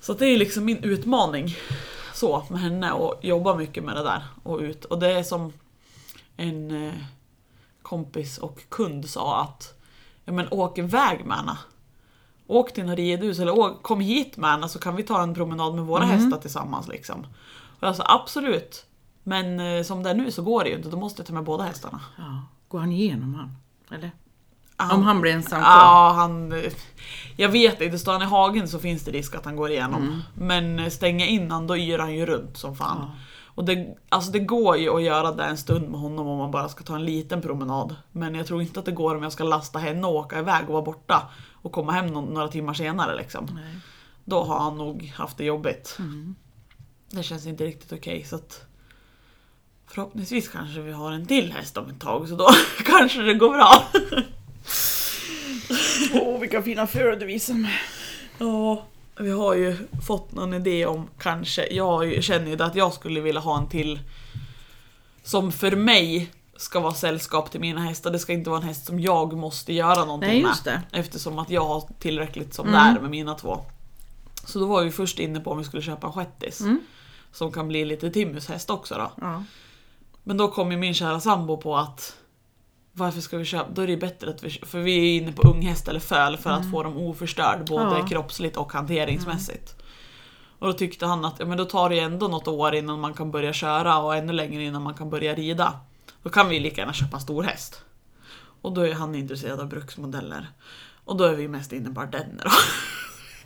Så 0.00 0.12
att 0.12 0.18
det 0.18 0.26
är 0.26 0.38
liksom 0.38 0.64
min 0.64 0.84
utmaning 0.84 1.56
så 2.14 2.46
med 2.50 2.60
henne 2.60 2.92
och 2.92 3.24
jobba 3.24 3.54
mycket 3.54 3.84
med 3.84 3.96
det 3.96 4.02
där 4.02 4.22
och 4.42 4.58
ut. 4.58 4.84
Och 4.84 4.98
det 4.98 5.12
är 5.12 5.22
som 5.22 5.52
en 6.36 6.86
eh, 6.86 6.94
kompis 7.82 8.38
och 8.38 8.60
kund 8.68 9.08
sa 9.08 9.40
att 9.40 9.74
ja 10.24 10.32
men 10.32 10.48
åk 10.50 10.78
iväg 10.78 11.24
med 11.24 11.36
henne. 11.36 11.58
Åk 12.46 12.72
till 12.72 12.84
en 12.84 12.96
ridhus 12.96 13.38
eller 13.38 13.58
åk, 13.58 13.82
kom 13.82 14.00
hit 14.00 14.36
med 14.36 14.50
henne 14.50 14.68
så 14.68 14.78
kan 14.78 14.96
vi 14.96 15.02
ta 15.02 15.22
en 15.22 15.34
promenad 15.34 15.74
med 15.74 15.84
våra 15.84 16.04
hästar 16.04 16.38
tillsammans 16.38 16.88
liksom. 16.88 17.26
Sa 17.80 18.04
absolut. 18.06 18.86
Men 19.22 19.60
eh, 19.60 19.82
som 19.82 20.02
det 20.02 20.10
är 20.10 20.14
nu 20.14 20.30
så 20.30 20.42
går 20.42 20.64
det 20.64 20.70
ju 20.70 20.76
inte, 20.76 20.88
då 20.88 20.96
måste 20.96 21.20
jag 21.20 21.26
ta 21.26 21.32
med 21.34 21.44
båda 21.44 21.64
hästarna. 21.64 22.00
ja. 22.18 22.42
Går 22.68 22.78
han 22.78 22.92
igenom 22.92 23.34
han? 23.34 23.56
Eller? 23.98 24.10
Han- 24.76 24.90
Om 24.90 25.02
han 25.02 25.20
blir 25.20 25.32
ensam 25.32 25.60
kvar? 25.60 25.70
Ja, 25.70 26.12
han... 26.16 26.52
Jag 27.36 27.48
vet 27.48 27.80
inte, 27.80 27.98
står 27.98 28.12
han 28.12 28.22
i 28.22 28.24
hagen 28.24 28.68
så 28.68 28.78
finns 28.78 29.04
det 29.04 29.10
risk 29.10 29.34
att 29.34 29.44
han 29.44 29.56
går 29.56 29.70
igenom. 29.70 30.02
Mm. 30.02 30.20
Men 30.34 30.90
stänga 30.90 31.26
in 31.26 31.50
han, 31.50 31.66
då 31.66 31.76
yr 31.76 31.98
han 31.98 32.14
ju 32.14 32.26
runt 32.26 32.56
som 32.56 32.76
fan. 32.76 33.10
Och 33.46 33.64
det, 33.64 33.96
alltså 34.08 34.30
det 34.32 34.38
går 34.38 34.76
ju 34.76 34.96
att 34.96 35.02
göra 35.02 35.32
det 35.32 35.44
en 35.44 35.58
stund 35.58 35.88
med 35.90 36.00
honom 36.00 36.26
om 36.26 36.38
man 36.38 36.50
bara 36.50 36.68
ska 36.68 36.84
ta 36.84 36.94
en 36.94 37.04
liten 37.04 37.42
promenad. 37.42 37.96
Men 38.12 38.34
jag 38.34 38.46
tror 38.46 38.62
inte 38.62 38.80
att 38.80 38.86
det 38.86 38.92
går 38.92 39.14
om 39.16 39.22
jag 39.22 39.32
ska 39.32 39.44
lasta 39.44 39.78
henne 39.78 40.06
och 40.06 40.14
åka 40.14 40.38
iväg 40.38 40.64
och 40.66 40.72
vara 40.72 40.82
borta. 40.82 41.28
Och 41.62 41.72
komma 41.72 41.92
hem 41.92 42.06
nå- 42.06 42.20
några 42.20 42.48
timmar 42.48 42.74
senare 42.74 43.16
liksom. 43.16 43.48
Nej. 43.54 43.74
Då 44.24 44.44
har 44.44 44.58
han 44.58 44.76
nog 44.78 45.12
haft 45.16 45.36
det 45.38 45.44
jobbigt. 45.44 45.96
Mm. 45.98 46.34
Det 47.10 47.22
känns 47.22 47.46
inte 47.46 47.64
riktigt 47.64 47.92
okej 47.92 48.24
så 48.24 48.36
att 48.36 48.64
Förhoppningsvis 49.86 50.48
kanske 50.48 50.80
vi 50.80 50.92
har 50.92 51.12
en 51.12 51.26
till 51.26 51.52
häst 51.52 51.76
om 51.76 51.90
ett 51.90 52.00
tag 52.00 52.28
så 52.28 52.34
då 52.36 52.48
kanske 52.84 53.22
det 53.22 53.34
går 53.34 53.50
bra. 53.50 53.84
Åh, 56.12 56.40
vilka 56.40 56.62
fina 56.62 56.86
förare 56.86 57.16
du 57.16 57.26
visar 57.26 57.54
mig. 57.54 57.72
Ja, 58.38 58.84
vi 59.20 59.30
har 59.30 59.54
ju 59.54 59.76
fått 60.06 60.32
någon 60.32 60.54
idé 60.54 60.86
om 60.86 61.08
kanske, 61.18 61.66
jag 61.70 62.24
känner 62.24 62.46
ju 62.56 62.62
att 62.62 62.74
jag 62.74 62.92
skulle 62.92 63.20
vilja 63.20 63.40
ha 63.40 63.58
en 63.58 63.68
till 63.68 63.98
som 65.22 65.52
för 65.52 65.76
mig 65.76 66.32
ska 66.56 66.80
vara 66.80 66.94
sällskap 66.94 67.50
till 67.50 67.60
mina 67.60 67.80
hästar. 67.80 68.10
Det 68.10 68.18
ska 68.18 68.32
inte 68.32 68.50
vara 68.50 68.60
en 68.60 68.66
häst 68.68 68.86
som 68.86 69.00
jag 69.00 69.32
måste 69.36 69.72
göra 69.72 70.04
någonting 70.04 70.28
Nej, 70.30 70.42
med. 70.42 70.48
just 70.48 70.64
det. 70.64 70.82
Eftersom 70.92 71.38
att 71.38 71.50
jag 71.50 71.64
har 71.64 71.88
tillräckligt 71.98 72.54
som 72.54 72.68
Mm. 72.68 72.94
det 72.94 72.98
är 72.98 73.02
med 73.02 73.10
mina 73.10 73.34
två. 73.34 73.60
Så 74.44 74.58
då 74.58 74.66
var 74.66 74.84
vi 74.84 74.90
först 74.90 75.18
inne 75.18 75.40
på 75.40 75.50
om 75.50 75.58
vi 75.58 75.64
skulle 75.64 75.82
köpa 75.82 76.06
en 76.06 76.12
shettis. 76.12 76.60
Mm. 76.60 76.80
Som 77.32 77.52
kan 77.52 77.68
bli 77.68 77.84
lite 77.84 78.10
timmushäst 78.10 78.70
också 78.70 78.94
då. 78.94 79.12
Ja. 79.20 79.44
Men 80.22 80.36
då 80.36 80.48
kom 80.48 80.72
ju 80.72 80.78
min 80.78 80.94
kära 80.94 81.20
sambo 81.20 81.56
på 81.56 81.76
att 81.76 82.16
varför 82.92 83.20
ska 83.20 83.36
vi 83.36 83.44
köpa, 83.44 83.70
då 83.70 83.82
är 83.82 83.86
det 83.86 83.96
bättre 83.96 84.30
att 84.30 84.44
vi, 84.44 84.50
för 84.50 84.78
vi 84.78 84.96
är 84.98 85.22
inne 85.22 85.32
på 85.32 85.48
unghäst 85.48 85.88
eller 85.88 86.00
föl 86.00 86.36
för 86.36 86.50
att 86.50 86.70
få 86.70 86.82
dem 86.82 86.96
oförstörd 86.96 87.66
både 87.66 87.80
Mm. 87.82 87.92
Ja. 87.92 87.98
Mm. 87.98 88.08
kroppsligt 88.08 88.56
och 88.56 88.72
hanteringsmässigt. 88.72 89.74
Och 90.58 90.66
då 90.66 90.72
tyckte 90.72 91.06
han 91.06 91.24
att 91.24 91.34
ja, 91.38 91.46
men 91.46 91.58
då 91.58 91.64
tar 91.64 91.90
det 91.90 91.98
ändå 91.98 92.28
något 92.28 92.48
år 92.48 92.74
innan 92.74 93.00
man 93.00 93.14
kan 93.14 93.30
börja 93.30 93.52
köra 93.52 93.98
och 93.98 94.16
ännu 94.16 94.32
längre 94.32 94.62
innan 94.64 94.82
man 94.82 94.94
kan 94.94 95.10
börja 95.10 95.34
rida. 95.34 95.80
Då 96.22 96.30
kan 96.30 96.48
vi 96.48 96.60
lika 96.60 96.80
gärna 96.80 96.92
köpa 96.92 97.20
stor 97.20 97.42
häst. 97.42 97.82
Och 98.62 98.72
då 98.72 98.80
är 98.80 98.94
han 98.94 99.14
intresserad 99.14 99.60
av 99.60 99.68
bruksmodeller. 99.68 100.46
Och 101.04 101.16
då 101.16 101.24
är 101.24 101.34
vi 101.34 101.48
mest 101.48 101.72
inne 101.72 101.90
på 101.94 102.00
ardenner. 102.00 102.46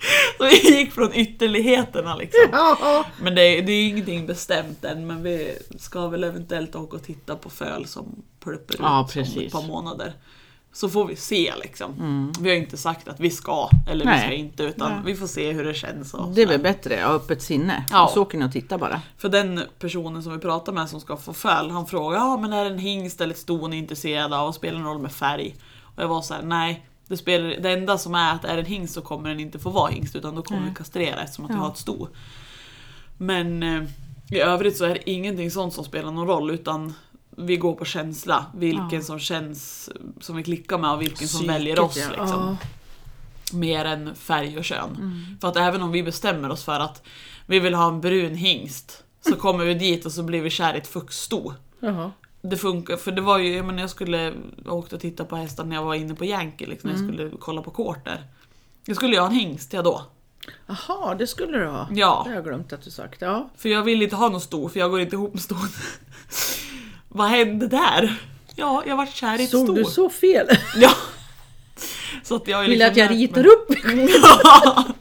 Så 0.38 0.44
vi 0.44 0.76
gick 0.78 0.92
från 0.92 1.14
ytterligheterna 1.14 2.16
liksom. 2.16 2.48
Ja. 2.52 3.04
Men 3.20 3.34
det 3.34 3.42
är, 3.58 3.62
det 3.62 3.72
är 3.72 3.88
ingenting 3.88 4.26
bestämt 4.26 4.84
än 4.84 5.06
men 5.06 5.22
vi 5.22 5.58
ska 5.78 6.08
väl 6.08 6.24
eventuellt 6.24 6.76
åka 6.76 6.96
och 6.96 7.02
titta 7.02 7.36
på 7.36 7.50
föl 7.50 7.86
som 7.86 8.22
plupper 8.40 8.74
ut 8.74 8.80
Ja, 8.82 9.00
om 9.00 9.08
precis. 9.08 9.36
ett 9.46 9.52
par 9.52 9.66
månader. 9.66 10.12
Så 10.74 10.88
får 10.88 11.06
vi 11.06 11.16
se 11.16 11.52
liksom. 11.62 12.32
Vi 12.40 12.48
har 12.50 12.56
inte 12.56 12.76
sagt 12.76 13.08
att 13.08 13.20
vi 13.20 13.30
ska 13.30 13.68
eller 13.90 14.04
vi 14.04 14.10
Mm. 14.10 14.18
Nej. 14.20 14.26
ska 14.28 14.34
inte 14.34 14.62
utan 14.62 14.90
Nej. 14.92 15.00
vi 15.06 15.14
får 15.14 15.26
se 15.26 15.52
hur 15.52 15.64
det 15.64 15.74
känns. 15.74 16.14
Och 16.14 16.28
Det 16.34 16.42
är 16.42 16.46
väl 16.46 16.60
bättre 16.60 16.94
ha 17.04 17.12
öppet 17.12 17.42
sinne. 17.42 17.84
Ja. 17.90 18.04
Och 18.04 18.10
så 18.10 18.22
och 18.22 18.52
tittar 18.52 18.78
bara. 18.78 19.00
För 19.18 19.28
den 19.28 19.60
personen 19.78 20.22
som 20.22 20.32
vi 20.32 20.38
pratar 20.38 20.72
med 20.72 20.88
som 20.88 21.00
ska 21.00 21.16
få 21.16 21.32
föl, 21.32 21.70
han 21.70 21.86
frågar 21.86 22.18
ja 22.18 22.36
men 22.36 22.52
är 22.52 22.64
det 22.64 22.70
en 22.70 22.78
hingst 22.78 23.20
eller 23.20 23.34
ett 23.34 23.40
sto 23.40 23.66
ni 23.66 23.76
är 23.76 23.80
intresserade 23.80 24.38
av 24.38 24.48
och 24.48 24.54
spelar 24.54 24.78
någon 24.78 24.88
roll 24.92 25.02
med 25.02 25.12
färg? 25.12 25.54
Och 25.96 26.02
jag 26.02 26.08
var 26.08 26.22
så 26.22 26.34
här: 26.34 26.42
nej. 26.42 26.86
Det, 27.12 27.16
spelar, 27.16 27.48
det 27.62 27.70
enda 27.72 27.98
som 27.98 28.14
är 28.14 28.34
att 28.34 28.44
är 28.44 28.54
det 28.56 28.62
en 28.62 28.66
hingst 28.66 28.94
så 28.94 29.00
kommer 29.00 29.28
den 29.28 29.40
inte 29.40 29.58
få 29.58 29.70
vara 29.70 29.90
hingst 29.90 30.16
utan 30.16 30.34
då 30.34 30.42
kommer 30.42 30.68
vi 30.68 30.74
kastrera 30.74 31.22
eftersom 31.22 31.44
att 31.44 31.50
vi 31.50 31.54
Ja. 31.54 31.60
har 31.60 31.70
ett 31.70 31.76
sto. 31.78 32.08
Men 33.18 33.62
eh, 33.62 33.82
i 34.30 34.40
övrigt 34.40 34.76
så 34.76 34.84
är 34.84 34.88
det 34.94 35.10
ingenting 35.10 35.50
sånt 35.50 35.74
som 35.74 35.84
spelar 35.84 36.10
någon 36.10 36.26
roll 36.26 36.50
utan 36.50 36.94
vi 37.36 37.56
går 37.56 37.72
på 37.74 37.84
känsla. 37.84 38.46
Vilken 38.54 38.88
Ja. 38.92 39.00
som 39.02 39.18
känns 39.18 39.90
som 40.20 40.36
vi 40.36 40.42
klickar 40.42 40.78
med 40.78 40.90
och 40.92 41.02
vilken 41.02 41.28
som 41.28 41.38
Psyket, 41.40 41.54
väljer 41.56 41.80
oss. 41.80 41.96
ja. 42.16 42.22
Liksom 42.22 42.56
mer 43.52 43.84
än 43.84 44.14
färg 44.14 44.58
och 44.58 44.64
kön. 44.64 44.90
Mm. 44.96 45.38
För 45.40 45.48
att 45.48 45.56
även 45.56 45.82
om 45.82 45.90
vi 45.92 46.02
bestämmer 46.02 46.50
oss 46.50 46.64
för 46.64 46.80
att 46.80 47.02
vi 47.46 47.60
vill 47.60 47.74
ha 47.74 47.88
en 47.88 48.00
brun 48.00 48.34
hingst 48.34 49.04
så 49.20 49.36
kommer 49.36 49.64
vi 49.64 49.74
dit 49.74 50.06
och 50.06 50.12
så 50.12 50.22
blir 50.22 50.40
vi 50.42 50.50
kär 50.50 50.74
i 50.74 50.78
ett 50.78 50.86
fuxsto. 50.88 51.52
Det 52.42 52.56
funkar, 52.56 52.96
för 52.96 53.12
det 53.12 53.20
var 53.22 53.38
ju, 53.38 53.56
jag, 53.56 53.64
menar, 53.66 53.80
jag 53.80 53.90
skulle 53.90 54.32
åkte 54.66 54.94
och 54.94 55.00
titta 55.00 55.24
på 55.24 55.36
hästar 55.36 55.64
när 55.64 55.76
jag 55.76 55.82
var 55.84 55.94
inne 55.94 56.14
på 56.14 56.24
Yankee, 56.24 56.66
liksom, 56.66 56.90
när 56.90 56.96
Mm. 56.98 57.10
jag 57.10 57.18
skulle 57.26 57.36
kolla 57.40 57.62
på 57.62 57.70
quarter. 57.70 58.24
Jag 58.84 58.96
skulle 58.96 59.14
ju 59.14 59.20
ha 59.20 59.26
en 59.26 59.32
hingst 59.34 59.72
jag 59.72 59.84
då. 59.84 60.02
Jaha, 60.66 61.14
det 61.14 61.26
skulle 61.26 61.58
du 61.58 61.66
ha. 61.66 61.88
Ja. 61.90 62.20
Det 62.24 62.30
har 62.30 62.34
jag 62.36 62.44
glömt 62.44 62.72
att 62.72 62.82
du 62.82 62.90
sagt. 62.90 63.20
Ja. 63.22 63.50
För 63.56 63.68
jag 63.68 63.82
vill 63.82 64.02
inte 64.02 64.16
ha 64.16 64.28
någon 64.28 64.40
sto, 64.40 64.68
för 64.68 64.80
jag 64.80 64.90
går 64.90 65.00
inte 65.00 65.16
ihop 65.16 65.32
med 65.34 65.42
ston. 65.42 65.58
Vad 67.08 67.28
hände 67.28 67.66
där? 67.68 68.22
Ja, 68.56 68.82
jag 68.86 68.96
vart 68.96 69.14
kär 69.14 69.40
i 69.40 69.44
ett 69.44 69.50
Såg 69.50 69.74
du 69.74 69.84
så 69.84 70.10
fel? 70.10 70.46
Ja. 70.76 70.90
Så 72.22 72.36
att 72.36 72.48
jag 72.48 72.56
har 72.56 72.62
Vill 72.64 72.70
liksom 72.70 72.90
att 72.90 72.96
jag 72.96 73.10
ritar 73.10 73.42
mig- 73.42 73.50
upp? 73.50 73.68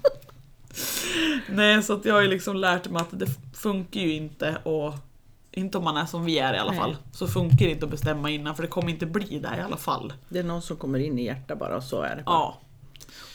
Nej, 1.50 1.84
så 1.84 1.94
att 1.94 2.06
jag 2.06 2.14
har 2.14 2.22
ju 2.22 2.28
liksom 2.28 2.56
lärt 2.56 2.90
mig 2.90 3.02
att 3.02 3.20
det 3.20 3.28
funkar 3.54 4.00
ju 4.00 4.14
inte 4.14 4.56
och 4.64 4.94
inte 5.52 5.78
om 5.78 5.84
man 5.84 5.98
är 5.98 6.06
som 6.06 6.26
vi 6.26 6.40
är 6.40 6.54
i 6.54 6.58
alla 6.58 6.72
Nej. 6.72 6.80
fall. 6.80 6.98
Så 7.12 7.28
funkar 7.28 7.66
det 7.66 7.72
inte 7.72 7.86
att 7.86 7.92
bestämma 7.92 8.30
innan 8.30 8.56
för 8.56 8.64
det 8.64 8.70
kommer 8.70 8.90
inte 8.90 9.06
bli 9.06 9.40
där 9.40 9.58
i 9.58 9.62
alla 9.62 9.78
fall. 9.78 10.14
Det 10.30 10.40
är 10.40 10.44
någon 10.44 10.62
som 10.62 10.78
kommer 10.78 11.00
in 11.00 11.20
i 11.20 11.26
hjärtat 11.26 11.60
bara 11.60 11.76
och 11.78 11.84
så 11.84 12.02
är 12.02 12.16
det. 12.16 12.24
bara. 12.24 12.36
Ja. 12.36 12.58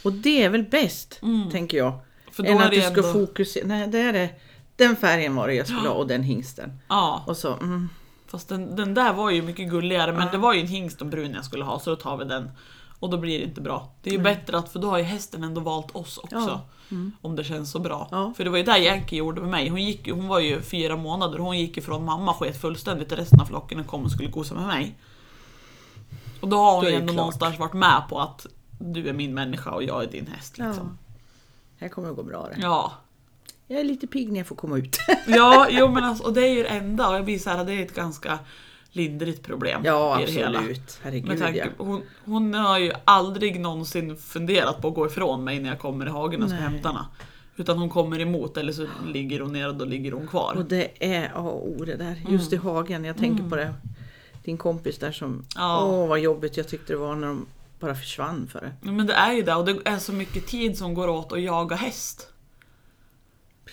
Och 0.05 0.13
det 0.13 0.43
är 0.45 0.49
väl 0.51 0.63
bäst, 0.63 1.21
tänker 1.53 1.79
jag. 1.79 1.89
Mm. 1.93 2.01
För 2.33 2.43
då 2.43 2.51
än 2.51 2.59
att 2.61 2.71
du 2.71 2.81
ska 2.81 2.89
ändå- 2.89 3.13
fokusera. 3.13 3.67
Nej, 3.67 3.87
det 3.89 3.99
är 4.01 4.13
det. 4.13 4.31
Den 4.77 4.97
färgen 4.97 5.35
var 5.37 5.49
det 5.49 5.55
jag 5.55 5.67
skulle 5.67 5.89
ha 5.89 5.95
och 5.95 6.07
den 6.07 6.23
hingsten. 6.23 6.73
Ja, 6.89 7.25
Och 7.27 7.37
så, 7.37 7.53
mm, 7.55 7.89
fast 8.27 8.49
den, 8.49 8.77
den 8.77 8.95
där 8.95 9.13
var 9.13 9.31
ju 9.31 9.43
mycket 9.43 9.71
gulligare 9.71 10.13
men 10.13 10.29
det 10.33 10.39
var 10.39 10.55
ju 10.55 10.61
en 10.61 10.67
hingst 10.67 11.01
och 11.01 11.07
brun 11.07 11.33
jag 11.35 11.45
skulle 11.45 11.65
ha 11.65 11.79
så 11.81 11.91
då 11.91 11.97
tar 11.97 12.17
vi 12.17 12.25
den. 12.25 12.51
Och 12.99 13.11
då 13.11 13.19
blir 13.19 13.39
det 13.39 13.45
inte 13.45 13.61
bra. 13.61 13.89
Det 14.03 14.11
är 14.11 14.15
ju 14.15 14.21
bättre 14.23 14.59
att, 14.59 14.69
för 14.73 14.79
då 14.79 14.91
har 14.91 14.99
ju 14.99 15.05
hästen 15.05 15.45
ändå 15.45 15.61
valt 15.61 15.97
oss 15.97 16.19
också. 16.19 16.37
Ja. 16.37 16.61
Om 17.21 17.37
det 17.37 17.45
känns 17.45 17.71
så 17.71 17.79
bra. 17.79 18.09
Ja. 18.11 18.33
För 18.37 18.45
det 18.45 18.51
var 18.51 18.59
ju 18.59 18.65
där 18.65 18.77
Yankee 18.79 19.19
gjorde 19.19 19.41
med 19.41 19.51
mig. 19.51 19.69
Hon, 19.69 19.83
gick, 19.83 20.11
hon 20.11 20.29
var 20.29 20.41
ju 20.41 20.63
fyra 20.63 20.97
månader 20.97 21.39
hon 21.39 21.59
gick 21.59 21.77
ifrån 21.77 22.05
mamma 22.05 22.35
sket 22.35 22.61
fullständigt 22.61 23.13
resten 23.13 23.41
av 23.41 23.45
flocken 23.45 23.81
och 23.81 23.87
kom 23.87 24.05
och 24.05 24.11
skulle 24.11 24.29
gosa 24.29 24.55
med 24.55 24.67
mig. 24.67 24.95
Och 26.41 26.49
då 26.49 26.57
har 26.57 26.75
hon 26.75 26.85
Då 26.85 26.91
ju 26.91 26.97
det 26.97 27.01
ändå 27.01 27.13
klart. 27.13 27.17
någonstans 27.17 27.59
varit 27.59 27.73
med 27.73 28.03
på 28.09 28.21
att 28.21 28.47
du 28.79 29.09
är 29.09 29.13
min 29.13 29.35
människa 29.35 29.71
och 29.71 29.83
jag 29.83 30.03
är 30.05 30.07
din 30.11 30.27
häst. 30.27 30.55
ja. 30.59 30.67
Liksom. 30.69 30.99
Här 31.79 31.89
kommer 31.89 32.09
det 32.09 32.15
gå 32.15 32.23
bra 32.23 32.49
det. 32.55 32.61
Ja. 32.63 32.93
Jag 33.67 33.81
är 33.81 33.85
lite 33.85 34.07
pigg 34.07 34.33
när 34.33 34.39
jag 34.41 34.47
får 34.47 34.57
komma 34.57 34.79
ut. 34.79 34.99
Ja, 35.27 35.67
jo 35.71 35.89
men 35.89 36.05
alltså, 36.05 36.25
och 36.25 36.33
det 36.33 36.49
är 36.49 36.53
ju 36.55 36.63
det 36.63 36.69
enda 36.69 37.09
och 37.09 37.15
jag 37.15 37.25
blir 37.25 37.39
så 37.39 37.51
här, 37.51 37.65
det 37.65 37.73
är 37.75 37.83
ett 37.83 37.95
ganska 37.95 38.39
lindrigt 38.97 39.43
problem 39.43 39.83
ja, 39.85 40.21
i 40.21 40.27
det 40.27 40.33
hela. 40.33 40.59
absolut. 40.59 41.01
Med 41.03 41.13
Herregud 41.13 41.39
tanke, 41.39 41.59
ja. 41.59 41.85
hon, 41.85 42.03
hon 42.25 42.55
har 42.55 42.79
ju 42.79 42.93
aldrig 43.05 43.61
någonsin 43.61 44.17
funderat 44.17 44.83
på 44.83 44.89
att 44.89 44.95
gå 44.95 45.07
ifrån 45.07 45.45
mig 45.45 45.61
när 45.61 45.69
jag 45.69 45.79
kommer 45.79 46.07
i 46.07 46.11
hagen 46.11 46.43
och 46.43 46.49
ska 46.49 46.59
hämta 46.59 46.89
henne. 46.89 47.07
Utan 47.57 47.79
hon 47.79 47.91
kommer 47.91 48.21
emot 48.21 48.57
eller 48.57 48.73
så 48.73 48.87
ligger 49.07 49.41
hon 49.41 49.53
ner 49.53 49.69
och 49.69 49.75
då 49.75 49.85
ligger 49.85 50.13
hon 50.13 50.27
kvar. 50.27 50.55
Och 50.57 50.65
det 50.65 50.91
är 51.01 51.33
A 51.35 51.41
och 51.41 51.69
O 51.69 51.85
det 51.85 51.97
där. 51.97 52.23
Just 52.29 52.53
i 52.53 52.57
hagen. 52.57 53.05
Jag 53.05 53.17
tänker 53.17 53.49
på 53.49 53.57
det. 53.57 53.75
Din 54.45 54.59
kompis 54.59 54.99
där 54.99 55.13
som... 55.13 55.29
Mm. 55.29 55.45
Ja. 55.57 55.85
Åh 55.85 56.09
vad 56.09 56.21
jobbigt 56.21 56.57
jag 56.57 56.69
tyckte 56.69 56.93
det 56.93 56.97
var 56.97 57.15
när 57.15 57.27
de 57.27 57.47
bara 57.81 57.95
försvann 57.95 58.49
för 58.53 58.61
det. 58.61 58.93
Men 58.93 59.07
det 59.07 59.15
är 59.15 59.33
ju 59.33 59.43
det 59.43 59.55
och 59.55 59.65
det 59.65 59.79
är 59.85 59.99
så 59.99 60.13
mycket 60.13 60.47
tid 60.47 60.79
som 60.79 60.95
går 60.95 61.09
åt 61.09 61.33
att 61.33 61.43
jaga 61.43 61.77
häst. 61.77 62.29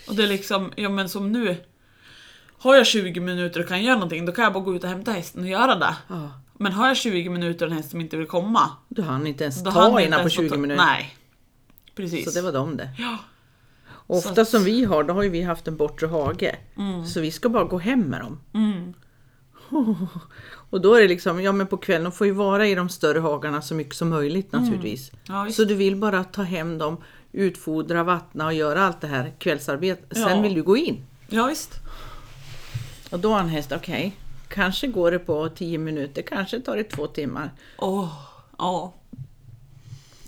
Och 0.07 0.15
det 0.15 0.23
är 0.23 0.27
liksom, 0.27 0.71
ja 0.75 0.89
men 0.89 1.09
som 1.09 1.31
nu. 1.31 1.57
Har 2.63 2.75
jag 2.75 2.85
20 2.85 3.19
minuter 3.19 3.59
och 3.59 3.67
kan 3.67 3.83
göra 3.83 3.95
någonting 3.95 4.25
då 4.25 4.31
kan 4.31 4.43
jag 4.43 4.53
bara 4.53 4.63
gå 4.63 4.75
ut 4.75 4.83
och 4.83 4.89
hämta 4.89 5.11
hästen 5.11 5.41
och 5.43 5.47
göra 5.49 5.75
det. 5.75 5.95
Ja. 6.07 6.31
Men 6.57 6.71
har 6.71 6.87
jag 6.87 6.97
20 6.97 7.29
minuter 7.29 7.65
och 7.65 7.71
en 7.71 7.77
häst 7.77 7.91
som 7.91 8.01
inte 8.01 8.17
vill 8.17 8.27
komma. 8.27 8.69
Du 8.89 9.01
hann 9.01 9.27
inte 9.27 9.43
ens 9.43 9.63
Då 9.63 9.71
ta 9.71 9.85
inte 10.01 10.11
på 10.11 10.19
ens 10.21 10.35
få 10.35 10.41
20 10.41 10.49
ta- 10.49 10.57
minuter. 10.57 10.83
Nej. 10.85 11.15
Precis. 11.95 12.25
Så 12.25 12.31
det 12.39 12.41
var 12.41 12.51
de 12.51 12.77
det. 12.77 12.89
Ja. 12.97 13.17
Och 13.89 14.17
ofta 14.17 14.41
att- 14.41 14.49
som 14.49 14.63
vi 14.63 14.85
har, 14.85 15.03
då 15.03 15.13
har 15.13 15.23
ju 15.23 15.29
vi 15.29 15.41
haft 15.41 15.67
en 15.67 15.77
bortre 15.77 16.07
hage. 16.07 16.55
Så 17.13 17.19
vi 17.21 17.31
ska 17.31 17.49
bara 17.49 17.63
gå 17.63 17.77
hem 17.77 17.99
med 18.01 18.21
dem. 18.21 18.39
Mm. 18.53 18.93
Och 20.69 20.81
då 20.81 20.93
är 20.95 21.01
det 21.01 21.07
liksom, 21.07 21.41
ja 21.41 21.51
men 21.51 21.67
på 21.67 21.77
kvällen, 21.77 22.03
de 22.03 22.11
får 22.11 22.27
ju 22.27 22.33
vara 22.33 22.67
i 22.67 22.75
de 22.75 22.89
större 22.89 23.19
hagarna 23.19 23.61
så 23.61 23.75
mycket 23.75 23.95
som 23.95 24.09
möjligt 24.09 24.51
naturligtvis. 24.51 25.11
Mm. 25.29 25.45
Ja, 25.45 25.51
så 25.51 25.63
du 25.63 25.75
vill 25.75 25.95
bara 25.95 26.23
ta 26.23 26.41
hem 26.41 26.77
dem, 26.77 26.97
utfodra, 27.31 28.03
vattna 28.03 28.45
och 28.45 28.53
göra 28.53 28.83
allt 28.85 29.01
det 29.01 29.07
här 29.07 29.33
kvällsarbetet. 29.39 30.17
Sen 30.17 30.35
Ja. 30.37 30.41
vill 30.41 30.53
du 30.53 30.63
gå 30.63 30.77
in. 30.77 31.05
ja 31.29 31.45
visst. 31.45 31.71
Och 33.13 33.19
då 33.19 33.33
har 33.33 33.39
en 33.39 33.49
häst, 33.49 33.71
okej, 33.71 34.15
kanske 34.47 34.87
går 34.87 35.11
det 35.11 35.19
på 35.19 35.49
10 35.49 35.77
minuter, 35.77 36.21
kanske 36.21 36.59
tar 36.59 36.77
det 36.77 36.83
två 36.83 37.07
timmar. 37.07 37.51
Åh, 37.77 38.13
ja. 38.57 38.93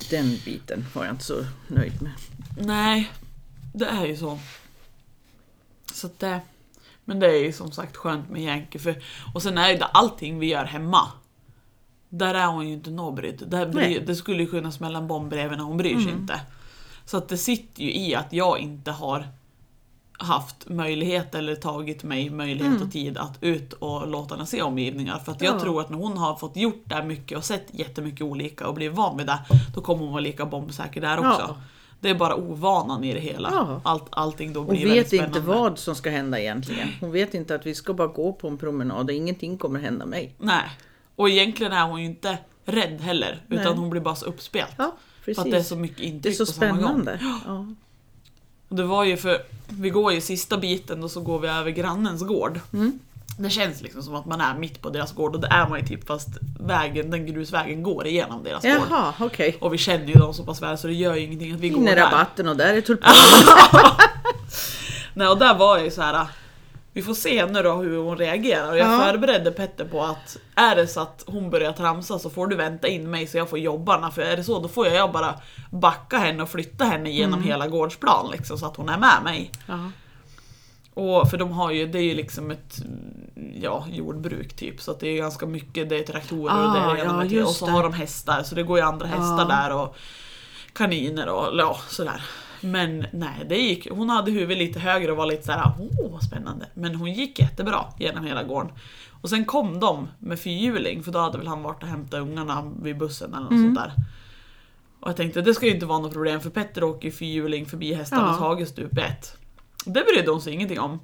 Den 0.10 0.38
biten 0.46 0.86
var 0.94 1.06
jag 1.06 1.14
inte 1.14 1.24
så 1.24 1.46
nöjd 1.68 2.02
med. 2.02 2.12
Nej, 2.58 3.12
det 3.74 3.86
är 3.86 4.06
ju 4.06 4.18
så. 4.18 4.40
Så 5.94 6.08
att 6.08 6.20
det... 6.20 6.40
Men 7.06 7.20
det 7.20 7.28
är 7.28 7.44
ju 7.44 7.54
som 7.54 7.72
sagt 7.72 7.96
skönt 7.96 8.30
med 8.30 8.42
Yankee 8.42 8.80
för... 8.80 9.04
Och 9.34 9.44
sen 9.44 9.58
är 9.58 9.74
det 9.74 9.86
allting 9.86 10.40
vi 10.40 10.48
gör 10.48 10.66
hemma. 10.66 11.12
Där 12.10 12.34
är 12.34 12.48
hon 12.48 12.68
ju 12.68 12.74
inte 12.74 12.92
bry, 12.92 13.36
Nej. 13.74 14.04
det 14.08 14.16
skulle 14.16 14.44
ju 14.44 14.50
kunna 14.50 14.72
smälla 14.72 15.00
en 15.00 15.08
bomb 15.08 15.30
bredvid 15.30 15.58
när 15.58 15.66
hon 15.66 15.78
bryr 15.78 16.00
sig 16.00 16.12
inte. 16.12 16.42
Så 17.06 17.18
att 17.18 17.30
det 17.30 17.38
sitter 17.38 17.84
ju 17.84 17.94
i 17.94 18.16
att 18.16 18.34
jag 18.34 18.60
inte 18.60 18.92
har 18.92 19.28
haft 20.18 20.70
möjlighet 20.70 21.36
eller 21.36 21.56
tagit 21.56 22.04
mig 22.04 22.30
möjlighet 22.30 22.82
och 22.82 22.92
tid 22.92 23.18
att 23.18 23.38
ut 23.42 23.74
och 23.74 24.08
låta 24.08 24.36
henne 24.36 24.48
se 24.48 24.62
omgivningar. 24.62 25.20
För 25.20 25.32
att 25.32 25.42
jag 25.42 25.56
Ja. 25.56 25.60
tror 25.60 25.82
att 25.82 25.90
när 25.90 25.98
hon 25.98 26.18
har 26.18 26.36
fått 26.36 26.56
gjort 26.56 26.84
det 26.86 27.04
mycket 27.04 27.38
och 27.38 27.44
sett 27.46 27.68
jättemycket 27.72 28.22
olika 28.22 28.68
och 28.68 28.74
blivit 28.74 28.98
van 28.98 29.18
vid 29.18 29.28
det, 29.28 29.40
då 29.76 29.82
kommer 29.82 30.02
hon 30.04 30.12
vara 30.12 30.22
lika 30.22 30.46
bombsäker 30.46 31.02
där 31.02 31.18
också. 31.18 31.46
Ja. 31.48 31.58
Det 32.00 32.10
är 32.10 32.16
bara 32.16 32.36
ovanan 32.36 33.04
i 33.04 33.14
det 33.14 33.20
hela. 33.20 33.50
Ja. 33.52 33.82
Allt, 33.84 34.06
allting 34.10 34.54
då 34.54 34.60
Hon 34.60 34.70
blir 34.70 34.86
väldigt 34.86 35.14
vet 35.14 35.26
inte 35.28 35.40
vad 35.40 35.80
som 35.80 35.96
ska 35.96 36.10
hända 36.10 36.40
egentligen. 36.40 36.88
Hon 37.00 37.12
vet 37.12 37.34
inte 37.34 37.56
att 37.56 37.66
vi 37.66 37.76
ska 37.76 37.94
bara 37.94 38.08
gå 38.08 38.34
på 38.34 38.48
en 38.48 38.58
promenad 38.58 39.06
och 39.10 39.16
ingenting 39.16 39.58
kommer 39.58 39.80
hända 39.80 40.06
mig. 40.06 40.36
Nej. 40.38 40.64
Och 41.16 41.30
egentligen 41.30 41.72
är 41.74 41.88
hon 41.88 42.00
ju 42.00 42.06
inte 42.06 42.38
rädd 42.66 43.02
heller, 43.02 43.42
utan 43.50 43.64
Nej. 43.66 43.74
hon 43.76 43.90
blir 43.90 44.02
bara 44.02 44.16
så 44.16 44.26
uppspelt. 44.26 44.72
Ja, 44.78 44.96
för 45.26 45.32
att 45.32 45.52
det 45.52 45.58
är 45.58 45.64
så 45.64 45.76
mycket 45.76 45.98
det 45.98 46.04
är 46.04 46.08
intryck 46.08 46.38
så 46.38 46.46
på 46.46 46.52
samma 46.52 46.72
gång. 46.82 46.82
spännande. 46.82 47.20
Och 48.70 48.76
det 48.76 48.84
var 48.84 49.04
ju 49.04 49.18
för, 49.18 49.42
vi 49.68 49.90
går 49.90 50.14
ju 50.14 50.22
sista 50.22 50.58
biten 50.58 51.04
och 51.04 51.12
så 51.12 51.22
går 51.22 51.40
vi 51.40 51.48
över 51.48 51.72
grannens 51.72 52.24
gård. 52.24 52.60
Mm. 52.74 53.00
Det 53.40 53.50
känns 53.50 53.82
liksom 53.82 54.04
som 54.04 54.16
att 54.16 54.26
man 54.26 54.42
är 54.42 54.58
mitt 54.58 54.82
på 54.82 54.90
deras 54.90 55.14
gård 55.14 55.36
och 55.36 55.42
det 55.42 55.48
är 55.48 55.70
man 55.70 55.80
ju 55.80 55.86
typ 55.86 56.08
fast 56.08 56.28
vägen, 56.60 57.12
den 57.12 57.26
grusvägen 57.26 57.84
går 57.84 58.08
igenom 58.08 58.44
deras 58.44 58.64
gård. 58.64 58.72
Jaha, 58.90 59.14
okej. 59.20 59.58
Och 59.60 59.74
vi 59.74 59.78
känner 59.78 60.06
ju 60.06 60.14
dem 60.14 60.34
så 60.34 60.44
pass 60.44 60.62
väl 60.62 60.78
så 60.78 60.88
det 60.88 60.94
gör 60.94 61.16
ju 61.16 61.22
ingenting 61.22 61.54
att 61.54 61.60
vi 61.60 61.70
går 61.70 61.82
In 61.82 61.88
i 61.88 61.96
där. 61.96 62.02
rabatten 62.06 62.48
och 62.50 62.58
där 62.58 62.74
är 62.74 62.82
tulpaner. 62.82 63.16
Nej 65.14 65.28
och 65.28 65.38
där 65.38 65.56
var 65.56 65.76
jag 65.78 65.86
ju 65.86 65.92
så 65.92 66.02
här. 66.02 66.28
Vi 66.96 67.02
får 67.02 67.14
se 67.14 67.46
nu 67.46 67.64
då 67.64 67.74
hur 67.74 67.98
hon 67.98 68.18
reagerar 68.18 68.72
och 68.72 68.78
jag 68.78 68.94
Ja. 68.94 69.00
förberedde 69.06 69.52
Petter 69.52 69.86
på 69.86 70.04
att 70.04 70.38
är 70.56 70.76
det 70.76 70.88
så 70.88 71.00
att 71.00 71.24
hon 71.28 71.50
börjar 71.50 71.72
tramsa 71.72 72.20
så 72.20 72.30
får 72.30 72.48
du 72.48 72.56
vänta 72.56 72.88
in 72.88 73.10
mig 73.10 73.28
så 73.28 73.38
jag 73.38 73.50
får 73.50 73.60
jobba 73.60 73.96
henne, 74.00 74.12
för 74.12 74.22
är 74.22 74.38
det 74.38 74.44
så 74.44 74.60
då 74.60 74.68
får 74.68 74.88
jag 74.88 75.12
bara 75.12 75.36
backa 75.72 76.18
henne 76.18 76.44
och 76.44 76.50
flytta 76.50 76.86
henne 76.86 77.10
genom 77.12 77.34
Mm. 77.34 77.48
hela 77.48 77.68
gårdsplan 77.68 78.32
liksom 78.32 78.58
så 78.58 78.66
att 78.66 78.76
hon 78.78 78.90
är 78.90 78.98
med 78.98 79.20
mig. 79.24 79.52
Ja. 79.66 79.92
Och 80.94 81.30
för 81.30 81.38
de 81.38 81.52
har 81.52 81.72
ju, 81.72 81.88
det 81.88 81.98
är 82.00 82.04
ju 82.04 82.16
liksom 82.16 82.52
ett 82.52 82.76
ja, 83.62 83.86
jordbruk 83.92 84.54
typ 84.56 84.82
så 84.82 84.92
att 84.92 85.00
det 85.00 85.08
är 85.08 85.18
ganska 85.18 85.46
mycket, 85.46 85.90
det 85.90 85.98
är 86.00 86.04
traktorer 86.04 86.68
och 86.68 86.74
det 86.74 86.80
Ah, 86.82 86.92
är 86.98 87.04
ena 87.06 87.26
ja, 87.26 87.46
Och 87.46 87.50
så 87.52 87.66
det. 87.66 87.72
har 87.72 87.84
de 87.84 87.94
hästar 87.94 88.44
så 88.44 88.56
det 88.56 88.64
går 88.64 88.78
ju 88.78 88.84
andra 88.86 89.08
hästar 89.08 89.46
där 89.48 89.72
och 89.76 89.96
kaniner 90.74 91.28
och 91.30 91.60
ja, 91.60 91.78
sådär. 91.88 92.22
Men 92.62 93.06
nej, 93.14 93.46
det 93.50 93.58
gick, 93.58 93.88
hon 93.92 94.10
hade 94.10 94.32
huvudet 94.32 94.58
lite 94.58 94.80
högre 94.80 95.12
och 95.12 95.18
var 95.18 95.26
lite 95.26 95.44
såhär, 95.44 95.72
åh 95.80 96.12
vad 96.12 96.24
spännande. 96.24 96.66
Men 96.74 96.96
hon 96.96 97.14
gick 97.14 97.40
jättebra 97.40 97.86
genom 98.00 98.26
hela 98.26 98.44
gården. 98.44 98.72
Och 99.22 99.30
sen 99.30 99.46
kom 99.46 99.80
de 99.80 100.08
med 100.20 100.40
fyrhjuling, 100.40 101.04
för 101.04 101.12
då 101.12 101.20
hade 101.20 101.38
väl 101.38 101.48
han 101.48 101.64
varit 101.64 101.84
och 101.84 101.90
hämtat 101.90 102.20
ungarna 102.20 102.72
vid 102.82 102.98
bussen 102.98 103.34
eller 103.34 103.44
något 103.44 103.52
Mm. 103.52 103.64
sånt 103.76 103.76
där. 103.88 103.94
Och 105.00 105.10
jag 105.10 105.16
tänkte 105.18 105.42
det 105.42 105.54
ska 105.54 105.66
ju 105.66 105.74
inte 105.74 105.86
vara 105.86 106.00
något 106.00 106.14
problem 106.14 106.42
för 106.42 106.50
Petter 106.50 106.84
åker 106.84 107.06
ju 107.06 107.12
fyrhjuling 107.12 107.66
förbi 107.66 107.94
hästarnas 107.94 108.38
Ja. 108.40 108.48
hage 108.48 108.66
stup 108.66 108.98
i 108.98 109.02
ett. 109.02 109.38
Det 109.86 110.04
brydde 110.14 110.32
hon 110.32 110.42
sig 110.42 110.54
ingenting 110.54 110.80
om. 110.80 111.00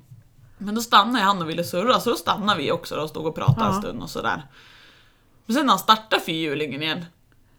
Men 0.57 0.75
då 0.75 0.81
stannade 0.81 1.23
han 1.25 1.41
och 1.41 1.49
ville 1.49 1.63
surra, 1.63 1.99
så 1.99 2.09
då 2.09 2.15
stannade 2.15 2.59
vi 2.59 2.71
också 2.71 2.95
då 2.95 3.01
och 3.01 3.09
stod 3.09 3.25
och 3.25 3.35
pratade 3.35 3.65
en 3.67 3.73
Ja. 3.75 3.81
stund 3.81 4.01
och 4.03 4.09
sådär. 4.09 4.41
Men 5.45 5.55
sen 5.55 5.65
när 5.65 5.71
han 5.73 5.79
startade 5.79 6.21
fyrhjulingen 6.21 6.81
igen, 6.83 7.05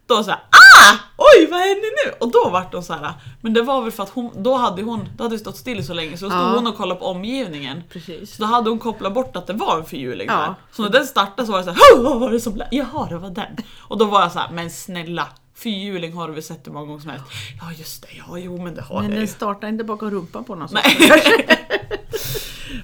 då 0.07 0.23
såhär 0.23 0.39
ah! 0.39 0.97
Oj 1.37 1.47
vad 1.51 1.59
händer 1.59 2.05
nu? 2.05 2.13
Och 2.19 2.31
då 2.31 2.49
vart 2.49 2.73
hon 2.73 2.83
såhär, 2.83 3.13
men 3.41 3.53
det 3.53 3.61
var 3.61 3.81
väl 3.81 3.91
för 3.91 4.03
att 4.03 4.09
hon, 4.09 4.43
då 4.43 4.53
hade 4.55 4.81
hon, 4.83 5.09
då 5.17 5.23
hade 5.23 5.39
stått 5.39 5.57
still 5.57 5.85
så 5.85 5.93
länge 5.93 6.17
så 6.17 6.25
då 6.25 6.31
stod 6.31 6.41
Ja. 6.43 6.55
hon 6.55 6.67
och 6.67 6.77
kollade 6.77 6.99
på 6.99 7.05
omgivningen. 7.05 7.83
Precis. 7.89 8.35
Så 8.35 8.41
då 8.41 8.47
hade 8.47 8.69
hon 8.69 8.79
kopplat 8.79 9.13
bort 9.13 9.35
att 9.35 9.47
det 9.47 9.53
var 9.53 9.77
en 9.77 9.85
fyrhjuling 9.85 10.27
Ja. 10.27 10.35
där. 10.39 10.55
Så 10.71 10.81
när 10.81 10.89
den 10.89 11.05
startade 11.05 11.45
så 11.45 11.51
var 11.51 11.59
det 11.59 11.65
såhär, 11.65 12.03
vad 12.03 12.19
var 12.19 12.31
det 12.31 12.39
som 12.39 12.55
lät? 12.55 12.67
Jaha 12.71 13.07
det 13.09 13.17
var 13.17 13.29
den. 13.29 13.57
Och 13.79 13.97
då 13.97 14.05
var 14.05 14.21
jag 14.21 14.31
såhär, 14.31 14.49
men 14.51 14.69
snälla, 14.71 15.27
fyrhjuling 15.55 16.13
har 16.13 16.27
du 16.27 16.33
väl 16.33 16.43
sett 16.43 16.67
hur 16.67 16.71
många 16.71 16.85
gånger 16.85 16.99
som 17.01 17.09
helst? 17.09 17.25
Ja 17.61 17.71
just 17.77 18.01
det, 18.01 18.07
ja 18.27 18.37
jo 18.37 18.63
men 18.63 18.75
det 18.75 18.81
har 18.81 18.95
Men 18.95 19.03
jag 19.03 19.11
den 19.13 19.21
ju. 19.21 19.27
startar 19.27 19.67
inte 19.67 19.83
bakom 19.83 20.11
rumpan 20.11 20.43
på 20.43 20.67
sätt. 20.67 20.71
Nej. 20.85 21.57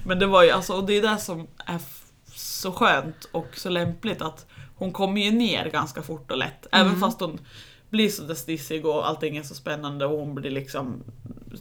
Men 0.04 0.18
det 0.18 0.26
var 0.26 0.42
ju 0.42 0.50
alltså, 0.50 0.72
och 0.72 0.84
det 0.84 0.92
är 0.98 1.02
det 1.02 1.18
som 1.18 1.46
är 1.66 1.78
så 2.34 2.72
skönt 2.72 3.28
och 3.32 3.46
så 3.56 3.68
lämpligt 3.68 4.22
att 4.22 4.46
hon 4.76 4.92
kommer 4.92 5.20
ju 5.20 5.30
ner 5.30 5.70
ganska 5.70 6.02
fort 6.02 6.30
och 6.30 6.36
lätt. 6.36 6.66
Även 6.72 7.00
fast 7.00 7.20
hon 7.20 7.38
blir 7.90 8.08
så 8.08 8.34
stissig 8.34 8.86
och 8.86 9.08
allting 9.08 9.36
är 9.36 9.42
så 9.42 9.54
spännande 9.54 10.06
och 10.06 10.18
hon 10.18 10.34
blir 10.34 10.50
liksom 10.50 11.02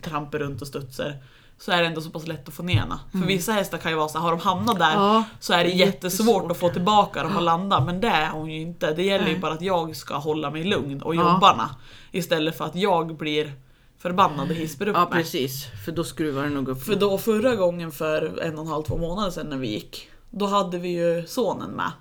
trampar 0.02 0.40
runt 0.40 0.62
och 0.62 0.68
studsar. 0.68 1.16
Så 1.58 1.72
är 1.72 1.82
det 1.82 1.88
ändå 1.88 2.02
så 2.02 2.10
pass 2.10 2.28
lätt 2.28 2.48
att 2.48 2.54
få 2.54 2.64
ner 2.64 2.76
henne. 2.80 3.00
För 3.12 3.18
vissa 3.28 3.52
hästar 3.52 3.78
kan 3.78 3.92
ju 3.92 3.98
vara 3.98 4.08
så 4.08 4.20
har 4.20 4.32
de 4.32 4.40
hamnat 4.40 4.80
där 4.80 4.94
Ja, 4.94 5.24
så 5.40 5.54
är 5.54 5.64
det 5.64 5.70
jättesvårt 5.70 5.94
jättesvårt, 5.94 6.52
att 6.52 6.58
få 6.58 6.68
ja. 6.68 6.74
tillbaka 6.74 7.24
dem 7.24 7.36
och 7.36 7.42
landa. 7.44 7.80
Men 7.86 8.02
det 8.02 8.08
är 8.08 8.30
hon 8.30 8.50
ju 8.52 8.62
inte. 8.62 8.94
Det 8.94 9.04
gäller 9.04 9.26
ju 9.28 9.32
Nej. 9.32 9.42
bara 9.42 9.54
att 9.54 9.62
jag 9.62 9.96
ska 9.96 10.16
hålla 10.18 10.52
mig 10.52 10.64
lugn 10.64 11.02
och 11.02 11.16
Ja. 11.16 11.34
jobbarna. 11.34 11.70
Istället 12.12 12.58
för 12.58 12.66
att 12.66 12.76
jag 12.76 13.16
blir 13.18 13.54
förbannad 13.98 14.50
och 14.50 14.56
hispar 14.56 14.88
upp 14.88 14.96
Ja 14.96 15.10
mig. 15.10 15.24
precis, 15.24 15.66
för 15.86 15.92
då 15.92 16.04
skruvar 16.04 16.44
det 16.44 16.50
nog 16.50 16.68
upp. 16.70 16.84
För 16.84 16.96
då 16.96 17.18
förra 17.18 17.56
gången 17.56 17.92
för 17.92 18.40
en 18.42 18.56
och 18.60 18.66
en 18.66 18.72
halv, 18.72 18.84
två 18.84 18.98
månader 18.98 19.32
sedan 19.32 19.48
när 19.50 19.58
vi 19.58 19.68
gick, 19.68 20.10
då 20.30 20.46
hade 20.46 20.78
vi 20.78 20.90
ju 20.90 21.28
sonen 21.28 21.72
med. 21.72 21.92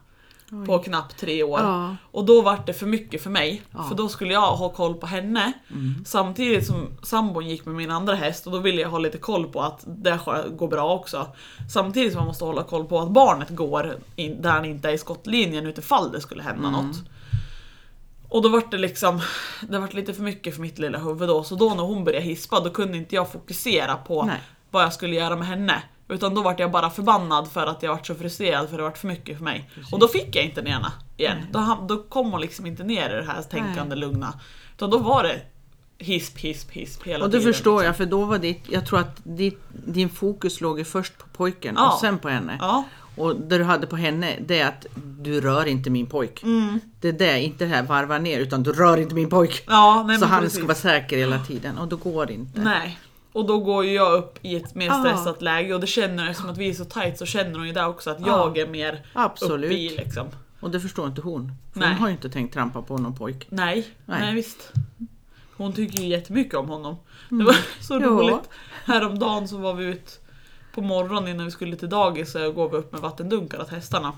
På 0.67 0.79
knappt 0.79 1.19
tre 1.19 1.43
år. 1.43 1.61
Ja. 1.61 1.97
Och 2.11 2.25
då 2.25 2.43
var 2.43 2.63
det 2.67 2.73
för 2.73 2.87
mycket 2.87 3.23
för 3.23 3.31
mig. 3.31 3.63
Ja. 3.71 3.83
För 3.83 3.95
då 3.95 4.09
skulle 4.09 4.33
jag 4.33 4.57
ha 4.57 4.69
koll 4.69 4.95
på 4.95 5.07
henne. 5.07 5.53
Samtidigt 6.07 6.67
som 6.67 6.89
sambon 7.03 7.49
gick 7.49 7.67
med 7.67 7.75
min 7.75 7.91
andra 7.91 8.15
häst 8.15 8.47
och 8.47 8.53
då 8.53 8.59
ville 8.59 8.83
jag 8.83 8.89
ha 8.89 8.99
lite 8.99 9.19
koll 9.19 9.47
på 9.47 9.63
att 9.63 9.85
det 9.87 10.19
går 10.57 10.69
bra 10.69 10.95
också. 10.95 11.27
Samtidigt 11.71 12.13
som 12.13 12.19
man 12.19 12.27
måste 12.27 12.45
hålla 12.45 12.63
koll 12.63 12.85
på 12.85 13.01
att 13.01 13.11
barnet 13.11 13.51
går 13.51 13.99
in, 14.17 14.43
där 14.43 14.51
han 14.51 14.65
inte 14.65 14.89
är 14.89 14.93
i 14.93 14.99
skottlinjen 14.99 15.67
utifall 15.67 16.13
det 16.13 16.21
skulle 16.21 16.43
hända 16.43 16.71
något. 16.71 16.97
Och 18.29 18.43
då 18.43 18.49
var 18.49 18.63
det 18.71 18.79
liksom, 18.79 19.21
det 19.69 19.79
var 19.79 19.89
lite 19.89 20.15
för 20.15 20.23
mycket 20.23 20.55
för 20.55 20.63
mitt 20.63 20.79
lilla 20.79 20.99
huvud 20.99 21.29
då. 21.29 21.45
Så 21.45 21.55
då 21.55 21.75
när 21.75 21.83
hon 21.83 22.05
började 22.05 22.25
hispa 22.25 22.61
då 22.61 22.71
kunde 22.71 22.99
inte 22.99 23.15
jag 23.15 23.33
fokusera 23.33 23.97
på 23.97 24.25
Nej. 24.25 24.41
vad 24.71 24.83
jag 24.83 24.93
skulle 24.93 25.17
göra 25.17 25.37
med 25.37 25.47
henne. 25.49 25.83
Utan 26.09 26.35
då 26.35 26.43
vart 26.43 26.61
jag 26.61 26.71
bara 26.71 26.91
förbannad 26.91 27.49
för 27.49 27.67
att 27.67 27.83
jag 27.83 27.91
vart 27.91 28.07
så 28.07 28.15
frustrerad 28.15 28.69
för 28.71 28.77
det 28.77 28.83
vart 28.83 28.99
för 28.99 29.09
mycket 29.09 29.37
för 29.37 29.45
mig. 29.45 29.71
Och 29.93 29.99
då 29.99 30.09
fick 30.09 30.37
jag 30.37 30.45
inte 30.45 30.63
ner 30.63 30.71
henne 30.73 30.93
igen. 31.17 31.39
Då, 31.53 31.85
då 31.89 32.03
kom 32.03 32.33
hon 32.33 32.41
liksom 32.41 32.67
inte 32.67 32.85
ner 32.85 33.11
i 33.11 33.13
det 33.15 33.25
här 33.33 33.43
tänkande 33.43 33.97
lugna. 33.97 34.35
Utan 34.77 34.91
då 34.91 34.99
var 34.99 35.23
det 35.23 35.41
hisp, 35.99 36.39
hisp, 36.39 36.71
hisp 36.71 37.03
hela 37.07 37.25
Och 37.25 37.31
det 37.31 37.39
tiden. 37.39 37.53
förstår 37.53 37.73
liksom. 37.73 37.87
jag, 37.87 37.97
för 37.97 38.07
då 38.07 38.25
var 38.25 38.39
ditt, 38.39 38.65
jag 38.69 38.87
tror 38.87 38.99
att 38.99 39.21
ditt, 39.25 39.61
din 39.87 40.09
fokus 40.11 40.61
låg 40.61 40.87
först 40.87 41.19
på 41.19 41.27
pojken 41.33 41.75
Ja. 41.79 41.93
och 41.93 42.01
sen 42.01 42.19
på 42.19 42.29
henne. 42.29 42.57
Ja, 42.61 42.85
Och 43.17 43.37
det 43.37 43.59
du 43.59 43.65
hade 43.65 43.87
på 43.87 43.97
henne, 43.97 44.37
det 44.41 44.59
är 44.61 44.69
att 44.69 44.87
du 45.21 45.41
rör 45.41 45.67
inte 45.67 45.91
min 45.91 46.07
pojk. 46.07 46.43
Mm. 46.43 46.81
Det 47.01 47.09
är 47.09 47.13
det, 47.13 47.41
inte 47.43 47.65
det 47.65 47.71
här 47.71 47.83
varva 47.83 48.19
ner, 48.19 48.39
utan 48.39 48.63
du 48.63 48.73
rör 48.73 48.97
inte 48.97 49.15
min 49.15 49.29
pojk. 49.31 49.65
ja 49.67 50.05
nej, 50.07 50.19
så 50.19 50.27
han 50.27 50.43
precis. 50.43 50.59
ska 50.59 50.67
vara 50.67 50.75
säker 50.77 51.17
hela 51.17 51.39
tiden 51.45 51.79
och 51.79 51.89
då 51.89 51.97
går 51.97 52.27
det 52.27 52.33
inte. 52.33 52.61
Nej. 52.61 52.99
Och 53.39 53.47
då 53.47 53.59
går 53.59 53.85
ju 53.85 53.93
jag 53.93 54.13
upp 54.13 54.39
i 54.43 54.57
ett 54.57 54.75
mer 54.75 54.87
Ja. 54.87 55.01
stressat 55.01 55.43
läge 55.43 55.75
och 55.75 55.81
det 55.81 55.87
känner 55.87 56.31
eftersom 56.31 56.51
att 56.51 56.59
vi 56.59 56.69
är 56.69 56.75
så 56.75 56.85
tight 56.85 57.19
så 57.19 57.27
känner 57.27 57.59
hon 57.59 57.67
ju 57.67 57.73
det 57.73 57.85
också 57.85 58.11
att 58.11 58.21
Ja. 58.21 58.27
jag 58.27 58.59
är 58.59 58.67
mer 58.67 59.07
Absolut. 59.13 59.65
uppe 59.71 59.75
i 59.81 59.89
liksom. 59.97 60.27
Och 60.61 60.71
det 60.71 60.81
förstår 60.81 61.07
inte 61.07 61.21
hon. 61.21 61.53
För 61.73 61.81
Nej. 61.81 61.89
hon 61.89 61.99
har 61.99 62.09
ju 62.09 62.13
inte 62.15 62.31
tänkt 62.31 62.55
trampa 62.55 62.83
på 62.83 62.99
någon 62.99 63.15
pojk. 63.15 63.47
Nej, 63.51 63.87
nej, 64.05 64.21
Nej. 64.21 64.35
visst. 64.35 64.73
Hon 65.57 65.73
tycker 65.73 65.99
ju 66.03 66.09
jättemycket 66.09 66.55
om 66.55 66.69
honom. 66.69 66.97
Det 67.29 67.45
var 67.45 67.57
så 67.81 67.95
Mm. 67.95 68.09
Ja. 68.09 68.15
roligt. 68.15 68.49
Häromdagen 68.85 69.49
så 69.49 69.57
var 69.57 69.75
vi 69.75 69.85
ut 69.85 70.21
på 70.75 70.81
morgonen 70.81 71.29
innan 71.29 71.45
vi 71.47 71.51
skulle 71.53 71.77
till 71.77 71.89
dagis 71.89 72.33
så 72.33 72.53
går 72.53 72.69
vi 72.69 72.77
upp 72.77 72.93
med 72.93 73.01
vattendunkar 73.01 73.61
åt 73.61 73.69
hästarna. 73.71 74.13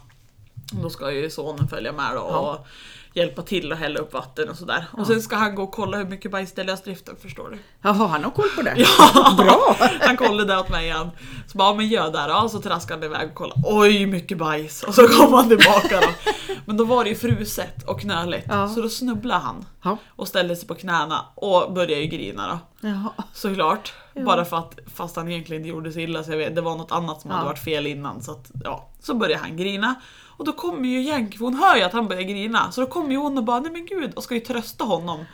Då 0.82 0.90
ska 0.90 1.12
ju 1.12 1.30
sonen 1.30 1.68
följa 1.68 1.92
med 1.92 2.14
då 2.14 2.20
och 2.20 2.66
hjälpa 3.14 3.42
till 3.42 3.72
att 3.72 3.78
hälla 3.78 3.98
upp 4.00 4.12
vatten 4.12 4.48
och 4.48 4.56
sådär. 4.56 4.84
Och 4.92 5.06
sen 5.06 5.22
ska 5.22 5.36
han 5.36 5.54
gå 5.54 5.62
och 5.62 5.72
kolla 5.72 5.96
hur 5.96 6.04
mycket 6.04 6.30
bajs 6.30 6.52
det 6.52 6.62
är 6.62 6.66
lösdriften, 6.66 7.16
förstår 7.22 7.48
du? 7.50 7.58
Jaha, 7.82 8.06
han 8.06 8.24
har 8.24 8.30
koll 8.30 8.48
på 8.56 8.62
det? 8.62 8.74
Ja, 9.14 9.34
Bra! 9.38 9.76
Han 10.00 10.16
kollade 10.16 10.44
det 10.54 10.60
åt 10.60 10.68
mig 10.68 10.84
igen. 10.84 11.10
Så 11.46 11.58
bara, 11.58 11.68
"Ja, 11.68 11.74
men 11.74 11.88
gör 11.88 12.12
där 12.12 12.28
då. 12.42 12.48
Så 12.48 12.60
traskade 12.60 13.06
han 13.06 13.14
iväg 13.14 13.28
och 13.28 13.34
kollade. 13.34 13.60
Oj, 13.64 14.06
mycket 14.06 14.38
bajs. 14.38 14.82
Och 14.82 14.94
så 14.94 15.08
kom 15.08 15.32
han 15.32 15.48
tillbaka 15.48 16.00
då. 16.00 16.06
Men 16.64 16.76
då 16.76 16.84
var 16.84 17.04
det 17.04 17.10
ju 17.10 17.16
fruset 17.16 17.82
och 17.88 18.00
knöligt. 18.00 18.46
Ja. 18.48 18.68
Så 18.68 18.80
då 18.82 18.88
snubblade 18.88 19.40
han 19.40 19.64
Ja. 19.82 19.96
och 20.16 20.28
ställde 20.28 20.56
sig 20.56 20.68
på 20.68 20.74
knäna 20.74 21.24
och 21.34 21.72
började 21.72 21.94
ju 22.02 22.06
grina 22.06 22.48
då. 22.80 22.88
Jaha. 22.88 23.10
Såklart. 23.32 23.92
Ja. 24.14 24.22
Bara 24.24 24.44
för 24.44 24.56
att, 24.56 24.78
fast 24.94 25.16
han 25.16 25.28
egentligen 25.28 25.62
inte 25.62 25.68
gjorde 25.70 25.92
så 25.92 25.98
illa 25.98 26.24
så 26.24 26.30
jag 26.30 26.38
vet, 26.38 26.54
det 26.54 26.60
var 26.60 26.76
något 26.76 26.92
annat 26.92 27.20
som 27.20 27.30
hade 27.30 27.42
Ja. 27.42 27.46
varit 27.48 27.64
fel 27.64 27.86
innan. 27.86 28.22
Så 28.22 28.32
att, 28.32 28.50
ja. 28.64 28.88
Så 29.00 29.14
började 29.14 29.42
han 29.42 29.56
grina. 29.56 29.94
Och 30.40 30.46
då 30.46 30.52
kommer 30.52 30.88
ju 30.88 31.02
Yankee, 31.02 31.38
för 31.38 31.44
hon 31.44 31.54
hör 31.54 31.76
ju 31.76 31.82
att 31.82 31.92
han 31.92 32.08
börjar 32.08 32.22
grina. 32.22 32.72
Så 32.72 32.80
då 32.80 32.86
kommer 32.86 33.10
ju 33.10 33.16
hon 33.16 33.38
och 33.38 33.44
bara, 33.44 33.60
nej 33.60 33.72
men 33.72 33.86
gud, 33.86 34.14
och 34.14 34.22
ska 34.22 34.34
ju 34.34 34.40
trösta 34.40 34.84
honom. 34.84 35.24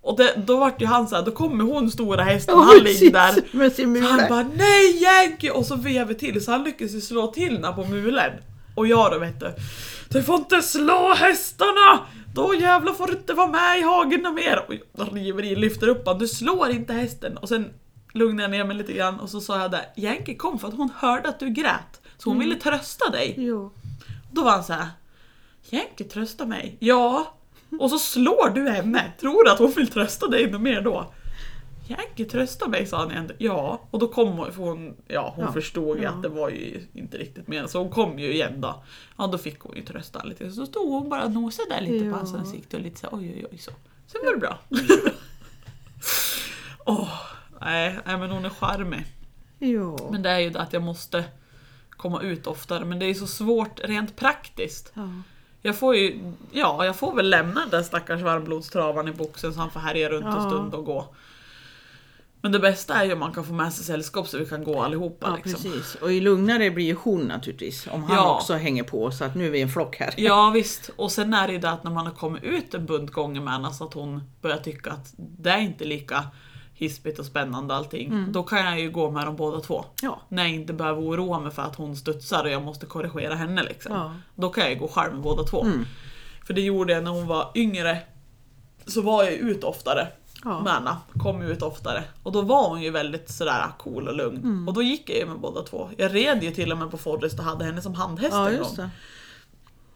Och 0.00 0.16
det, 0.16 0.34
då 0.46 0.56
vart 0.56 0.82
ju 0.82 0.86
han 0.86 1.08
så 1.08 1.16
här, 1.16 1.22
då 1.22 1.30
kommer 1.30 1.64
hon 1.64 1.90
stora 1.90 2.22
hästen 2.22 2.54
och 2.54 2.64
han 2.64 2.78
ligger 2.78 3.10
där. 3.12 3.56
Med 3.56 3.72
sin 3.72 3.94
Så 4.02 4.08
han 4.08 4.16
mule. 4.16 4.28
bara 4.28 4.46
nej 4.54 5.02
Yankee! 5.02 5.50
Och 5.50 5.66
så 5.66 5.76
vevar 5.76 6.14
till 6.14 6.44
så 6.44 6.50
han 6.50 6.64
lyckas 6.64 6.90
ju 6.90 7.00
slå 7.00 7.26
till 7.26 7.52
henne 7.52 7.72
på 7.72 7.84
mulen. 7.84 8.32
Och 8.74 8.86
jag 8.86 9.12
då 9.12 9.18
vet 9.18 9.40
du. 9.40 9.54
Du 10.08 10.22
får 10.22 10.36
inte 10.36 10.62
slå 10.62 11.14
hästarna! 11.14 12.00
Då 12.34 12.54
jävlar 12.54 12.92
får 12.92 13.06
du 13.06 13.12
inte 13.12 13.34
vara 13.34 13.46
med 13.48 13.78
i 13.78 13.82
hagen 13.82 14.34
mer! 14.34 14.64
Och 14.68 14.74
jag 14.98 15.16
river 15.16 15.42
i, 15.42 15.56
lyfter 15.56 15.88
upp 15.88 16.06
honom. 16.06 16.18
Du 16.20 16.28
slår 16.28 16.70
inte 16.70 16.92
hästen! 16.92 17.36
Och 17.36 17.48
sen 17.48 17.70
lugnade 18.12 18.42
jag 18.42 18.50
ner 18.50 18.64
mig 18.64 18.76
lite 18.76 18.92
grann 18.92 19.20
och 19.20 19.28
så 19.30 19.40
sa 19.40 19.60
jag 19.60 19.70
där 19.70 19.82
Yankee 19.96 20.34
kom 20.34 20.58
för 20.58 20.68
att 20.68 20.74
hon 20.74 20.90
hörde 20.96 21.28
att 21.28 21.40
du 21.40 21.48
grät. 21.50 22.00
Så 22.18 22.30
hon 22.30 22.38
ville 22.38 22.54
trösta 22.54 23.10
dig. 23.10 23.34
Jo. 23.38 23.72
Då 24.36 24.42
var 24.44 24.50
han 24.50 24.64
så 24.64 24.72
här. 24.72 24.88
Yankee 25.70 26.04
trösta 26.08 26.46
mig? 26.46 26.76
Ja. 26.80 27.34
Och 27.80 27.90
så 27.90 27.98
slår 27.98 28.50
du 28.54 28.68
henne. 28.70 29.12
Tror 29.20 29.44
du 29.44 29.50
att 29.50 29.58
hon 29.58 29.70
vill 29.70 29.88
trösta 29.88 30.26
dig 30.26 30.44
ännu 30.44 30.58
mer 30.58 30.80
då? 30.80 31.12
Yankee 31.88 32.24
trösta 32.24 32.68
mig 32.68 32.86
sa 32.86 32.98
han 32.98 33.10
igen. 33.10 33.30
Ja. 33.38 33.80
Och 33.90 33.98
då 33.98 34.08
kom 34.08 34.28
hon, 34.28 34.52
för 34.52 34.62
hon, 34.62 34.96
ja, 35.08 35.32
hon 35.36 35.44
Ja. 35.44 35.52
förstod 35.52 35.96
ju 35.96 36.02
Ja. 36.02 36.10
att 36.10 36.22
det 36.22 36.28
var 36.28 36.48
ju 36.50 36.86
inte 36.92 37.18
riktigt 37.18 37.48
mer. 37.48 37.66
Så 37.66 37.78
hon 37.78 37.90
kom 37.90 38.18
ju 38.18 38.32
igen 38.32 38.60
då. 38.60 38.84
Ja 39.18 39.26
då 39.26 39.38
fick 39.38 39.60
hon 39.60 39.76
ju 39.76 39.82
trösta 39.82 40.22
lite. 40.22 40.50
Så 40.50 40.66
stod 40.66 40.88
hon 40.90 41.08
bara 41.08 41.24
och 41.24 41.30
nosade 41.32 41.68
där 41.74 41.80
lite 41.80 42.04
Ja. 42.04 42.12
på 42.12 42.18
hans 42.18 42.34
ansikte 42.34 42.76
och 42.76 42.82
lite 42.82 43.00
så 43.00 43.08
oj 43.12 43.32
oj 43.36 43.46
oj 43.52 43.58
så. 43.58 43.70
Sen 44.06 44.20
var 44.24 44.32
det 44.32 44.38
bra. 44.38 44.58
Åh, 46.86 47.08
nej, 47.60 47.98
nej 48.06 48.18
men 48.18 48.30
hon 48.30 48.44
är 48.44 48.50
charmig. 48.50 49.04
Jo. 49.58 50.08
Men 50.12 50.22
det 50.22 50.30
är 50.30 50.38
ju 50.38 50.50
det 50.50 50.60
att 50.60 50.72
jag 50.72 50.82
måste 50.82 51.24
komma 51.96 52.22
ut 52.22 52.46
oftare. 52.46 52.84
Men 52.84 52.98
det 52.98 53.06
är 53.06 53.14
så 53.14 53.26
svårt 53.26 53.80
rent 53.84 54.16
praktiskt. 54.16 54.92
Ja. 54.94 55.08
Jag 55.62 55.78
får 55.78 55.96
ju, 55.96 56.32
ja 56.52 56.84
jag 56.84 56.96
får 56.96 57.14
väl 57.14 57.30
lämna 57.30 57.60
den 57.60 57.70
där 57.70 57.82
stackars 57.82 58.22
varmblodstravaren 58.22 59.08
i 59.08 59.12
boxen 59.12 59.54
så 59.54 59.60
han 59.60 59.70
får 59.70 59.80
härja 59.80 60.08
runt 60.08 60.26
en 60.26 60.32
Ja. 60.32 60.48
stund 60.50 60.74
och 60.74 60.84
gå. 60.84 61.14
Men 62.40 62.52
det 62.52 62.58
bästa 62.58 62.94
är 62.94 63.04
ju 63.04 63.12
om 63.12 63.18
man 63.18 63.32
kan 63.32 63.44
få 63.44 63.52
med 63.52 63.72
sig 63.72 63.84
sällskap 63.84 64.28
så 64.28 64.38
vi 64.38 64.46
kan 64.46 64.64
gå 64.64 64.82
allihopa. 64.82 65.26
Ja, 65.28 65.36
liksom. 65.44 65.52
precis. 65.72 65.94
Och 65.94 66.12
i 66.12 66.20
lugnare 66.20 66.70
blir 66.70 66.84
ju 66.84 66.94
hon 67.02 67.20
naturligtvis. 67.20 67.86
Om 67.90 68.02
han 68.02 68.16
Ja. 68.16 68.34
också 68.36 68.54
hänger 68.54 68.82
på 68.82 69.10
så 69.10 69.24
att 69.24 69.34
nu 69.34 69.46
är 69.46 69.50
vi 69.50 69.60
en 69.60 69.68
flock 69.68 69.96
här. 69.96 70.14
Ja 70.16 70.50
visst, 70.54 70.90
och 70.96 71.12
sen 71.12 71.34
är 71.34 71.46
det 71.46 71.52
ju 71.52 71.58
det 71.58 71.70
att 71.70 71.84
när 71.84 71.90
man 71.90 72.06
har 72.06 72.12
kommit 72.14 72.42
ut 72.44 72.74
en 72.74 72.86
bunt 72.86 73.10
gånger 73.12 73.40
med 73.40 73.52
henne 73.52 73.72
så 73.72 73.84
att 73.84 73.94
hon 73.94 74.22
börjar 74.42 74.56
tycka 74.56 74.90
att 74.90 75.14
det 75.16 75.50
är 75.50 75.58
inte 75.58 75.84
lika 75.84 76.24
hispigt 76.78 77.18
och 77.18 77.26
spännande 77.26 77.74
allting. 77.74 78.32
Då 78.32 78.42
kan 78.42 78.58
jag 78.58 78.80
ju 78.80 78.90
gå 78.90 79.10
med 79.10 79.26
dem 79.26 79.36
båda 79.36 79.60
två. 79.60 79.84
Ja. 80.02 80.20
När 80.28 80.42
jag 80.42 80.52
inte 80.52 80.72
behöver 80.72 81.02
oroa 81.02 81.40
mig 81.40 81.50
för 81.52 81.62
att 81.62 81.76
hon 81.76 81.96
studsar 81.96 82.44
och 82.44 82.50
jag 82.50 82.62
måste 82.62 82.86
korrigera 82.86 83.34
henne 83.34 83.62
liksom. 83.62 83.92
Ja. 83.92 84.14
Då 84.34 84.48
kan 84.50 84.62
jag 84.64 84.72
ju 84.72 84.78
gå 84.78 84.88
själv 84.88 85.12
med 85.12 85.22
båda 85.22 85.42
två. 85.44 85.62
Mm. 85.62 85.84
För 86.46 86.54
det 86.54 86.60
gjorde 86.60 86.92
jag 86.92 87.04
när 87.04 87.10
hon 87.10 87.26
var 87.26 87.50
yngre. 87.54 87.98
Så 88.86 89.02
var 89.02 89.24
jag 89.24 89.32
ute 89.32 89.66
oftare. 89.66 90.08
Ja. 90.44 90.60
Märna 90.60 90.96
kom 91.18 91.42
ut 91.42 91.62
oftare. 91.62 92.04
Och 92.22 92.32
då 92.32 92.42
var 92.42 92.68
hon 92.68 92.82
ju 92.82 92.90
väldigt 92.90 93.30
sådär 93.30 93.66
cool 93.78 94.08
och 94.08 94.16
lugn. 94.16 94.36
Mm. 94.36 94.68
Och 94.68 94.74
då 94.74 94.82
gick 94.82 95.10
jag 95.10 95.18
ju 95.18 95.26
med 95.26 95.38
båda 95.38 95.62
två. 95.62 95.90
Jag 95.96 96.14
red 96.14 96.42
ju 96.42 96.50
till 96.50 96.72
och 96.72 96.78
med 96.78 96.90
på 96.90 96.98
Forrest 96.98 97.38
och 97.38 97.44
hade 97.44 97.64
henne 97.64 97.82
som 97.82 97.94
handhäst 97.94 98.32
Ja, 98.32 98.50
en 98.50 98.58
gång. 98.58 98.74
det. 98.76 98.90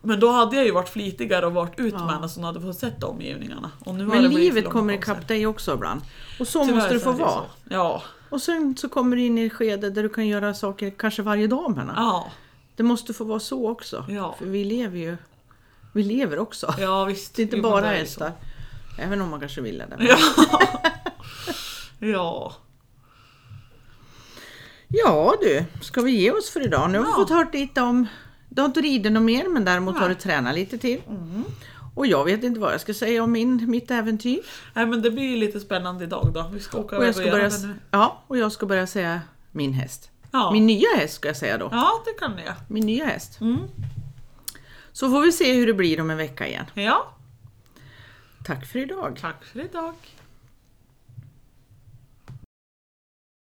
Men 0.02 0.20
då 0.20 0.30
hade 0.30 0.56
jag 0.56 0.64
ju 0.64 0.72
varit 0.72 0.88
flitigare 0.88 1.46
och 1.46 1.52
varit 1.52 1.80
ut 1.80 1.94
Ja. 1.98 2.04
med 2.04 2.14
henne 2.14 2.28
så 2.28 2.40
hon 2.40 2.44
hade 2.44 2.60
fått 2.60 2.78
sett 2.78 3.04
omgivningarna. 3.04 3.70
Och 3.84 3.94
nu 3.94 4.06
Men 4.06 4.22
livet 4.22 4.68
kommer 4.70 4.94
ikapp 4.94 5.28
dig 5.28 5.46
också 5.46 5.74
ibland. 5.74 6.00
Och 6.40 6.48
så 6.48 6.64
Tyvärr 6.64 6.76
måste 6.80 6.98
så 6.98 7.04
få 7.04 7.12
vara. 7.12 7.42
Ja. 7.68 8.02
Och 8.30 8.42
sen 8.42 8.76
så 8.76 8.88
kommer 8.88 9.16
du 9.16 9.22
in 9.22 9.38
i 9.38 9.44
ett 9.46 9.52
skede 9.52 9.90
där 9.90 10.02
du 10.02 10.08
kan 10.08 10.26
göra 10.26 10.54
saker 10.54 10.90
kanske 10.90 11.22
varje 11.22 11.46
dag 11.46 11.70
med 11.70 11.78
henne. 11.78 11.92
Ja. 11.96 12.30
Det 12.76 12.82
måste 12.82 13.12
få 13.14 13.24
vara 13.24 13.40
så 13.40 13.68
också. 13.70 14.04
Ja. 14.08 14.34
För 14.38 14.46
vi 14.46 14.64
lever 14.64 14.98
ju 14.98 15.16
vi 15.92 16.02
lever 16.02 16.38
också. 16.38 16.74
ja, 16.78 17.04
visst. 17.04 17.34
Det 17.36 17.42
är 17.42 17.44
inte 17.44 17.56
Jo, 17.56 17.62
bara 17.62 17.86
hästar. 17.86 18.32
Även 18.98 19.20
om 19.22 19.30
man 19.30 19.40
kanske 19.40 19.60
ville 19.60 19.86
det. 19.86 19.96
Ja. 20.04 20.16
ja. 22.08 22.52
Ja 24.88 25.34
du, 25.40 25.64
ska 25.82 26.02
vi 26.02 26.10
ge 26.12 26.30
oss 26.30 26.50
för 26.50 26.64
idag? 26.64 26.90
Nu 26.90 26.98
har 26.98 27.04
vi 27.04 27.10
Ja. 27.10 27.16
fått 27.16 27.30
hört 27.30 27.54
lite 27.54 27.80
om, 27.82 28.06
du 28.50 28.62
har 28.62 28.66
inte 28.66 28.80
ridit 28.80 29.12
något 29.12 29.22
mer 29.22 29.48
men 29.48 29.64
däremot 29.64 29.94
har 29.98 30.06
Nej. 30.06 30.16
du 30.16 30.20
tränat 30.22 30.54
lite 30.54 30.78
till. 30.78 31.00
Och 31.94 32.06
jag 32.06 32.24
vet 32.24 32.44
inte 32.44 32.60
vad 32.60 32.72
jag 32.72 32.80
ska 32.80 32.94
säga 32.94 33.22
om 33.24 33.32
min, 33.32 33.70
mitt 33.70 33.90
äventyr. 33.90 34.40
Nej 34.74 34.86
men 34.86 35.02
det 35.02 35.10
blir 35.10 35.24
ju 35.24 35.36
lite 35.36 35.60
spännande 35.60 36.04
idag 36.04 36.30
då. 36.34 36.50
Vi 36.52 36.60
ska 36.60 36.78
åka 36.78 36.98
Och 36.98 37.04
jag 37.06 37.14
ska 37.14 37.24
göra 37.26 37.36
börja, 37.36 37.48
nu. 37.62 37.74
ja, 37.90 38.22
och 38.26 38.38
jag 38.38 38.52
ska 38.52 38.66
börja 38.66 38.86
säga 38.86 39.20
min 39.50 39.72
häst. 39.72 40.10
Ja. 40.32 40.50
Min 40.52 40.66
nya 40.66 40.88
häst 40.96 41.14
ska 41.14 41.28
jag 41.28 41.36
säga 41.36 41.58
då. 41.58 41.68
ja, 41.72 42.02
det 42.04 42.18
kan 42.26 42.38
jag. 42.46 42.54
Min 42.68 42.86
nya 42.86 43.04
häst. 43.04 43.40
Mm. 43.40 43.58
Så 44.92 45.10
får 45.10 45.20
vi 45.20 45.32
se 45.32 45.52
hur 45.52 45.66
det 45.66 45.74
blir 45.74 46.00
om 46.00 46.10
en 46.10 46.16
vecka 46.16 46.46
igen. 46.48 46.64
Ja, 46.74 47.14
Tack 48.44 48.66
för 48.66 48.78
idag. 48.78 49.18
tack 49.20 49.44
för 49.44 49.60
idag. 49.60 49.94